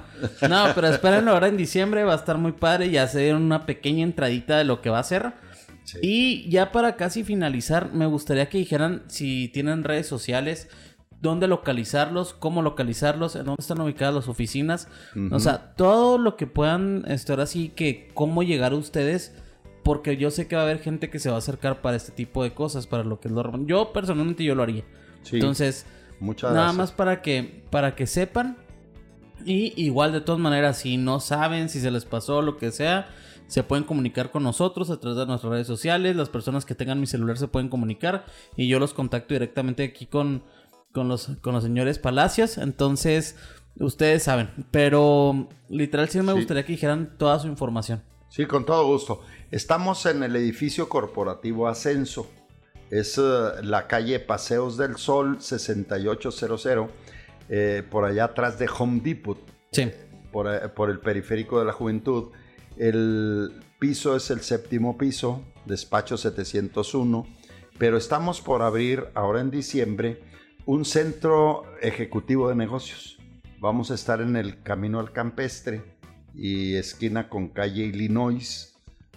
[0.49, 2.91] No, pero espérenlo ahora en diciembre, va a estar muy padre.
[2.91, 5.33] Ya se dieron una pequeña entradita de lo que va a ser.
[5.85, 5.99] Sí.
[6.03, 10.69] Y ya para casi finalizar, me gustaría que dijeran si tienen redes sociales,
[11.21, 14.89] dónde localizarlos, cómo localizarlos, en dónde están ubicadas las oficinas.
[15.31, 19.35] O sea, todo lo que puedan, esto ahora sí que cómo llegar a ustedes.
[19.83, 22.13] Porque yo sé que va a haber gente que se va a acercar para este
[22.13, 24.85] tipo de cosas, para lo que es lo Yo personalmente yo lo haría.
[25.25, 25.37] Sí.
[25.37, 25.87] Entonces,
[26.23, 26.79] Muchas Nada gracias.
[26.79, 28.57] más para que, para que sepan.
[29.45, 33.09] Y igual de todas maneras, si no saben, si se les pasó, lo que sea,
[33.53, 36.17] se pueden comunicar con nosotros a través de nuestras redes sociales.
[36.17, 38.25] Las personas que tengan mi celular se pueden comunicar.
[38.57, 40.43] Y yo los contacto directamente aquí con,
[40.93, 42.57] con, los, con los señores Palacios.
[42.57, 43.37] Entonces,
[43.79, 44.49] ustedes saben.
[44.71, 46.39] Pero literal sí me Sí.
[46.39, 48.03] gustaría que dijeran toda su información.
[48.31, 49.21] Sí, con todo gusto.
[49.51, 52.27] Estamos en el edificio corporativo Ascenso.
[52.91, 53.23] Es eh,
[53.63, 56.89] la calle Paseos del Sol 6800,
[57.51, 59.39] eh, por allá atrás de Home Depot,
[59.73, 59.91] Sí.
[60.33, 62.31] por, eh, por el periférico de la juventud.
[62.77, 67.27] El piso es el séptimo piso, despacho 701,
[67.79, 70.23] pero estamos por abrir ahora en diciembre
[70.67, 73.19] un centro ejecutivo de negocios.
[73.59, 75.83] Vamos a estar en el Camino al Campestre
[76.35, 78.75] y esquina con calle Illinois,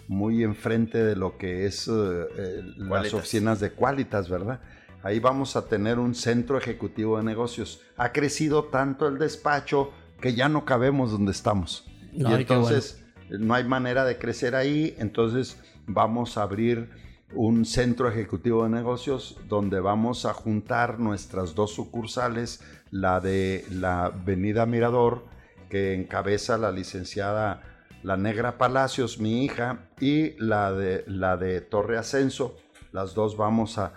[0.08, 4.60] muy enfrente de lo que es eh, eh, las oficinas de Qualitas, ¿verdad?
[5.02, 7.80] Ahí vamos a tener un centro ejecutivo de negocios.
[7.96, 11.84] Ha crecido tanto el despacho que ya no cabemos donde estamos.
[12.12, 16.88] No, y entonces no hay manera de crecer ahí, entonces vamos a abrir
[17.34, 24.06] un centro ejecutivo de negocios donde vamos a juntar nuestras dos sucursales, la de la
[24.06, 25.24] Avenida Mirador,
[25.68, 27.62] que encabeza la licenciada
[28.02, 32.56] La Negra Palacios, mi hija, y la de, la de Torre Ascenso.
[32.92, 33.92] Las dos vamos a,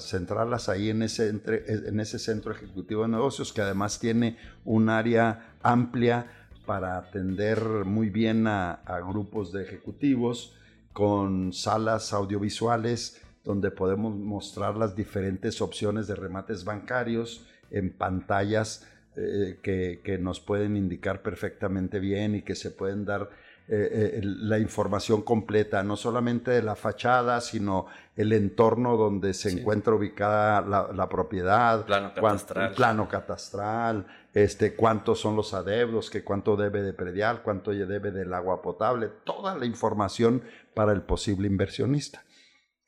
[0.00, 6.98] centrarlas ahí en ese centro ejecutivo de negocios, que además tiene un área amplia para
[6.98, 10.54] atender muy bien a, a grupos de ejecutivos,
[10.92, 18.86] con salas audiovisuales donde podemos mostrar las diferentes opciones de remates bancarios en pantallas
[19.16, 23.30] eh, que, que nos pueden indicar perfectamente bien y que se pueden dar
[23.68, 29.50] eh, eh, la información completa, no solamente de la fachada, sino el entorno donde se
[29.50, 32.74] encuentra ubicada la, la propiedad, Plano catastral.
[32.74, 34.06] plano catastral,
[34.36, 39.08] este, cuántos son los adeudos, que cuánto debe de predial, cuánto debe del agua potable,
[39.24, 40.42] toda la información
[40.74, 42.22] para el posible inversionista.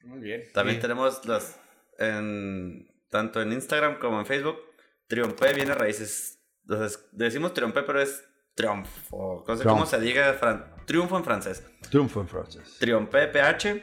[0.05, 0.43] Muy bien.
[0.53, 0.83] También Sí.
[0.83, 1.59] tenemos las,
[1.99, 4.57] en, tanto en Instagram como en Facebook,
[5.07, 6.39] Triompe viene raíces.
[6.69, 9.45] Entonces, decimos Triompe, pero es triunfo.
[9.49, 10.39] No sé cómo se diga,
[10.85, 11.65] triunfo en francés.
[11.89, 12.77] Triunfo en francés.
[12.79, 13.83] Triompe PH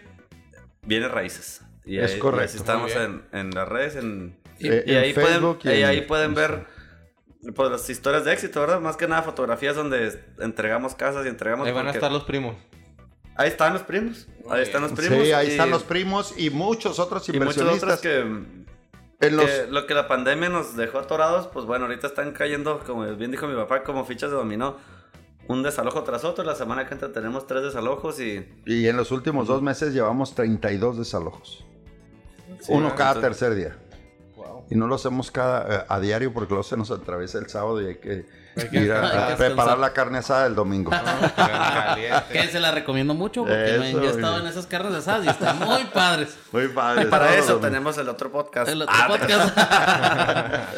[0.84, 1.62] viene raíces.
[1.84, 2.44] Y Es ahí, correcto.
[2.44, 3.96] y así estamos en, en las redes.
[3.96, 6.74] En, Y- Eh, y en ahí Facebook pueden, y ahí pueden ver Instagram.
[7.53, 8.80] Pues, las historias de éxito, ¿verdad?
[8.80, 11.67] Más que nada fotografías donde entregamos casas y entregamos.
[11.67, 12.55] Ahí van a estar los primos.
[13.35, 14.27] Ahí están los primos.
[14.49, 15.26] Ahí están los primos.
[15.26, 17.99] Sí, ahí y- están los primos y muchos otros Y muchos inversionistas.
[17.99, 18.19] otros que,
[19.27, 22.80] en los, que lo que la pandemia nos dejó atorados, pues bueno, ahorita están cayendo,
[22.85, 24.77] como bien dijo mi papá, como fichas de dominó.
[25.47, 26.43] Un desalojo tras otro.
[26.43, 28.47] La semana que entra tenemos tres desalojos y...
[28.65, 31.63] y en los últimos dos meses llevamos 32 desalojos.
[32.67, 33.77] Uno cada entonces- tercer día.
[34.70, 37.82] Y no lo hacemos cada, eh, a diario porque luego se nos atraviesa el sábado
[37.82, 38.26] y hay que
[38.58, 40.90] Hay que ir a, preparar la carne asada el domingo.
[42.32, 45.30] Que se la recomiendo mucho porque Eso, yo he estado en esas carnes asadas y
[45.30, 46.38] están muy padres.
[46.52, 47.04] Muy padre.
[47.04, 48.70] Y para eso tenemos el otro podcast.
[48.70, 49.58] El otro Ah, podcast.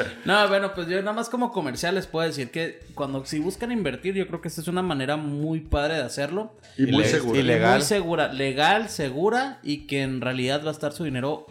[0.26, 3.72] no, bueno, pues yo nada más como comercial les puedo decir que cuando si buscan
[3.72, 6.52] invertir, yo creo que esta es una manera muy padre de hacerlo.
[6.78, 7.78] Y muy y Y legal.
[7.78, 11.46] Muy segura, legal, segura y que en realidad va a estar su dinero,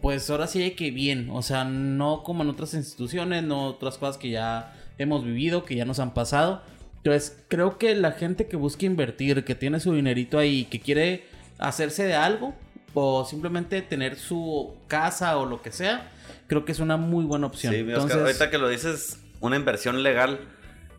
[0.00, 1.28] pues ahora sí hay que bien.
[1.30, 5.74] O sea, no como en otras instituciones, no otras cosas que ya hemos vivido, que
[5.74, 6.62] ya nos han pasado.
[6.98, 11.24] Entonces, creo que la gente que busca invertir, que tiene su dinerito ahí, que quiere
[11.58, 12.54] hacerse de algo
[12.94, 16.10] o simplemente tener su casa o lo que sea,
[16.46, 17.72] creo que es una muy buena opción.
[17.72, 20.40] Sí, Oscar, ahorita que lo dices, una inversión legal.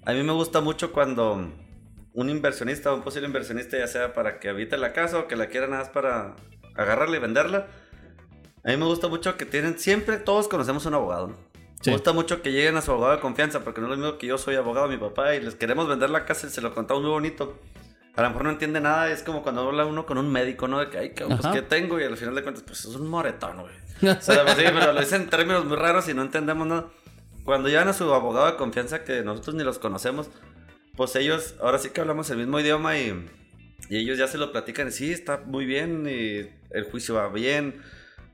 [0.05, 1.51] A mí me gusta mucho cuando
[2.13, 5.35] un inversionista o un posible inversionista, ya sea para que habite la casa o que
[5.35, 6.35] la quiera nada más para
[6.75, 7.67] agarrarla y venderla.
[8.63, 11.27] A mí me gusta mucho que tienen, siempre todos conocemos un abogado.
[11.27, 11.35] ¿no?
[11.81, 11.89] Sí.
[11.89, 14.17] Me gusta mucho que lleguen a su abogado de confianza, porque no es lo mismo
[14.19, 16.61] que yo soy abogado de mi papá y les queremos vender la casa y se
[16.61, 17.59] lo contamos muy bonito.
[18.15, 20.79] A lo mejor no entiende nada, es como cuando habla uno con un médico, ¿no?
[20.79, 21.53] De que, ay, cabrón, pues.
[21.53, 21.99] ¿qué tengo?
[21.99, 23.73] Y al final de cuentas, pues es un moretón, güey.
[24.17, 26.87] O sea, pues, sí, pero lo dicen en términos muy raros y no entendemos nada.
[27.45, 30.29] Cuando llevan a su abogado de confianza, que nosotros ni los conocemos,
[30.95, 33.27] pues ellos, ahora sí que hablamos el mismo idioma y,
[33.89, 37.29] y ellos ya se lo platican y sí, está muy bien y el juicio va
[37.29, 37.81] bien.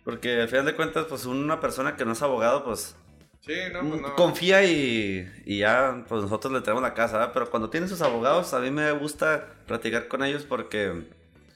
[0.08, 2.96] Porque al final de cuentas, pues una persona que no es abogado, pues
[3.42, 4.16] Sí, no, pues no.
[4.16, 7.32] confía y, y ya, pues nosotros le traemos la casa, ¿verdad?
[7.34, 11.10] Pero cuando tienen sus abogados, a mí me gusta platicar con ellos porque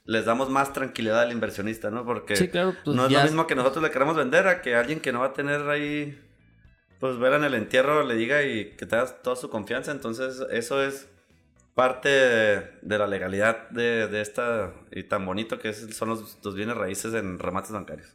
[0.03, 2.03] les damos más tranquilidad al inversionista, ¿no?
[2.03, 4.61] Porque Sí, claro, pues no es ya- lo mismo que nosotros le queramos vender a
[4.61, 6.22] que alguien que no va a tener ahí,
[6.99, 9.91] pues ver en el entierro le diga y que te das toda su confianza.
[9.94, 11.07] Entonces, eso es
[11.73, 16.38] parte de, de la legalidad de, de esta y tan bonito que es- son los,
[16.44, 18.14] los bienes raíces en remates bancarios.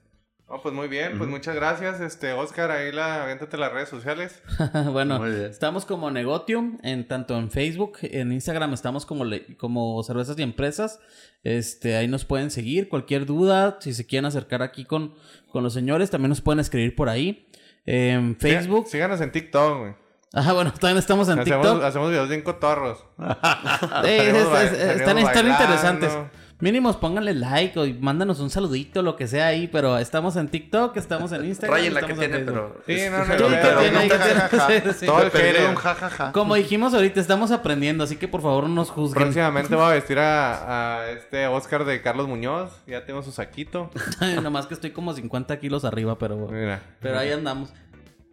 [0.63, 4.41] Pues muy bien, pues muchas gracias, este Oscar, ahí la, aviéntate las redes sociales.
[4.93, 10.39] bueno, estamos como Negotium, en tanto en Facebook, en Instagram estamos como, le- como Cervezas
[10.39, 11.01] y Empresas.
[11.43, 12.89] Este, ahí nos pueden seguir.
[12.89, 15.15] Cualquier duda, si se quieren acercar aquí con,
[15.51, 17.49] con los señores, también nos pueden escribir por ahí.
[17.85, 18.87] En Facebook.
[18.87, 19.95] síganos en TikTok, güey.
[20.33, 21.83] Ajá, bueno, también estamos en Hacemos, TikTok.
[21.85, 23.05] hacemos videos bien cotorros.
[23.19, 26.13] Eh, es- Salimos es- ba- es- están, están interesantes.
[26.59, 29.69] Mínimos, pónganle like o mándanos un saludito, lo que sea ahí.
[29.69, 31.77] Pero estamos en TikTok, estamos en Instagram.
[31.79, 32.81] Rayen la que tiene, pero...
[32.87, 35.07] Sí, no, no, Pero- no, que.
[35.07, 35.69] Todo el hater.
[35.69, 36.33] un jajaja.
[36.33, 39.25] Como dijimos ahorita, estamos aprendiendo, así que por favor no nos juzguen.
[39.25, 42.71] Próximamente voy a vestir a, a este Oscar de Carlos Muñoz.
[42.87, 43.91] Ya tengo su saquito.
[44.43, 46.81] Nomás que estoy como 50 kilos arriba, pero, Mira.
[47.01, 47.75] pero ahí andamos.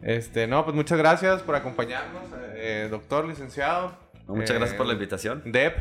[0.00, 2.22] Este, no, pues muchas gracias por acompañarnos,
[2.56, 3.96] eh, doctor, licenciado.
[4.26, 5.42] Muchas Eh, gracias por la invitación.
[5.44, 5.76] Dep.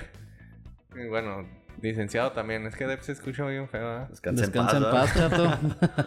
[0.95, 1.47] Y bueno,
[1.83, 2.65] Licenciado también.
[2.65, 4.07] Es que Dep se escucha bien feo, ¿verdad?
[4.09, 5.57] Descansa, Descansa en paz, chato.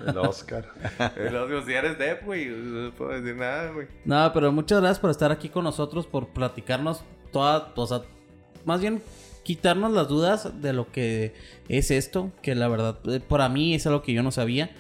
[0.07, 0.67] El Oscar.
[1.31, 3.87] Luego, digo, si eres Dep, güey, no puedo decir nada, güey.
[4.07, 8.01] No, pero muchas gracias por estar aquí con nosotros, por platicarnos toda, o sea,
[8.65, 9.03] más bien
[9.43, 11.35] quitarnos las dudas de lo que
[11.69, 14.71] es esto, que la verdad, eh, para mí es algo que yo no sabía.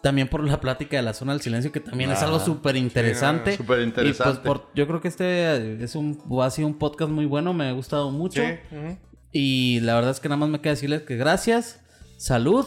[0.00, 2.44] También por la plática de la zona del silencio, que también es algo Ajá.
[2.46, 3.50] súper interesante.
[3.50, 4.38] Sí, súper interesante.
[4.38, 7.52] Y pues por- yo creo que este es un, ha sido un podcast muy bueno,
[7.52, 8.40] me ha gustado mucho.
[8.40, 8.54] Sí.
[8.74, 8.96] ujú.
[9.32, 11.80] Y la verdad es que nada más me queda decirles que gracias,
[12.16, 12.66] salud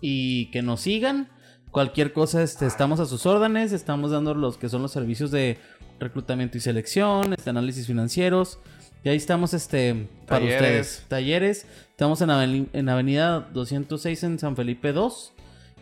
[0.00, 1.28] y que nos sigan.
[1.70, 3.72] Cualquier cosa, este, estamos a sus órdenes.
[3.72, 5.58] Estamos dando los que son los servicios de
[6.00, 8.58] reclutamiento y selección, este, análisis financieros.
[9.04, 10.60] Y ahí estamos este, para Talleres.
[10.60, 11.04] ustedes.
[11.08, 11.66] Talleres.
[11.90, 15.32] Estamos en, aveni- en Avenida 206 en San Felipe 2.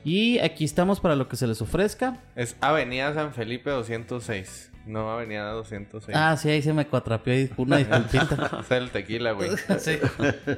[0.05, 2.21] Y aquí estamos para lo que se les ofrezca.
[2.37, 4.71] Es Avenida San Felipe 206.
[4.89, 6.17] No Avenida 206.
[6.19, 7.49] Ah, sí, ahí se me cuatrapeó.
[7.59, 8.59] Una disculpita.
[8.61, 9.51] Es el tequila, güey.
[9.79, 9.99] sí.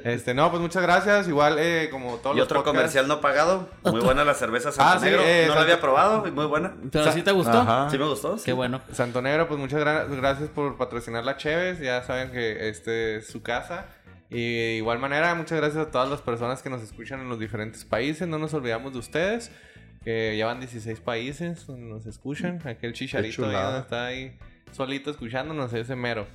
[0.04, 1.26] Este, no, pues muchas gracias.
[1.28, 3.68] Igual, eh, como todos Y los otro podcasts- comercial no pagado.
[3.84, 5.22] Muy buena la cerveza Ah, Santo sí, Negro.
[5.24, 6.74] eh, no la Santo- había probado y muy buena.
[6.92, 7.58] ¿Pero sí te gustó?
[7.58, 7.90] Ajá.
[7.90, 8.38] Sí me gustó.
[8.38, 8.44] sí.
[8.44, 8.80] Qué bueno.
[8.92, 11.80] Santo Negro, pues muchas gra- gracias por patrocinar la Cheves.
[11.80, 13.86] Ya saben que este es su casa.
[14.32, 17.40] Y de igual manera, muchas gracias a todas las personas que nos escuchan en los
[17.40, 18.28] diferentes países.
[18.28, 19.50] No nos olvidamos de ustedes,
[20.04, 22.60] que ya van 16 países donde nos escuchan.
[22.66, 24.36] Aquel chicharito ahí donde está ahí
[24.72, 26.26] solito escuchándonos, ese mero.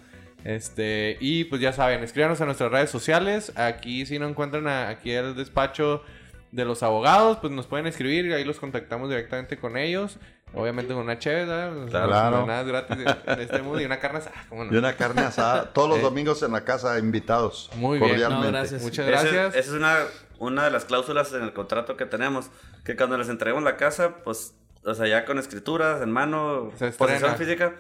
[0.44, 3.52] Este, y pues ya saben, escríbanos a nuestras redes sociales.
[3.56, 6.04] Aquí si no encuentran a- aquí el despacho
[6.52, 10.18] de los abogados, pues nos pueden escribir y ahí los contactamos directamente con ellos.
[10.54, 12.06] Obviamente con una chévere, ¿verdad?
[12.08, 12.46] Claro.
[12.46, 14.74] Nada es gratis en- este mundo y una carne asada, ¿cómo no?
[14.74, 15.74] Y una carne asada.
[15.74, 16.02] Todos los Eh.
[16.04, 17.70] domingos en la casa, invitados.
[17.76, 18.22] Muy bien.
[18.22, 18.82] No, gracias.
[18.84, 19.56] Muchas gracias.
[19.56, 19.98] Esa es una,
[20.40, 22.50] una de las cláusulas en el contrato que tenemos.
[22.84, 26.92] Que cuando les entreguemos la casa, pues, o sea, ya con escrituras en mano, Se
[26.92, 27.74] posesión física,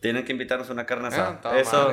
[0.00, 1.40] tienen que invitarnos a una carne asada.
[1.44, 1.90] Ah, Eso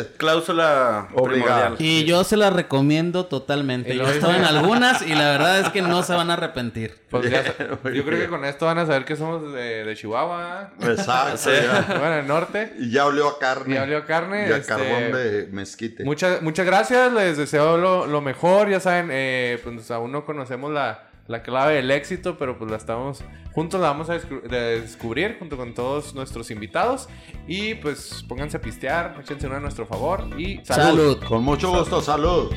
[0.00, 1.76] es cláusula primordial.
[1.78, 3.96] Y yo se la recomiendo totalmente.
[3.96, 6.98] Yo estado en algunas y la verdad es que no se van a arrepentir.
[7.10, 10.70] Pues ya- yo creo que con esto van a saber que somos de, de Chihuahua.
[10.82, 11.38] Exacto.
[11.38, 11.50] Sí.
[11.62, 11.86] ya.
[11.98, 12.74] bueno, el norte.
[12.78, 13.76] Y ya olió a carne.
[13.76, 16.04] Y olió a carne, Y a este- carbón de mezquite.
[16.04, 18.68] Muchas, muchas gracias, les deseo lo, lo mejor.
[18.68, 22.76] Ya saben, eh, pues aún no conocemos la, la clave del éxito, pero pues la
[22.76, 23.22] estamos,
[23.52, 27.08] juntos la vamos a descu- de- descubrir junto con todos nuestros invitados.
[27.46, 30.82] Y pues pónganse a pistear, échense una a nuestro favor y salud.
[30.82, 31.24] Salud.
[31.28, 32.00] Con mucho gusto.
[32.02, 32.50] Salud.